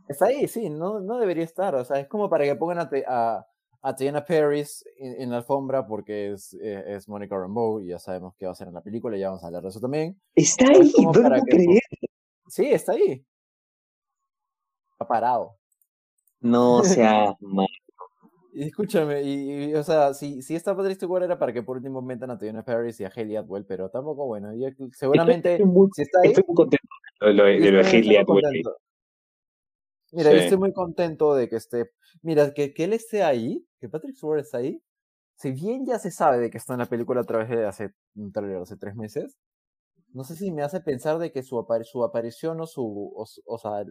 Está 0.09 0.27
ahí, 0.27 0.47
sí, 0.47 0.69
no, 0.69 1.01
no 1.01 1.19
debería 1.19 1.45
estar. 1.45 1.75
O 1.75 1.85
sea, 1.87 2.01
es 2.01 2.09
como 2.09 2.29
para 2.29 2.45
que 2.45 2.55
pongan 2.55 2.81
a, 2.81 2.91
a, 3.07 3.47
a 3.83 3.95
Tiana 3.95 4.25
Paris 4.25 4.85
en, 4.99 5.31
la 5.31 5.39
alfombra 5.39 5.87
porque 5.87 6.33
es, 6.33 6.55
eh, 6.55 6.85
es 6.87 7.09
Monica 7.09 7.37
Rambeau 7.37 7.81
y 7.81 7.89
ya 7.89 7.99
sabemos 7.99 8.35
qué 8.37 8.45
va 8.45 8.51
a 8.51 8.53
hacer 8.53 8.69
en 8.69 8.75
la 8.75 8.83
película, 8.83 9.17
ya 9.17 9.29
vamos 9.29 9.43
a 9.43 9.47
hablar 9.47 9.63
de 9.63 9.69
eso 9.71 9.81
también. 9.81 10.21
Está 10.35 10.67
ahí, 10.69 10.93
no 10.99 11.13
lo 11.13 11.29
puedo 11.29 11.43
creer. 11.45 11.81
Sí, 12.49 12.67
está 12.67 12.93
ahí. 12.93 13.25
Está 14.93 15.07
parado. 15.07 15.57
No 16.41 16.85
sea 16.85 17.35
mal. 17.41 17.67
Y 18.53 18.65
escúchame, 18.65 19.23
y, 19.23 19.73
o 19.75 19.83
sea, 19.85 20.13
si, 20.13 20.43
si 20.43 20.57
esta 20.57 20.77
Patrick 20.77 20.97
Stewart 20.97 21.23
era 21.23 21.39
para 21.39 21.53
que 21.53 21.63
por 21.63 21.77
último 21.77 22.03
metan 22.03 22.33
a 22.33 22.39
Tiana 22.39 22.65
Paris 22.65 22.99
y 22.99 23.05
a 23.05 23.13
Haley 23.15 23.37
Atwell, 23.37 23.65
pero 23.65 23.89
tampoco, 23.91 24.27
bueno, 24.27 24.51
seguramente 24.93 25.53
estoy 25.53 25.67
muy, 25.67 25.89
si 25.95 26.03
está 26.03 26.19
ahí. 26.23 26.31
Estoy 26.31 26.45
muy 26.49 26.57
contento 26.57 26.89
de 27.21 27.33
lo 27.33 27.45
de, 27.45 27.81
Haley 27.81 28.17
Atwell. 28.17 28.65
Mira, 30.13 30.33
yo 30.33 30.39
estoy 30.39 30.59
muy 30.59 30.73
contento 30.73 31.35
de 31.35 31.49
que 31.49 31.57
esté. 31.57 31.91
Mira, 32.23 32.53
que, 32.53 32.75
que 32.75 32.85
él 32.85 32.93
esté 32.93 33.23
ahí, 33.23 33.67
que 33.81 33.89
Patrick 33.89 34.17
Stewart 34.17 34.41
esté 34.41 34.57
ahí. 34.57 34.83
Si 35.37 35.53
bien 35.53 35.87
ya 35.87 35.99
se 35.99 36.11
sabe 36.11 36.39
de 36.39 36.51
que 36.51 36.59
está 36.59 36.75
en 36.75 36.81
la 36.81 36.87
película 36.87 37.21
a 37.23 37.25
través 37.25 37.49
de 37.49 37.67
hace 37.67 37.95
un 38.15 38.33
trailer, 38.33 38.59
hace 38.59 38.77
tres 38.77 38.95
meses, 38.97 39.39
no 40.13 40.25
sé 40.25 40.37
si 40.37 40.51
me 40.51 40.63
hace 40.63 40.81
pensar 40.81 41.19
de 41.19 41.33
que 41.33 41.43
su, 41.43 41.65
su 41.85 42.05
aparición 42.05 42.61
o 42.61 42.67
su. 42.67 43.13
O, 43.17 43.25
o 43.47 43.59
sea, 43.59 43.85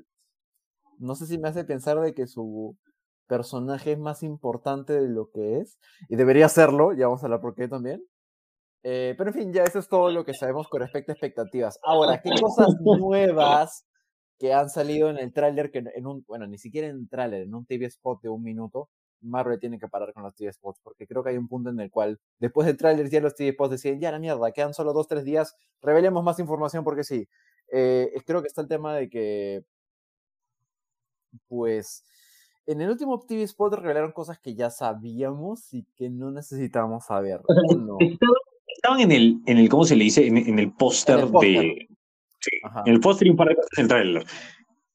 no 1.00 1.16
sé 1.16 1.26
si 1.26 1.38
me 1.38 1.50
hace 1.50 1.64
pensar 1.64 2.00
de 2.02 2.14
que 2.14 2.28
su 2.28 2.78
personaje 3.28 3.94
es 3.94 4.00
más 4.00 4.22
importante 4.24 4.94
de 4.94 5.08
lo 5.08 5.30
que 5.32 5.60
es. 5.60 5.78
Y 6.10 6.18
debería 6.18 6.50
serlo, 6.50 6.94
ya 6.94 7.08
vamos 7.08 7.24
a 7.24 7.28
hablar 7.28 7.42
por 7.42 7.56
qué 7.56 7.68
también. 7.68 8.04
Eh, 8.84 9.16
pero 9.18 9.30
en 9.30 9.34
fin, 9.34 9.54
ya 9.54 9.64
eso 9.64 9.80
es 9.80 9.88
todo 9.88 10.10
lo 10.10 10.26
que 10.26 10.34
sabemos 10.34 10.68
con 10.68 10.82
respecto 10.82 11.12
a 11.12 11.14
expectativas. 11.14 11.80
Ahora, 11.84 12.22
¿qué 12.22 12.32
cosas 12.40 12.76
nuevas 12.82 13.86
que 14.40 14.54
han 14.54 14.70
salido 14.70 15.10
en 15.10 15.18
el 15.18 15.34
tráiler, 15.34 15.70
que 15.70 15.84
en 15.94 16.08
un, 16.08 16.24
bueno, 16.26 16.48
ni 16.48 16.58
siquiera 16.58 16.88
en 16.88 16.96
el 16.96 17.10
tráiler, 17.10 17.42
en 17.42 17.54
un 17.54 17.66
TV 17.66 17.86
spot 17.86 18.22
de 18.22 18.30
un 18.30 18.42
minuto, 18.42 18.90
Marvel 19.22 19.60
tiene 19.60 19.78
que 19.78 19.90
parar 19.90 20.14
con 20.14 20.24
los 20.24 20.34
TV 20.34 20.52
spots, 20.54 20.80
porque 20.82 21.06
creo 21.06 21.22
que 21.22 21.32
hay 21.32 21.38
un 21.38 21.50
punto 21.50 21.70
en 21.70 21.80
el 21.82 21.92
cual, 21.92 22.20
después 22.40 22.66
del 22.66 22.78
tráiler, 22.78 23.10
ya 23.10 23.20
los 23.20 23.36
TV 23.36 23.52
spots 23.52 23.72
decían, 23.72 24.00
ya 24.00 24.12
la 24.12 24.20
mierda, 24.20 24.52
quedan 24.54 24.74
solo 24.74 24.94
dos, 24.94 25.08
tres 25.08 25.26
días, 25.26 25.58
revelemos 25.82 26.24
más 26.24 26.40
información 26.40 26.86
porque 26.86 27.04
sí. 27.04 27.28
Eh, 27.72 28.12
creo 28.26 28.42
que 28.42 28.48
está 28.48 28.62
el 28.62 28.70
tema 28.70 28.96
de 28.96 29.10
que, 29.10 29.64
pues, 31.50 32.06
en 32.66 32.80
el 32.80 32.90
último 32.90 33.20
TV 33.20 33.44
spot 33.44 33.74
revelaron 33.74 34.14
cosas 34.14 34.40
que 34.40 34.56
ya 34.56 34.70
sabíamos 34.70 35.74
y 35.74 35.84
que 35.98 36.10
no 36.10 36.32
necesitábamos 36.32 37.06
saber. 37.06 37.42
Estaban 38.68 39.02
en 39.02 39.12
el, 39.12 39.42
en 39.46 39.58
el, 39.58 39.68
¿cómo 39.68 39.84
se 39.84 39.98
le 39.98 40.06
dice? 40.06 40.26
En, 40.26 40.58
el 40.58 40.72
póster 40.72 41.28
de... 41.28 41.90
Sí, 42.40 42.52
en 42.86 42.94
el 42.94 43.00
póster 43.00 43.28
y 43.28 43.32
un 43.32 43.38
par 43.38 43.50
de 43.50 43.56
cosas 43.56 43.70
en 43.78 43.84
el 43.84 43.88
trailer. 43.88 44.26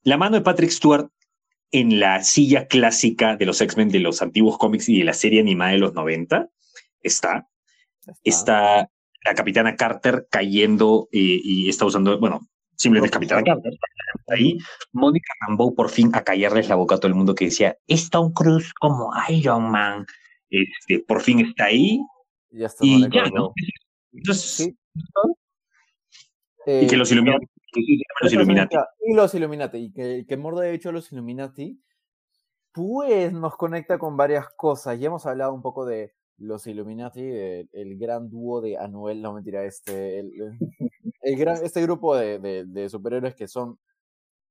La 0.02 0.16
mano 0.16 0.36
de 0.36 0.42
Patrick 0.42 0.70
Stewart 0.70 1.08
en 1.72 1.98
la 1.98 2.22
silla 2.22 2.68
clásica 2.68 3.36
de 3.36 3.46
los 3.46 3.60
X-Men 3.60 3.88
de 3.88 3.98
los 3.98 4.22
antiguos 4.22 4.58
cómics 4.58 4.88
y 4.88 4.98
de 4.98 5.04
la 5.04 5.12
serie 5.12 5.40
animada 5.40 5.72
de 5.72 5.78
los 5.78 5.94
90 5.94 6.48
está. 7.00 7.48
Está, 8.22 8.88
la 9.24 9.34
capitana 9.34 9.76
Carter 9.76 10.28
cayendo 10.30 11.08
y, 11.10 11.68
está 11.68 11.86
usando, 11.86 12.18
bueno, 12.18 12.46
simplemente 12.76 13.06
es 13.06 13.12
capitana 13.12 13.42
Carter. 13.42 13.72
Ahí, 14.28 14.58
Mónica 14.92 15.32
Rambeau 15.40 15.74
por 15.74 15.90
fin 15.90 16.10
a 16.14 16.22
callarles 16.22 16.68
la 16.68 16.76
boca 16.76 16.94
a 16.94 16.98
todo 16.98 17.08
el 17.08 17.14
mundo 17.14 17.34
que 17.34 17.46
decía, 17.46 17.76
es 17.86 18.10
Tom 18.10 18.32
Cruise 18.32 18.72
como 18.74 19.10
Iron 19.28 19.70
Man. 19.70 20.06
Este, 20.50 21.00
por 21.00 21.22
fin 21.22 21.40
está 21.40 21.66
ahí. 21.66 22.00
Ya 22.50 22.66
está 22.66 22.84
y 22.84 23.08
ya, 23.10 23.24
¿no? 23.30 23.52
Entonces, 24.12 24.70
y 26.66 26.86
que 26.86 26.96
los 26.96 27.10
eh, 27.10 27.14
Illuminati 27.14 27.46
los 28.20 28.32
Illuminati. 28.32 28.76
Y 29.00 29.14
los 29.14 29.34
Illuminati. 29.34 29.78
Y 29.78 29.92
que, 29.92 30.24
que 30.26 30.36
Mordo 30.36 30.60
ha 30.60 30.68
hecho 30.68 30.92
los 30.92 31.10
Illuminati, 31.12 31.80
pues 32.72 33.32
nos 33.32 33.56
conecta 33.56 33.98
con 33.98 34.16
varias 34.16 34.48
cosas. 34.56 34.98
Ya 34.98 35.06
hemos 35.06 35.26
hablado 35.26 35.52
un 35.54 35.62
poco 35.62 35.84
de 35.84 36.14
los 36.38 36.66
Illuminati, 36.66 37.22
el, 37.22 37.98
gran 37.98 38.28
dúo 38.28 38.60
de 38.60 38.76
Anuel, 38.76 39.22
no 39.22 39.34
mentira, 39.34 39.64
este, 39.64 40.18
el, 40.18 40.58
el 41.22 41.36
gran, 41.36 41.64
este 41.64 41.80
grupo 41.82 42.16
de, 42.16 42.64
de, 42.66 42.88
superhéroes 42.88 43.36
que 43.36 43.46
son, 43.46 43.78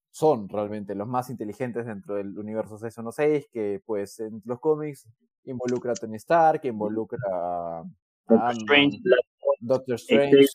son 0.09 0.47
realmente 0.47 0.95
los 0.95 1.09
más 1.09 1.29
inteligentes 1.29 1.85
dentro 1.85 2.15
del 2.15 2.39
universo 2.39 2.77
616, 2.77 3.49
que 3.51 3.81
pues 3.85 4.21
en 4.21 4.41
los 4.45 4.61
cómics 4.61 5.09
involucra 5.43 5.91
a 5.91 5.95
Tony 5.95 6.15
Stark, 6.15 6.61
que 6.61 6.69
involucra 6.69 7.19
a, 7.29 7.83
Doctor 8.29 8.51
Strange, 8.53 9.01
Doctor 9.59 9.95
Strange 9.95 10.47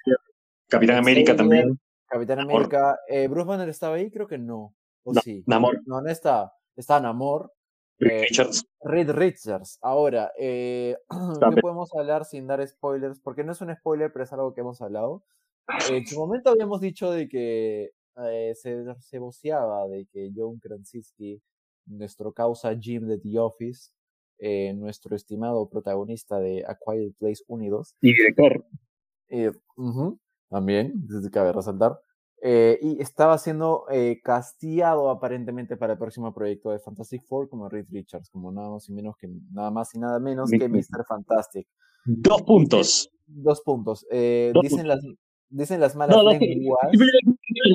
Capitán 0.69 0.97
América 0.97 1.35
también. 1.35 1.79
Capitán 2.07 2.41
América. 2.41 2.99
Eh, 3.09 3.29
¿Bruce 3.29 3.47
Banner 3.47 3.69
estaba 3.69 3.97
ahí? 3.97 4.11
Creo 4.11 4.27
que 4.27 4.39
no. 4.39 4.75
¿O 5.05 5.15
sí? 5.15 5.43
Namor. 5.47 5.81
No, 5.87 6.01
no 6.01 6.11
está. 6.11 6.53
Está 6.77 7.01
Namor. 7.01 7.53
Reed 7.99 8.13
eh, 8.13 8.27
Richards. 8.29 8.65
Reed 8.83 9.11
Richards. 9.11 9.79
Ahora, 9.83 10.33
eh, 10.39 10.97
¿qué 11.55 11.61
podemos 11.61 11.91
hablar 11.95 12.25
sin 12.25 12.47
dar 12.47 12.67
spoilers? 12.67 13.21
Porque 13.21 13.45
no 13.45 13.53
es 13.53 13.61
un 13.61 13.75
spoiler, 13.75 14.13
pero 14.13 14.25
es 14.25 14.33
algo 14.33 14.55
que 14.55 14.61
hemos 14.61 14.81
hablado. 14.81 15.25
En 15.91 16.07
su 16.07 16.19
momento 16.19 16.51
habíamos 16.51 16.81
dicho 16.81 17.11
de 17.11 17.29
que 17.29 17.91
eh, 18.25 18.55
se, 18.55 18.85
se 19.01 19.19
voceaba 19.19 19.87
de 19.89 20.07
que 20.13 20.31
John 20.35 20.59
Krasinski, 20.59 21.43
nuestro 21.87 22.33
causa 22.33 22.77
Jim 22.79 23.07
de 23.07 23.19
The 23.19 23.39
Office, 23.39 23.91
nuestro 24.75 25.17
estimado 25.17 25.69
protagonista 25.69 26.39
de 26.39 26.65
A 26.67 26.77
Quiet 26.77 27.15
Place 27.19 27.43
1 27.49 27.65
y 27.65 27.69
2. 27.69 27.97
Y 28.03 28.13
director. 28.13 28.65
Eh, 29.31 29.53
también, 30.49 31.07
cabe 31.33 31.53
resaltar. 31.53 32.01
Eh, 32.41 32.79
y 32.81 33.03
estaba 33.03 33.37
siendo 33.37 33.87
eh, 33.91 34.21
casteado 34.23 35.11
aparentemente 35.11 35.77
para 35.77 35.95
el 35.95 35.99
próximo 35.99 36.33
proyecto 36.33 36.71
de 36.71 36.79
Fantastic 36.79 37.25
Four 37.25 37.49
como 37.49 37.69
Reed 37.69 37.87
Richards, 37.91 38.31
como 38.31 38.53
nada 38.53 38.71
más 38.71 38.89
y 38.89 38.93
menos 38.93 39.17
que 39.17 39.29
nada 39.53 39.73
más 39.73 39.93
y 39.95 39.99
nada 39.99 40.21
menos 40.21 40.49
que 40.51 40.69
Mr. 40.69 41.05
Fantastic. 41.09 41.67
Dos 42.05 42.43
puntos. 42.43 43.11
Dos 43.27 43.61
puntos. 43.63 44.07
Eh, 44.11 44.53
dicen, 44.63 44.87
Las, 44.87 45.01
dicen 45.49 45.81
las 45.81 45.97
malas 45.97 46.17
lenguas. 46.39 46.89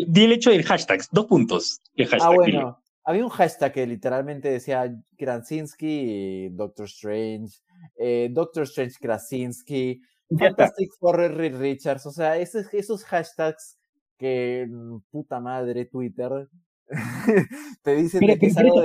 Di 0.07 0.23
el 0.23 0.31
hecho 0.31 0.49
del 0.49 0.63
hashtag, 0.63 1.01
dos 1.11 1.25
puntos. 1.25 1.81
ah, 2.21 2.31
bueno. 2.33 2.79
Había 3.05 3.25
un 3.25 3.29
hashtag 3.29 3.73
que 3.73 3.85
literalmente 3.85 4.49
decía 4.49 4.89
Krasinski, 5.17 6.47
Doctor 6.51 6.85
Strange, 6.85 7.57
eh, 7.97 8.29
Doctor 8.31 8.63
Strange 8.63 8.95
Krasinski, 8.97 10.01
Fantastic 10.39 10.91
Four 10.99 11.17
Reed 11.31 11.55
Richards, 11.57 12.05
o 12.05 12.11
sea, 12.11 12.37
esos, 12.37 12.73
esos 12.73 13.03
hashtags 13.05 13.77
que 14.17 14.67
mm, 14.69 14.99
puta 15.11 15.39
madre 15.39 15.85
Twitter 15.85 16.49
te 17.83 17.95
dicen 17.95 18.21
que 18.39 18.45
es 18.45 18.57
algo 18.57 18.83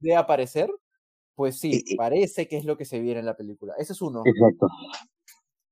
de, 0.00 0.16
aparecer, 0.16 0.70
pues 1.34 1.58
sí, 1.58 1.72
eh, 1.72 1.84
eh 1.86 1.96
parece 1.96 2.48
que 2.48 2.56
es 2.56 2.64
lo 2.64 2.76
que 2.76 2.84
se 2.84 3.00
viene 3.00 3.20
en 3.20 3.26
la 3.26 3.36
película. 3.36 3.74
Ese 3.78 3.92
es 3.92 4.02
uno. 4.02 4.22
Exacto. 4.24 4.68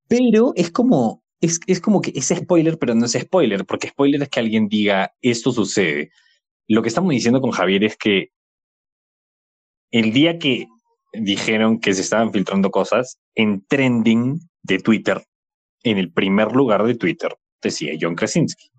Pero 0.07 0.53
es 0.55 0.71
como, 0.71 1.23
es, 1.41 1.59
es 1.67 1.79
como 1.79 2.01
que 2.01 2.11
es 2.15 2.27
spoiler, 2.27 2.77
pero 2.77 2.95
no 2.95 3.05
es 3.05 3.13
spoiler, 3.13 3.65
porque 3.65 3.89
spoiler 3.89 4.21
es 4.23 4.29
que 4.29 4.39
alguien 4.39 4.67
diga 4.67 5.13
esto 5.21 5.51
sucede. 5.51 6.11
Lo 6.67 6.81
que 6.81 6.89
estamos 6.89 7.11
diciendo 7.11 7.41
con 7.41 7.51
Javier 7.51 7.83
es 7.83 7.97
que 7.97 8.29
el 9.91 10.11
día 10.13 10.37
que 10.37 10.67
dijeron 11.13 11.79
que 11.79 11.93
se 11.93 12.01
estaban 12.01 12.31
filtrando 12.31 12.69
cosas, 12.71 13.19
en 13.35 13.65
trending 13.67 14.39
de 14.63 14.79
Twitter, 14.79 15.23
en 15.83 15.97
el 15.97 16.11
primer 16.11 16.51
lugar 16.53 16.85
de 16.85 16.95
Twitter, 16.95 17.35
decía 17.61 17.93
John 17.99 18.15
Krasinski. 18.15 18.69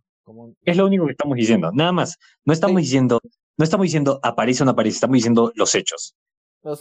Es 0.65 0.77
lo 0.77 0.87
único 0.87 1.07
que 1.07 1.13
estamos 1.13 1.37
diciendo, 1.37 1.71
nada 1.73 1.93
más. 1.93 2.19
No 2.45 2.53
estamos 2.53 2.81
diciendo, 2.81 3.21
no 3.57 3.65
estamos 3.65 3.85
diciendo 3.85 4.21
aparece 4.23 4.63
o 4.63 4.67
no 4.67 4.73
aparece, 4.73 4.97
estamos 4.97 5.15
diciendo 5.15 5.53
los 5.55 5.75
hechos. 5.75 6.15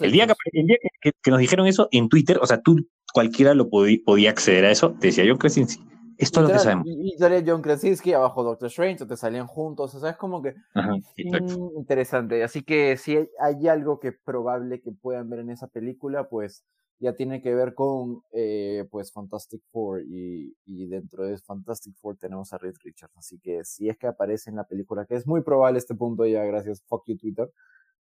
El 0.01 0.11
día, 0.11 0.27
que, 0.27 1.11
que, 1.21 1.31
nos 1.31 1.39
dijeron 1.39 1.65
eso 1.65 1.87
en 1.91 2.09
Twitter, 2.09 2.37
o 2.41 2.45
sea, 2.45 2.61
tú 2.61 2.75
cualquiera 3.13 3.53
lo 3.53 3.69
podía 3.69 4.29
acceder 4.29 4.65
a 4.65 4.71
eso, 4.71 4.89
decía 4.99 5.23
John 5.27 5.37
Krasinski. 5.37 5.89
Esto 6.19 6.41
es 6.41 6.47
lo 6.47 6.53
que 6.53 6.59
sabemos. 6.59 6.85
Y, 6.85 7.15
salía 7.17 7.41
John 7.45 7.61
Krasinski 7.61 8.11
abajo 8.11 8.43
Doctor 8.43 8.67
Strange, 8.67 9.03
o 9.05 9.07
te 9.07 9.15
salían 9.15 9.47
juntos, 9.47 9.95
o 9.95 9.99
sea, 10.01 10.09
es 10.11 10.17
como 10.17 10.41
que 10.41 10.53
mm, 10.75 11.77
interesante. 11.77 12.43
Así 12.43 12.61
que 12.61 12.97
si 12.97 13.17
hay, 13.39 13.67
algo 13.69 14.01
que 14.01 14.11
probable 14.11 14.81
que 14.81 14.91
puedan 14.91 15.29
ver 15.29 15.39
en 15.39 15.51
esa 15.51 15.67
película, 15.67 16.27
pues 16.27 16.65
ya 16.99 17.13
tiene 17.13 17.41
que 17.41 17.53
ver 17.55 17.73
con 17.73 18.21
eh, 18.31 18.87
pues 18.91 19.11
Fantastic 19.11 19.63
Four 19.71 20.01
y, 20.01 20.55
y, 20.65 20.87
dentro 20.87 21.25
de 21.25 21.37
Fantastic 21.37 21.95
Four 21.95 22.17
tenemos 22.17 22.53
a 22.53 22.57
Reed 22.57 22.75
Richards. 22.83 23.17
Así 23.17 23.39
que 23.39 23.63
si 23.63 23.89
es 23.89 23.97
que 23.97 24.07
aparece 24.07 24.49
en 24.49 24.57
la 24.57 24.65
película, 24.65 25.05
que 25.05 25.15
es 25.15 25.25
muy 25.25 25.41
probable 25.41 25.79
este 25.79 25.95
punto 25.95 26.25
ya, 26.25 26.43
gracias, 26.43 26.83
fuck 26.87 27.03
you 27.07 27.17
Twitter, 27.17 27.51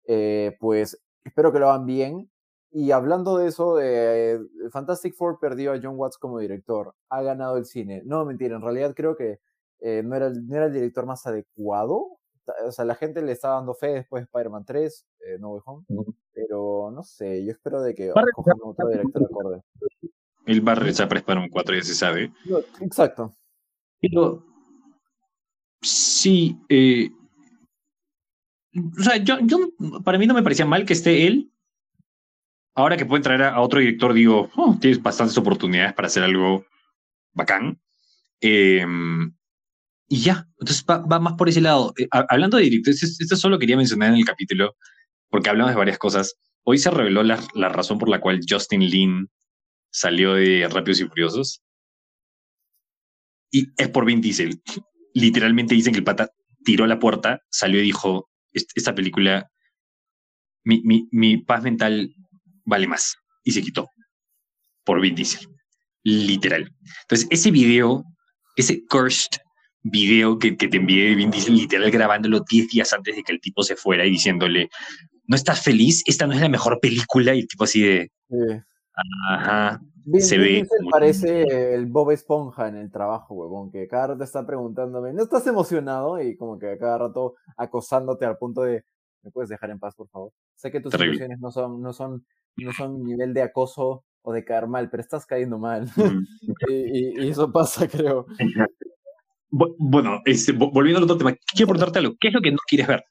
eh, 0.07 0.55
pues 0.59 1.01
espero 1.23 1.51
que 1.51 1.59
lo 1.59 1.69
hagan 1.69 1.85
bien 1.85 2.29
y 2.77 2.91
hablando 2.91 3.37
de 3.37 3.47
eso, 3.47 3.77
de 3.77 4.37
Fantastic 4.69 5.15
Four 5.15 5.39
perdió 5.39 5.71
a 5.71 5.79
John 5.81 5.95
Watts 5.95 6.17
como 6.17 6.39
director, 6.39 6.93
ha 7.07 7.21
ganado 7.21 7.55
el 7.55 7.63
cine. 7.63 8.01
No, 8.05 8.25
mentira, 8.25 8.57
en 8.57 8.61
realidad 8.61 8.93
creo 8.93 9.15
que 9.15 9.39
eh, 9.79 10.03
no, 10.03 10.13
era, 10.13 10.29
no 10.29 10.55
era 10.57 10.65
el 10.65 10.73
director 10.73 11.05
más 11.05 11.25
adecuado. 11.25 12.17
O 12.65 12.71
sea, 12.71 12.85
la 12.85 12.95
gente 12.95 13.21
le 13.21 13.31
está 13.31 13.49
dando 13.49 13.73
fe 13.73 13.87
después 13.87 14.21
de 14.21 14.25
Spider-Man 14.25 14.65
3, 14.65 15.07
eh, 15.19 15.37
No 15.39 15.51
Way 15.51 15.61
Home, 15.65 15.85
pero 16.33 16.91
no 16.91 17.03
sé, 17.03 17.43
yo 17.43 17.51
espero 17.51 17.81
de 17.81 17.95
que 17.95 18.11
cojan 18.33 18.57
otro 18.63 18.87
director 18.89 19.23
acorde. 19.23 19.61
El 20.45 20.67
va 20.67 20.73
a 20.73 20.75
regresar 20.75 21.07
para 21.07 21.19
Spider-Man 21.19 21.49
4, 21.49 21.75
ya 21.75 21.83
se 21.83 21.95
sabe. 21.95 22.31
exacto. 22.81 23.33
Pero 23.99 24.43
sí, 25.81 26.59
eh, 26.69 27.09
o 28.75 29.03
sea, 29.03 29.17
yo, 29.17 29.39
yo, 29.41 29.69
para 30.03 30.17
mí 30.17 30.27
no 30.27 30.33
me 30.33 30.43
parecía 30.43 30.65
mal 30.65 30.85
que 30.85 30.93
esté 30.93 31.27
él, 31.27 31.51
ahora 32.75 32.97
que 32.97 33.05
pueden 33.05 33.23
traer 33.23 33.43
a, 33.43 33.61
otro 33.61 33.79
director, 33.79 34.13
digo, 34.13 34.49
oh, 34.55 34.77
tienes 34.79 35.01
bastantes 35.01 35.37
oportunidades 35.37 35.93
para 35.93 36.07
hacer 36.07 36.23
algo 36.23 36.65
bacán. 37.33 37.79
Em, 38.41 39.33
y 40.07 40.21
ya, 40.21 40.47
entonces 40.59 40.85
va, 40.87 41.19
más 41.19 41.33
por 41.33 41.49
ese 41.49 41.61
lado. 41.61 41.93
Eh, 41.97 42.07
hablando 42.11 42.57
de 42.57 42.63
directores, 42.63 43.01
esto 43.03 43.35
solo 43.35 43.57
quería 43.57 43.77
mencionar 43.77 44.09
en 44.09 44.17
el 44.17 44.25
capítulo, 44.25 44.75
porque 45.29 45.49
hablamos 45.49 45.71
de 45.71 45.77
varias 45.77 45.97
cosas. 45.97 46.35
Hoy 46.63 46.77
se 46.77 46.91
reveló 46.91 47.23
la, 47.23 47.43
la 47.55 47.69
razón 47.69 47.97
por 47.97 48.09
la 48.09 48.21
cual 48.21 48.41
Justin 48.47 48.81
Lin 48.81 49.29
salió 49.91 50.35
de 50.35 50.67
Rápidos 50.69 51.01
y 51.01 51.05
Furiosos. 51.05 51.61
Y 53.51 53.67
es 53.77 53.89
por 53.89 54.05
Vin 54.05 54.21
Diesel. 54.21 54.61
Literalmente 55.13 55.75
dicen 55.75 55.93
que 55.93 55.99
el 55.99 56.05
pata 56.05 56.29
tiró 56.63 56.85
la 56.87 56.99
puerta, 56.99 57.39
salió 57.49 57.79
y 57.79 57.83
dijo, 57.83 58.29
esta 58.51 58.93
película, 58.93 59.49
mi, 60.63 60.81
mi, 60.83 61.07
mi 61.11 61.37
paz 61.37 61.63
mental 61.63 62.13
vale 62.65 62.87
más. 62.87 63.15
Y 63.43 63.51
se 63.51 63.61
quitó 63.61 63.89
por 64.83 65.01
Vin 65.01 65.15
Diesel. 65.15 65.47
Literal. 66.03 66.71
Entonces, 67.03 67.27
ese 67.31 67.49
video, 67.49 68.03
ese 68.55 68.85
cursed 68.85 69.39
video 69.85 70.39
que, 70.39 70.57
que 70.57 70.67
te 70.67 70.77
envié 70.77 71.09
de 71.09 71.15
Vin 71.15 71.29
Diesel, 71.29 71.55
literal 71.55 71.91
grabándolo 71.91 72.39
10 72.39 72.69
días 72.69 72.91
antes 72.91 73.15
de 73.15 73.23
que 73.23 73.31
el 73.31 73.39
tipo 73.39 73.63
se 73.63 73.75
fuera 73.75 74.05
y 74.05 74.11
diciéndole, 74.11 74.69
¿no 75.27 75.35
estás 75.35 75.61
feliz? 75.61 76.03
Esta 76.07 76.25
no 76.25 76.33
es 76.33 76.41
la 76.41 76.49
mejor 76.49 76.79
película 76.81 77.35
y 77.35 77.45
tipo 77.45 77.63
así 77.65 77.81
de... 77.83 78.11
Ajá. 79.29 79.81
se 80.19 80.37
ve. 80.37 80.67
parece 80.89 81.75
el 81.75 81.85
Bob 81.85 82.11
Esponja 82.11 82.67
en 82.67 82.77
el 82.77 82.91
trabajo, 82.91 83.35
huevón, 83.35 83.71
que 83.71 83.87
cada 83.87 84.07
rato 84.07 84.23
está 84.23 84.45
preguntándome, 84.45 85.13
¿no 85.13 85.23
estás 85.23 85.45
emocionado? 85.45 86.19
Y 86.21 86.35
como 86.35 86.57
que 86.57 86.77
cada 86.79 86.97
rato 86.97 87.35
acosándote 87.55 88.25
al 88.25 88.37
punto 88.37 88.63
de, 88.63 88.83
¿me 89.21 89.31
puedes 89.31 89.49
dejar 89.49 89.69
en 89.69 89.79
paz, 89.79 89.93
por 89.95 90.09
favor? 90.09 90.31
Sé 90.55 90.71
que 90.71 90.79
tus 90.79 90.93
emociones 90.95 91.39
no 91.39 91.51
son, 91.51 91.81
no 91.81 91.93
son, 91.93 92.25
no 92.57 92.71
son 92.71 93.03
nivel 93.03 93.33
de 93.33 93.43
acoso 93.43 94.03
o 94.25 94.33
de 94.33 94.43
caer 94.43 94.67
mal, 94.67 94.89
pero 94.89 95.01
estás 95.01 95.25
cayendo 95.25 95.59
mal. 95.59 95.87
y, 96.67 97.27
eso 97.27 97.51
pasa, 97.51 97.87
creo. 97.87 98.25
Bueno, 99.57 100.21
este, 100.25 100.51
volviendo 100.51 100.97
al 100.97 101.05
otro 101.05 101.17
tema, 101.17 101.33
quiero 101.53 101.69
preguntarte 101.69 101.99
algo. 101.99 102.15
¿Qué 102.19 102.27
es 102.27 102.33
lo 102.33 102.41
que 102.41 102.51
no 102.51 102.57
quieres 102.67 102.87
ver 102.87 103.05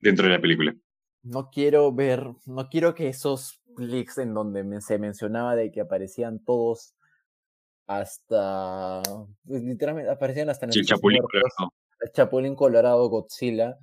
dentro 0.00 0.26
de 0.26 0.32
la 0.32 0.40
película? 0.40 0.74
No 1.22 1.48
quiero 1.50 1.92
ver, 1.92 2.26
no 2.46 2.68
quiero 2.68 2.94
que 2.94 3.08
esos 3.08 3.60
leaks 3.76 4.18
en 4.18 4.34
donde 4.34 4.80
se 4.80 4.98
mencionaba 4.98 5.54
de 5.54 5.70
que 5.70 5.80
aparecían 5.80 6.42
todos 6.44 6.96
hasta, 7.86 9.00
pues, 9.46 9.62
literalmente 9.62 10.10
aparecían 10.10 10.50
hasta 10.50 10.66
en 10.66 10.72
el 10.74 10.84
Chapulín 10.84 11.22
Colorado. 11.22 11.72
El 12.00 12.12
Chapulín 12.12 12.54
Colorado, 12.56 13.08
Godzilla, 13.08 13.78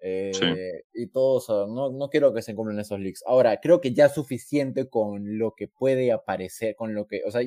eh, 0.00 0.82
y 0.92 1.06
todos, 1.08 1.48
no, 1.68 1.90
no 1.90 2.08
quiero 2.08 2.34
que 2.34 2.42
se 2.42 2.56
cumplan 2.56 2.80
esos 2.80 2.98
leaks. 2.98 3.22
Ahora, 3.26 3.60
creo 3.60 3.80
que 3.80 3.92
ya 3.92 4.06
es 4.06 4.14
suficiente 4.14 4.88
con 4.88 5.38
lo 5.38 5.54
que 5.54 5.68
puede 5.68 6.10
aparecer, 6.10 6.74
con 6.74 6.94
lo 6.94 7.06
que, 7.06 7.22
o 7.24 7.30
sea, 7.30 7.42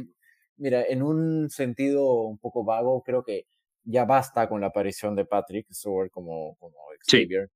mira, 0.57 0.83
en 0.83 1.03
un 1.03 1.49
sentido 1.49 2.23
un 2.23 2.37
poco 2.37 2.63
vago, 2.63 3.01
creo 3.03 3.23
que 3.23 3.45
ya 3.83 4.05
basta 4.05 4.47
con 4.47 4.61
la 4.61 4.67
aparición 4.67 5.15
de 5.15 5.25
Patrick 5.25 5.67
Stewart 5.71 6.11
como, 6.11 6.55
como 6.59 6.75
Xavier. 7.07 7.49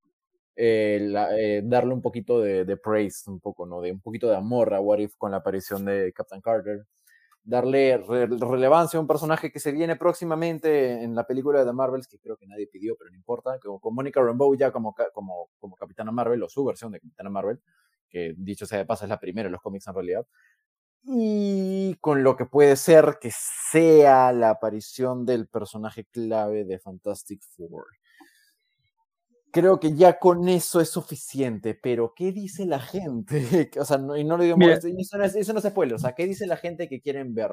Eh, 0.57 1.13
eh, 1.37 1.61
darle 1.65 1.93
un 1.93 2.01
poquito 2.01 2.39
de, 2.39 2.77
praise, 2.77 3.29
un 3.29 3.39
poco, 3.39 3.65
¿no? 3.65 3.81
De 3.81 3.91
un 3.91 3.99
poquito 3.99 4.29
de 4.29 4.37
amor 4.37 4.73
a 4.73 4.79
What 4.79 4.99
If 4.99 5.15
con 5.17 5.31
la 5.31 5.37
aparición 5.37 5.85
de 5.85 6.13
Captain 6.13 6.41
Carter. 6.41 6.85
Darle 7.43 7.97
relevancia 7.97 8.97
a 8.97 9.01
un 9.01 9.07
personaje 9.07 9.51
que 9.51 9.59
se 9.59 9.71
viene 9.71 9.95
próximamente 9.97 11.03
en 11.03 11.13
la 11.13 11.27
película 11.27 11.59
de 11.59 11.65
The 11.65 11.73
Marvels, 11.73 12.07
que 12.07 12.17
creo 12.17 12.37
que 12.37 12.47
nadie 12.47 12.65
pidió, 12.65 12.95
pero 12.97 13.11
no 13.11 13.15
importa, 13.15 13.59
con 13.59 13.93
Monica 13.93 14.19
Rambeau 14.19 14.55
ya 14.55 14.71
como, 14.71 14.95
como, 15.13 15.49
como 15.59 15.75
Capitana 15.75 16.11
Marvel, 16.11 16.41
o 16.41 16.49
su 16.49 16.65
versión 16.65 16.91
de 16.91 16.99
Capitana 16.99 17.29
Marvel, 17.29 17.59
que 18.09 18.33
dicho 18.35 18.65
sea 18.65 18.79
de 18.79 18.85
paso 18.85 19.05
es 19.05 19.09
la 19.09 19.19
primera 19.19 19.47
en 19.47 19.51
los 19.51 19.61
cómics 19.61 19.87
en 19.87 19.93
realidad 19.93 20.25
y 21.07 21.95
con 22.01 22.23
lo 22.23 22.35
que 22.35 22.45
puede 22.45 22.75
ser 22.75 23.17
que 23.21 23.31
sea 23.31 24.31
la 24.31 24.49
aparición 24.51 25.25
del 25.25 25.47
personaje 25.47 26.05
clave 26.05 26.65
de 26.65 26.79
Fantastic 26.79 27.41
Four. 27.41 27.85
Creo 29.51 29.79
que 29.79 29.93
ya 29.93 30.19
con 30.19 30.49
eso 30.49 30.81
es 30.81 30.89
suficiente, 30.89 31.75
pero 31.75 32.13
¿qué 32.15 32.31
dice 32.31 32.65
la 32.65 32.79
gente? 32.79 33.69
o 33.79 33.85
sea, 33.85 33.97
no, 33.97 34.17
y 34.17 34.23
no 34.23 34.37
le 34.37 34.45
digo 34.45 34.57
eso, 34.59 35.17
no 35.17 35.23
es, 35.23 35.35
eso 35.35 35.53
no 35.53 35.59
es 35.59 35.65
spoiler, 35.65 35.95
o 35.95 35.99
sea, 35.99 36.13
¿qué 36.13 36.25
dice 36.25 36.47
la 36.47 36.57
gente 36.57 36.89
que 36.89 36.99
quieren 36.99 37.33
ver? 37.33 37.51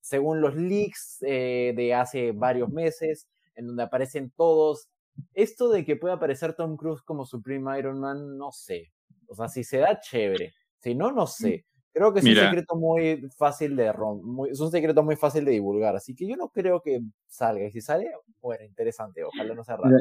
Según 0.00 0.40
los 0.40 0.54
leaks 0.54 1.18
eh, 1.22 1.72
de 1.74 1.94
hace 1.94 2.32
varios 2.32 2.70
meses, 2.70 3.28
en 3.54 3.66
donde 3.66 3.82
aparecen 3.82 4.30
todos, 4.36 4.88
esto 5.34 5.70
de 5.70 5.84
que 5.84 5.96
pueda 5.96 6.14
aparecer 6.14 6.54
Tom 6.54 6.76
Cruise 6.76 7.02
como 7.02 7.26
Supreme 7.26 7.78
Iron 7.78 8.00
Man, 8.00 8.36
no 8.36 8.52
sé. 8.52 8.92
O 9.26 9.34
sea, 9.34 9.48
si 9.48 9.64
se 9.64 9.78
da, 9.78 10.00
chévere. 10.00 10.54
Si 10.78 10.94
no, 10.94 11.12
no 11.12 11.24
mm. 11.24 11.28
sé. 11.28 11.66
Creo 11.92 12.12
que 12.12 12.20
es 12.20 12.24
un 12.24 12.34
secreto 12.34 12.76
muy 12.76 13.28
fácil 13.36 13.74
de 13.74 13.92
muy, 14.22 14.50
es 14.50 14.60
un 14.60 14.70
secreto 14.70 15.02
muy 15.02 15.16
fácil 15.16 15.44
de 15.44 15.52
divulgar, 15.52 15.96
así 15.96 16.14
que 16.14 16.26
yo 16.26 16.36
no 16.36 16.48
creo 16.48 16.80
que 16.80 17.00
salga. 17.26 17.64
Y 17.66 17.72
si 17.72 17.80
sale, 17.80 18.10
bueno, 18.40 18.64
interesante, 18.64 19.24
ojalá 19.24 19.54
no 19.54 19.64
sea 19.64 19.76
raro. 19.76 19.98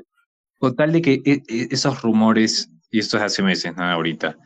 Con 0.60 0.76
tal 0.76 0.92
de 0.92 1.02
que 1.02 1.14
e, 1.26 1.42
e, 1.48 1.68
esos 1.72 2.02
rumores, 2.02 2.70
y 2.92 3.00
esto 3.00 3.18
es 3.18 3.24
hace 3.24 3.42
meses, 3.42 3.76
no 3.76 3.84
ahorita, 3.84 4.38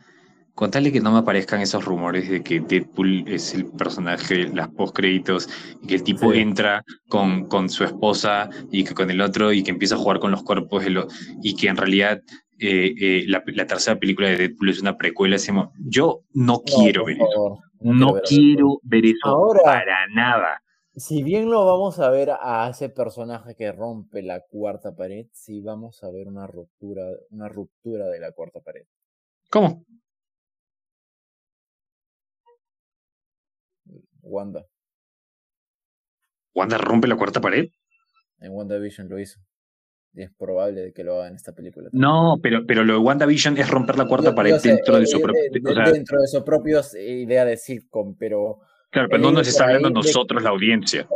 con 0.54 0.70
tal 0.70 0.84
de 0.84 0.92
que 0.92 1.00
no 1.00 1.12
me 1.12 1.18
aparezcan 1.18 1.60
esos 1.60 1.84
rumores 1.84 2.28
de 2.28 2.42
que 2.42 2.60
Deadpool 2.60 3.24
es 3.26 3.54
el 3.54 3.66
personaje, 3.66 4.48
las 4.48 4.68
postcréditos, 4.68 5.48
y 5.82 5.86
que 5.88 5.94
el 5.96 6.02
tipo 6.04 6.32
entra 6.32 6.84
con, 7.08 7.46
con 7.46 7.68
su 7.68 7.84
esposa 7.84 8.48
y 8.70 8.84
que 8.84 8.94
con 8.94 9.10
el 9.10 9.20
otro, 9.20 9.52
y 9.52 9.62
que 9.62 9.70
empieza 9.70 9.96
a 9.96 9.98
jugar 9.98 10.20
con 10.20 10.30
los 10.30 10.44
cuerpos, 10.44 10.84
y 11.42 11.56
que 11.56 11.68
en 11.68 11.76
realidad 11.76 12.20
eh, 12.58 12.94
eh, 13.00 13.24
la, 13.26 13.66
tercera 13.66 13.98
película 13.98 14.28
de 14.28 14.36
Deadpool 14.36 14.70
es 14.70 14.80
una 14.80 14.96
precuela. 14.96 15.36
Yo 15.88 16.22
no, 16.32 16.60
quiero 16.60 17.04
ver 17.04 17.16
eso. 17.16 17.58
No, 17.80 18.14
quiero 18.26 18.78
ver 18.82 19.06
eso 19.06 19.54
para 19.62 20.06
nada. 20.08 20.62
Si 20.96 21.24
bien 21.24 21.50
lo 21.50 21.66
vamos 21.66 21.98
a 21.98 22.08
ver 22.10 22.30
a 22.40 22.68
ese 22.70 22.88
personaje 22.88 23.56
que 23.56 23.72
rompe 23.72 24.22
la 24.22 24.40
cuarta 24.40 24.94
pared, 24.94 25.26
sí 25.32 25.60
vamos 25.60 26.04
a 26.04 26.10
ver 26.10 26.28
una 26.28 26.46
ruptura, 26.46 27.02
una 27.30 27.48
ruptura 27.48 28.06
de 28.06 28.20
la 28.20 28.30
cuarta 28.30 28.60
pared. 28.60 28.84
¿Cómo? 29.50 29.84
Wanda. 34.24 34.66
¿Wanda 36.54 36.78
rompe 36.78 37.08
la 37.08 37.16
cuarta 37.16 37.40
pared? 37.40 37.68
En 38.40 38.52
WandaVision 38.52 39.08
lo 39.08 39.18
hizo 39.18 39.40
es 40.16 40.30
probable 40.32 40.92
que 40.92 41.02
lo 41.02 41.16
haga 41.16 41.28
en 41.28 41.34
esta 41.34 41.52
película. 41.52 41.88
No, 41.92 42.38
pero, 42.42 42.64
pero 42.66 42.84
lo 42.84 42.94
de 42.94 42.98
WandaVision 43.00 43.58
es 43.58 43.68
romper 43.68 43.98
la 43.98 44.06
cuarta 44.06 44.34
pared 44.34 44.56
dentro 44.62 44.98
de 44.98 45.06
su 45.06 45.20
propio. 45.20 45.42
dentro 45.52 46.20
de 46.20 46.28
su 46.28 46.44
propia 46.44 46.80
idea 46.98 47.44
de 47.44 47.56
sitcom, 47.56 48.16
pero. 48.16 48.60
Claro, 48.90 49.08
pero 49.10 49.22
no 49.22 49.32
nos 49.32 49.48
está 49.48 49.64
hablando 49.64 49.90
nosotros, 49.90 50.42
la 50.42 50.50
audiencia. 50.50 51.08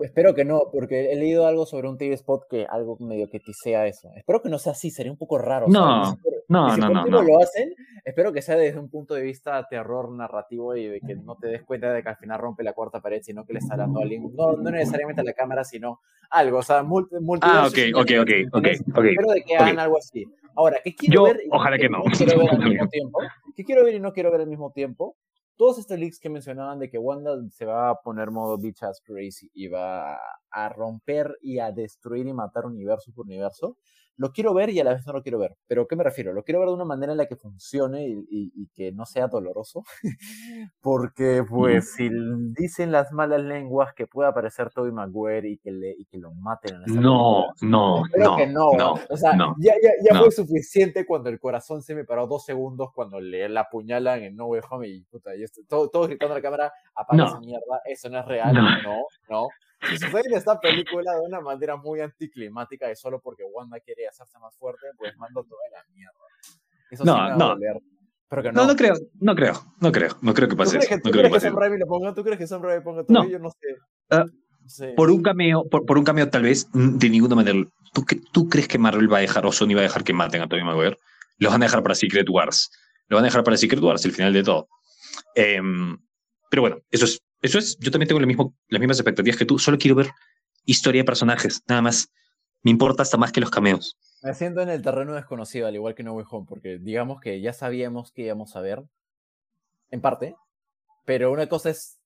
Espero 0.00 0.34
que 0.34 0.44
no, 0.44 0.62
porque 0.72 1.12
he 1.12 1.16
leído 1.16 1.46
algo 1.46 1.66
sobre 1.66 1.88
un 1.88 1.98
TV 1.98 2.14
spot 2.14 2.44
que 2.48 2.66
algo 2.68 2.96
medio 3.00 3.28
que 3.28 3.38
tisea 3.38 3.86
eso. 3.86 4.08
Espero 4.16 4.42
que 4.42 4.48
no 4.48 4.58
sea 4.58 4.72
así, 4.72 4.90
sería 4.90 5.12
un 5.12 5.18
poco 5.18 5.38
raro. 5.38 5.68
No, 5.68 6.16
no, 6.50 6.74
si 6.74 6.80
no, 6.80 6.90
no, 6.90 7.06
no. 7.06 7.22
lo 7.22 7.40
hacen, 7.40 7.74
espero 8.04 8.32
que 8.32 8.42
sea 8.42 8.56
desde 8.56 8.78
un 8.78 8.90
punto 8.90 9.14
de 9.14 9.22
vista 9.22 9.66
terror 9.68 10.10
narrativo 10.10 10.76
y 10.76 10.86
de 10.86 11.00
que 11.00 11.14
no 11.14 11.36
te 11.36 11.48
des 11.48 11.62
cuenta 11.62 11.92
de 11.92 12.02
que 12.02 12.08
al 12.08 12.16
final 12.16 12.38
rompe 12.38 12.62
la 12.62 12.72
cuarta 12.72 13.00
pared, 13.00 13.22
sino 13.22 13.46
que 13.46 13.52
le 13.52 13.60
está 13.60 13.76
dando 13.76 14.00
a 14.00 14.02
alguien, 14.02 14.34
no, 14.34 14.56
no 14.56 14.70
necesariamente 14.70 15.20
a 15.20 15.24
la 15.24 15.32
cámara, 15.32 15.64
sino 15.64 16.00
algo, 16.30 16.58
o 16.58 16.62
sea, 16.62 16.82
multi, 16.82 17.16
Ah, 17.42 17.66
ok, 17.68 17.78
ok, 17.94 18.10
ok, 18.20 18.30
ok. 18.52 18.66
Espero 18.66 19.30
de 19.32 19.42
que 19.42 19.56
hagan 19.56 19.78
algo 19.78 19.98
así. 19.98 20.24
Ahora, 20.56 20.80
¿qué 20.82 20.94
quiero 20.94 21.24
ver? 21.24 21.40
Ojalá 21.50 21.78
que, 21.78 21.88
no. 21.88 22.02
quiero 22.16 22.38
ver 22.38 22.50
al 22.50 22.58
mismo 22.68 22.88
tiempo? 22.88 23.20
¿Qué 23.54 23.64
quiero 23.64 23.84
ver 23.84 23.94
y 23.94 24.00
no 24.00 24.12
quiero 24.12 24.30
ver 24.30 24.40
al 24.40 24.46
mismo 24.48 24.72
tiempo? 24.72 25.16
todos 25.60 25.78
estos 25.78 25.98
leaks 25.98 26.18
que 26.18 26.30
mencionaban 26.30 26.78
de 26.78 26.88
que 26.88 26.96
Wanda 26.96 27.36
se 27.50 27.66
va 27.66 27.90
a 27.90 28.00
poner 28.00 28.30
modo 28.30 28.56
bitch 28.56 28.82
as 28.82 29.02
crazy 29.02 29.50
y 29.52 29.68
va 29.68 30.18
a 30.50 30.68
romper 30.70 31.36
y 31.42 31.58
a 31.58 31.70
destruir 31.70 32.26
y 32.26 32.32
matar 32.32 32.64
universo 32.64 33.12
por 33.14 33.26
universo, 33.26 33.76
lo 34.20 34.32
quiero 34.32 34.52
ver 34.52 34.68
y 34.68 34.78
a 34.78 34.84
la 34.84 34.92
vez 34.92 35.06
no 35.06 35.14
lo 35.14 35.22
quiero 35.22 35.38
ver. 35.38 35.56
¿Pero 35.66 35.88
qué 35.88 35.96
me 35.96 36.04
refiero? 36.04 36.34
Lo 36.34 36.44
quiero 36.44 36.60
ver 36.60 36.68
de 36.68 36.74
una 36.74 36.84
manera 36.84 37.12
en 37.12 37.16
la 37.16 37.24
que 37.24 37.36
funcione 37.36 38.06
y, 38.06 38.68
que 38.74 38.92
no 38.92 39.06
sea 39.06 39.28
doloroso. 39.28 39.82
Porque, 40.82 41.42
pues, 41.48 41.94
si 41.94 42.10
dicen 42.54 42.92
las 42.92 43.12
malas 43.12 43.40
lenguas 43.40 43.94
que 43.94 44.06
pueda 44.06 44.28
aparecer 44.28 44.68
Toby 44.70 44.92
Maguire 44.92 45.48
y 45.48 45.56
que, 45.56 45.72
le, 45.72 45.94
y 45.96 46.04
que 46.04 46.18
lo 46.18 46.34
maten 46.34 46.76
en 46.76 46.82
esa 46.82 47.00
No, 47.00 47.46
no, 47.62 48.02
no, 48.14 48.36
que 48.36 48.46
no. 48.46 48.68
o 48.68 49.16
sea, 49.16 49.32
ya, 49.58 49.72
ya, 49.82 49.90
ya 50.02 50.18
fue 50.18 50.30
suficiente 50.30 51.06
cuando 51.06 51.30
el 51.30 51.40
corazón 51.40 51.80
se 51.80 51.94
me 51.94 52.04
paró 52.04 52.26
dos 52.26 52.44
segundos 52.44 52.90
cuando 52.94 53.20
le 53.20 53.48
la 53.48 53.62
apuñalan 53.62 54.22
en 54.22 54.36
No 54.36 54.48
Way 54.48 54.60
Home 54.68 54.88
y 54.88 55.02
puta, 55.04 55.34
y 55.34 55.46
todo, 55.66 55.88
todo 55.88 56.06
gritando 56.06 56.34
a 56.34 56.38
la 56.38 56.42
cámara, 56.42 56.72
apaga 56.94 57.24
esa 57.24 57.40
mierda, 57.40 57.80
eso 57.86 58.10
no 58.10 58.18
es 58.18 58.26
real, 58.26 58.52
no, 58.52 59.06
no. 59.30 59.48
Si 59.88 59.96
sucede 59.96 60.22
en 60.26 60.36
esta 60.36 60.60
película 60.60 61.14
de 61.14 61.20
una 61.20 61.40
manera 61.40 61.76
muy 61.76 62.00
anticlimática 62.00 62.90
y 62.90 62.96
solo 62.96 63.20
porque 63.20 63.44
Wanda 63.44 63.80
quiere 63.80 64.06
hacerse 64.06 64.38
más 64.38 64.56
fuerte, 64.56 64.86
pues 64.98 65.16
mando 65.16 65.42
toda 65.44 65.62
la 65.72 65.84
mierda. 65.94 66.18
Eso 66.90 67.04
no, 67.04 67.14
sí 67.14 67.20
me 67.20 67.28
no. 67.30 67.36
no. 67.38 67.54
no. 68.66 68.76
creo, 68.76 68.94
no 69.20 69.34
creo, 69.34 69.54
no 69.80 69.92
creo, 69.92 70.16
no 70.20 70.34
creo 70.34 70.48
que 70.48 70.56
pase 70.56 70.78
eso. 70.78 70.96
¿Tú 71.02 71.10
crees 71.10 71.32
que, 71.32 71.40
Sam 71.40 71.56
Raimi 71.56 71.78
lo 71.78 71.86
ponga? 71.86 72.14
¿Tú 72.14 72.22
crees 72.22 72.38
que 72.38 72.46
Sam 72.46 72.62
Raimi 72.62 72.84
ponga 72.84 73.04
todo? 73.04 73.28
Yo 73.28 73.38
no 73.38 73.50
sé. 73.50 73.76
Ah, 74.10 74.26
por 74.96 75.10
un 75.10 75.22
cameo, 75.22 75.64
por, 75.68 75.86
por, 75.86 75.98
un 75.98 76.04
cameo 76.04 76.28
tal 76.28 76.42
vez, 76.42 76.68
mm, 76.72 76.98
de 76.98 77.08
ninguna 77.08 77.34
manera. 77.34 77.58
¿Tú, 77.92 78.04
¿Tú 78.32 78.48
crees 78.48 78.68
que 78.68 78.78
Marvel 78.78 79.12
va 79.12 79.18
a 79.18 79.22
dejar 79.22 79.46
o 79.46 79.52
Sony 79.52 79.74
va 79.74 79.80
a 79.80 79.84
dejar 79.84 80.04
que 80.04 80.12
maten 80.12 80.42
a 80.42 80.48
Tobey 80.48 80.64
Maguire? 80.64 80.98
Lo 81.38 81.50
van 81.50 81.62
a 81.62 81.66
dejar 81.66 81.82
para 81.82 81.94
Secret 81.94 82.28
Wars. 82.28 82.70
Lo 83.08 83.16
van 83.16 83.24
a 83.24 83.28
dejar 83.28 83.42
para 83.42 83.56
Secret 83.56 83.82
Wars, 83.82 84.04
el 84.04 84.12
final 84.12 84.32
de 84.32 84.42
todo. 84.42 84.68
Eh, 85.34 85.60
pero 86.50 86.62
bueno, 86.62 86.78
eso 86.90 87.06
es, 87.06 87.22
eso 87.42 87.58
es, 87.58 87.78
yo 87.78 87.90
también 87.90 88.08
tengo 88.08 88.20
lo 88.20 88.26
mismo, 88.26 88.54
las 88.68 88.80
mismas 88.80 88.98
expectativas 88.98 89.38
que 89.38 89.44
tú, 89.44 89.58
solo 89.58 89.78
quiero 89.78 89.96
ver 89.96 90.10
historia 90.64 91.00
de 91.00 91.06
personajes, 91.06 91.62
nada 91.66 91.82
más. 91.82 92.12
Me 92.62 92.70
importa 92.70 93.02
hasta 93.02 93.16
más 93.16 93.32
que 93.32 93.40
los 93.40 93.50
cameos. 93.50 93.96
Me 94.22 94.34
siento 94.34 94.60
en 94.60 94.68
el 94.68 94.82
terreno 94.82 95.14
desconocido, 95.14 95.66
al 95.66 95.74
igual 95.74 95.94
que 95.94 96.02
No 96.02 96.12
Way 96.12 96.26
Home, 96.30 96.46
porque 96.48 96.78
digamos 96.78 97.20
que 97.20 97.40
ya 97.40 97.52
sabíamos 97.52 98.12
que 98.12 98.22
íbamos 98.22 98.54
a 98.54 98.60
ver, 98.60 98.82
en 99.90 100.00
parte, 100.00 100.36
pero 101.06 101.32
una 101.32 101.48
cosa 101.48 101.70
es, 101.70 101.98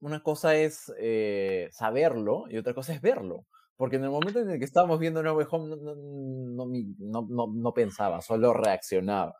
una 0.00 0.22
cosa 0.22 0.56
es 0.56 0.90
eh, 0.98 1.68
saberlo 1.72 2.46
y 2.48 2.56
otra 2.56 2.74
cosa 2.74 2.94
es 2.94 3.02
verlo. 3.02 3.46
Porque 3.76 3.96
en 3.96 4.04
el 4.04 4.10
momento 4.10 4.40
en 4.40 4.50
el 4.50 4.58
que 4.58 4.64
estábamos 4.64 4.98
viendo 4.98 5.22
No 5.22 5.34
Way 5.34 5.46
Home 5.50 5.76
no, 5.76 6.66
no, 6.66 7.26
no, 7.28 7.46
no 7.54 7.74
pensaba, 7.74 8.20
solo 8.22 8.52
reaccionaba. 8.52 9.34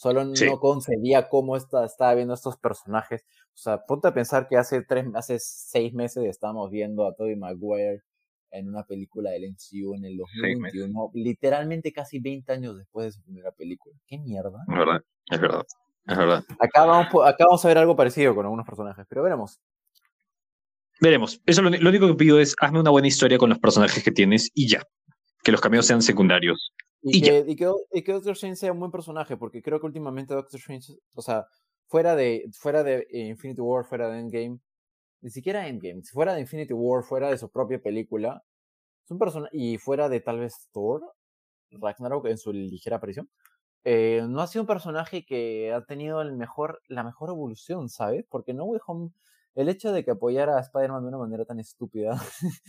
Solo 0.00 0.24
no 0.24 0.60
concebía 0.60 1.28
cómo 1.28 1.58
está, 1.58 1.84
estaba 1.84 2.14
viendo 2.14 2.32
estos 2.32 2.56
personajes. 2.56 3.22
O 3.48 3.58
sea, 3.58 3.84
ponte 3.84 4.08
a 4.08 4.14
pensar 4.14 4.48
que 4.48 4.56
hace 4.56 4.82
tres, 4.82 5.04
hace 5.14 5.36
seis 5.38 5.92
meses 5.92 6.24
estábamos 6.24 6.70
viendo 6.70 7.06
a 7.06 7.14
Tobey 7.14 7.36
Maguire 7.36 8.00
en 8.50 8.70
una 8.70 8.82
película 8.84 9.30
del 9.32 9.50
MCU 9.50 9.94
en 9.94 10.06
el 10.06 10.16
2021, 10.16 11.10
literalmente 11.12 11.92
casi 11.92 12.18
20 12.18 12.50
años 12.50 12.78
después 12.78 13.08
de 13.08 13.12
su 13.12 13.22
primera 13.22 13.52
película. 13.52 13.94
¿Qué 14.06 14.16
mierda? 14.16 14.64
Es 14.66 14.78
verdad, 14.78 15.02
es 15.30 15.38
verdad, 15.38 15.66
es 16.06 16.16
verdad. 16.16 16.44
Acá 16.58 16.86
vamos, 16.86 17.08
acá 17.26 17.44
vamos 17.44 17.62
a 17.62 17.68
ver 17.68 17.76
algo 17.76 17.94
parecido 17.94 18.34
con 18.34 18.46
algunos 18.46 18.64
personajes, 18.64 19.04
pero 19.06 19.22
veremos. 19.22 19.60
Veremos. 20.98 21.42
Eso 21.44 21.60
lo, 21.60 21.68
lo 21.68 21.88
único 21.90 22.06
que 22.06 22.14
pido 22.14 22.40
es 22.40 22.56
hazme 22.62 22.80
una 22.80 22.90
buena 22.90 23.08
historia 23.08 23.36
con 23.36 23.50
los 23.50 23.58
personajes 23.58 24.02
que 24.02 24.12
tienes 24.12 24.50
y 24.54 24.66
ya. 24.66 24.82
Que 25.42 25.52
los 25.52 25.60
cameos 25.60 25.84
sean 25.84 26.00
secundarios. 26.00 26.72
Y, 27.02 27.22
que, 27.22 27.44
y, 27.46 27.56
que, 28.02 28.12
Doctor 28.12 28.32
Strange 28.32 28.56
sea 28.56 28.72
un 28.72 28.80
buen 28.80 28.90
personaje, 28.90 29.36
porque 29.36 29.62
creo 29.62 29.80
que 29.80 29.86
últimamente 29.86 30.34
Doctor 30.34 30.58
Strange, 30.58 30.92
o 31.14 31.22
sea, 31.22 31.46
fuera 31.86 32.14
de, 32.14 32.44
fuera 32.52 32.82
de 32.82 33.06
Infinity 33.10 33.60
War, 33.60 33.84
fuera 33.84 34.10
de 34.10 34.20
Endgame, 34.20 34.58
ni 35.22 35.30
siquiera 35.30 35.66
Endgame, 35.66 36.02
si 36.02 36.12
fuera 36.12 36.34
de 36.34 36.40
Infinity 36.40 36.74
War, 36.74 37.02
fuera 37.02 37.30
de 37.30 37.38
su 37.38 37.50
propia 37.50 37.80
película, 37.80 38.42
es 39.04 39.10
un 39.10 39.18
personaje, 39.18 39.56
y 39.56 39.78
fuera 39.78 40.08
de 40.08 40.20
tal 40.20 40.40
vez 40.40 40.68
Thor, 40.72 41.02
Ragnarok 41.70 42.26
en 42.26 42.38
su 42.38 42.52
ligera 42.52 42.96
aparición, 42.96 43.30
eh, 43.84 44.22
no 44.28 44.42
ha 44.42 44.46
sido 44.46 44.62
un 44.64 44.66
personaje 44.66 45.24
que 45.24 45.72
ha 45.72 45.84
tenido 45.84 46.20
el 46.20 46.32
mejor, 46.34 46.82
la 46.88 47.02
mejor 47.02 47.30
evolución, 47.30 47.88
¿sabes? 47.88 48.24
Porque 48.28 48.52
No 48.52 48.64
Way 48.64 48.80
Home 48.86 49.10
el 49.54 49.68
hecho 49.68 49.92
de 49.92 50.04
que 50.04 50.12
apoyara 50.12 50.56
a 50.56 50.60
Spider-Man 50.60 51.02
de 51.02 51.08
una 51.08 51.18
manera 51.18 51.44
tan 51.44 51.58
estúpida, 51.60 52.12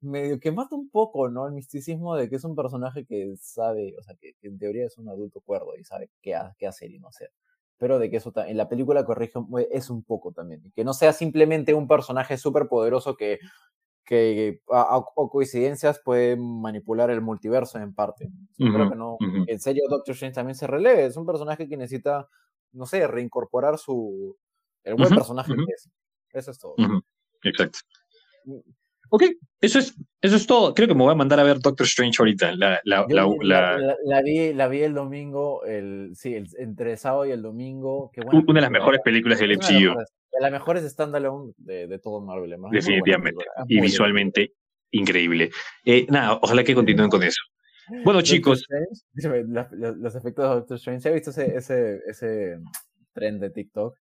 medio 0.00 0.40
que 0.40 0.52
mata 0.52 0.74
un 0.74 0.88
poco, 0.88 1.28
¿no? 1.28 1.46
El 1.46 1.52
misticismo 1.52 2.16
de 2.16 2.28
que 2.28 2.36
es 2.36 2.44
un 2.44 2.56
personaje 2.56 3.04
que 3.04 3.34
sabe, 3.38 3.94
o 3.98 4.02
sea, 4.02 4.14
que, 4.16 4.34
en 4.42 4.58
teoría 4.58 4.86
es 4.86 4.98
un 4.98 5.08
adulto 5.08 5.40
cuerdo 5.40 5.76
y 5.78 5.84
sabe 5.84 6.10
qué, 6.22 6.38
qué 6.58 6.66
hacer 6.66 6.90
y 6.90 6.98
no 6.98 7.08
hacer. 7.08 7.30
Pero 7.78 7.98
de 7.98 8.10
que 8.10 8.18
eso 8.18 8.32
en 8.36 8.56
la 8.56 8.68
película 8.68 9.04
corrige 9.04 9.40
es 9.70 9.90
un 9.90 10.04
poco 10.04 10.30
también. 10.32 10.62
Que 10.74 10.84
no 10.84 10.94
sea 10.94 11.12
simplemente 11.12 11.74
un 11.74 11.88
personaje 11.88 12.38
súper 12.38 12.68
poderoso 12.68 13.16
que, 13.16 13.40
que 14.04 14.60
o 14.66 15.28
coincidencias 15.28 16.00
puede 16.04 16.36
manipular 16.36 17.10
el 17.10 17.20
multiverso 17.20 17.78
en 17.78 17.92
parte. 17.92 18.30
Creo 18.56 18.88
que 18.88 18.96
no. 18.96 19.16
En 19.48 19.58
serio, 19.58 19.82
Doctor 19.88 20.12
Strange 20.12 20.36
también 20.36 20.54
se 20.54 20.68
releve. 20.68 21.06
Es 21.06 21.16
un 21.16 21.26
personaje 21.26 21.68
que 21.68 21.76
necesita, 21.76 22.28
no 22.70 22.86
sé, 22.86 23.04
reincorporar 23.08 23.78
su. 23.78 24.36
el 24.84 24.94
buen 24.94 25.10
personaje 25.10 25.52
que 25.52 25.72
es. 25.74 25.90
Eso 26.32 26.50
es 26.50 26.58
todo. 26.58 26.74
Exacto. 27.42 27.78
Mm. 28.44 28.58
Ok, 29.14 29.24
eso 29.60 29.78
es, 29.78 29.94
eso 30.22 30.36
es 30.36 30.46
todo. 30.46 30.72
Creo 30.72 30.88
que 30.88 30.94
me 30.94 31.02
voy 31.02 31.12
a 31.12 31.14
mandar 31.14 31.38
a 31.38 31.42
ver 31.42 31.58
Doctor 31.58 31.86
Strange 31.86 32.16
ahorita. 32.18 32.56
La, 32.56 32.80
la, 32.84 33.06
la, 33.06 34.22
vi, 34.22 34.54
la 34.54 34.68
vi 34.68 34.80
el 34.80 34.94
domingo, 34.94 35.66
el, 35.66 36.12
sí, 36.14 36.34
el, 36.34 36.48
entre 36.56 36.96
sábado 36.96 37.26
y 37.26 37.30
el 37.30 37.42
domingo. 37.42 38.10
Una 38.32 38.54
de 38.54 38.60
las 38.62 38.70
mejores 38.70 39.02
películas 39.04 39.38
del 39.38 39.58
MCU. 39.58 39.98
De 39.98 40.40
las 40.40 40.50
mejores 40.50 40.82
standalone 40.84 41.52
de, 41.58 41.88
de 41.88 41.98
todo 41.98 42.22
Marvel. 42.22 42.56
Definitivamente. 42.70 43.44
Y 43.68 43.82
visualmente 43.82 44.54
increíble. 44.92 45.50
Eh, 45.84 46.06
nada, 46.08 46.38
ojalá 46.40 46.64
que 46.64 46.74
continúen 46.74 47.10
con 47.10 47.22
eso. 47.22 47.42
Bueno, 48.04 48.22
chicos. 48.22 48.64
los 49.12 50.14
efectos 50.14 50.48
de 50.48 50.54
Doctor 50.54 50.76
Strange. 50.78 51.02
¿Se 51.02 51.08
ha 51.10 51.12
visto 51.12 51.30
ese, 51.30 51.54
ese, 51.54 52.00
ese 52.06 52.58
tren 53.12 53.38
de 53.38 53.50
TikTok? 53.50 53.94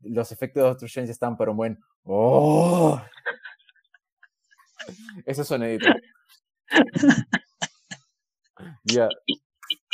Los 0.00 0.32
efectos 0.32 0.62
de 0.62 0.68
Doctor 0.68 0.86
Strange 0.86 1.12
están, 1.12 1.36
pero 1.36 1.52
un 1.52 1.56
buen. 1.56 1.78
¡Oh! 2.04 3.00
Ese 5.26 5.44
sonidito. 5.44 5.88
Ya. 8.84 9.08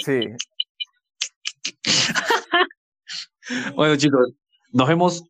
Sí. 0.05 0.21
Bueno, 3.75 3.97
chicos, 3.97 4.33
nos 4.73 4.89
vemos 4.89 5.25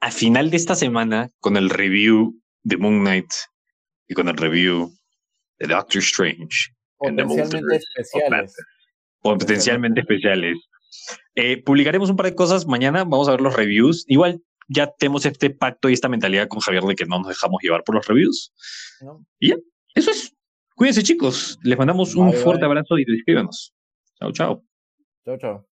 a 0.00 0.10
final 0.10 0.50
de 0.50 0.56
esta 0.56 0.74
semana 0.74 1.30
con 1.40 1.56
el 1.56 1.70
review 1.70 2.40
de 2.62 2.76
Moon 2.76 3.00
Knight 3.00 3.30
y 4.08 4.14
con 4.14 4.28
el 4.28 4.36
review 4.36 4.92
de 5.58 5.66
Doctor 5.66 6.02
Strange. 6.02 6.72
Potencialmente 6.96 7.76
especiales. 7.76 8.56
Potencialmente 9.20 10.00
especiales. 10.00 10.56
Eh, 11.36 11.62
publicaremos 11.62 12.10
un 12.10 12.16
par 12.16 12.26
de 12.26 12.34
cosas 12.34 12.66
mañana, 12.66 13.04
vamos 13.04 13.28
a 13.28 13.32
ver 13.32 13.40
los 13.40 13.56
reviews. 13.56 14.04
Igual 14.08 14.42
ya 14.68 14.92
tenemos 14.98 15.26
este 15.26 15.50
pacto 15.50 15.88
y 15.88 15.92
esta 15.92 16.08
mentalidad 16.08 16.48
con 16.48 16.60
Javier 16.60 16.84
de 16.84 16.94
que 16.94 17.06
no 17.06 17.18
nos 17.18 17.28
dejamos 17.28 17.60
llevar 17.62 17.82
por 17.84 17.96
los 17.96 18.06
reviews. 18.06 18.52
Y 19.38 19.48
ya, 19.48 19.56
eso 19.94 20.10
es. 20.10 20.34
Cuídense 20.76 21.02
chicos, 21.02 21.58
les 21.62 21.78
mandamos 21.78 22.16
un 22.16 22.32
fuerte 22.32 22.64
abrazo 22.64 22.98
y 22.98 23.04
suscríbanos. 23.04 23.74
Chao, 24.18 24.32
chao. 24.32 24.64
Chao, 25.24 25.38
chao. 25.38 25.66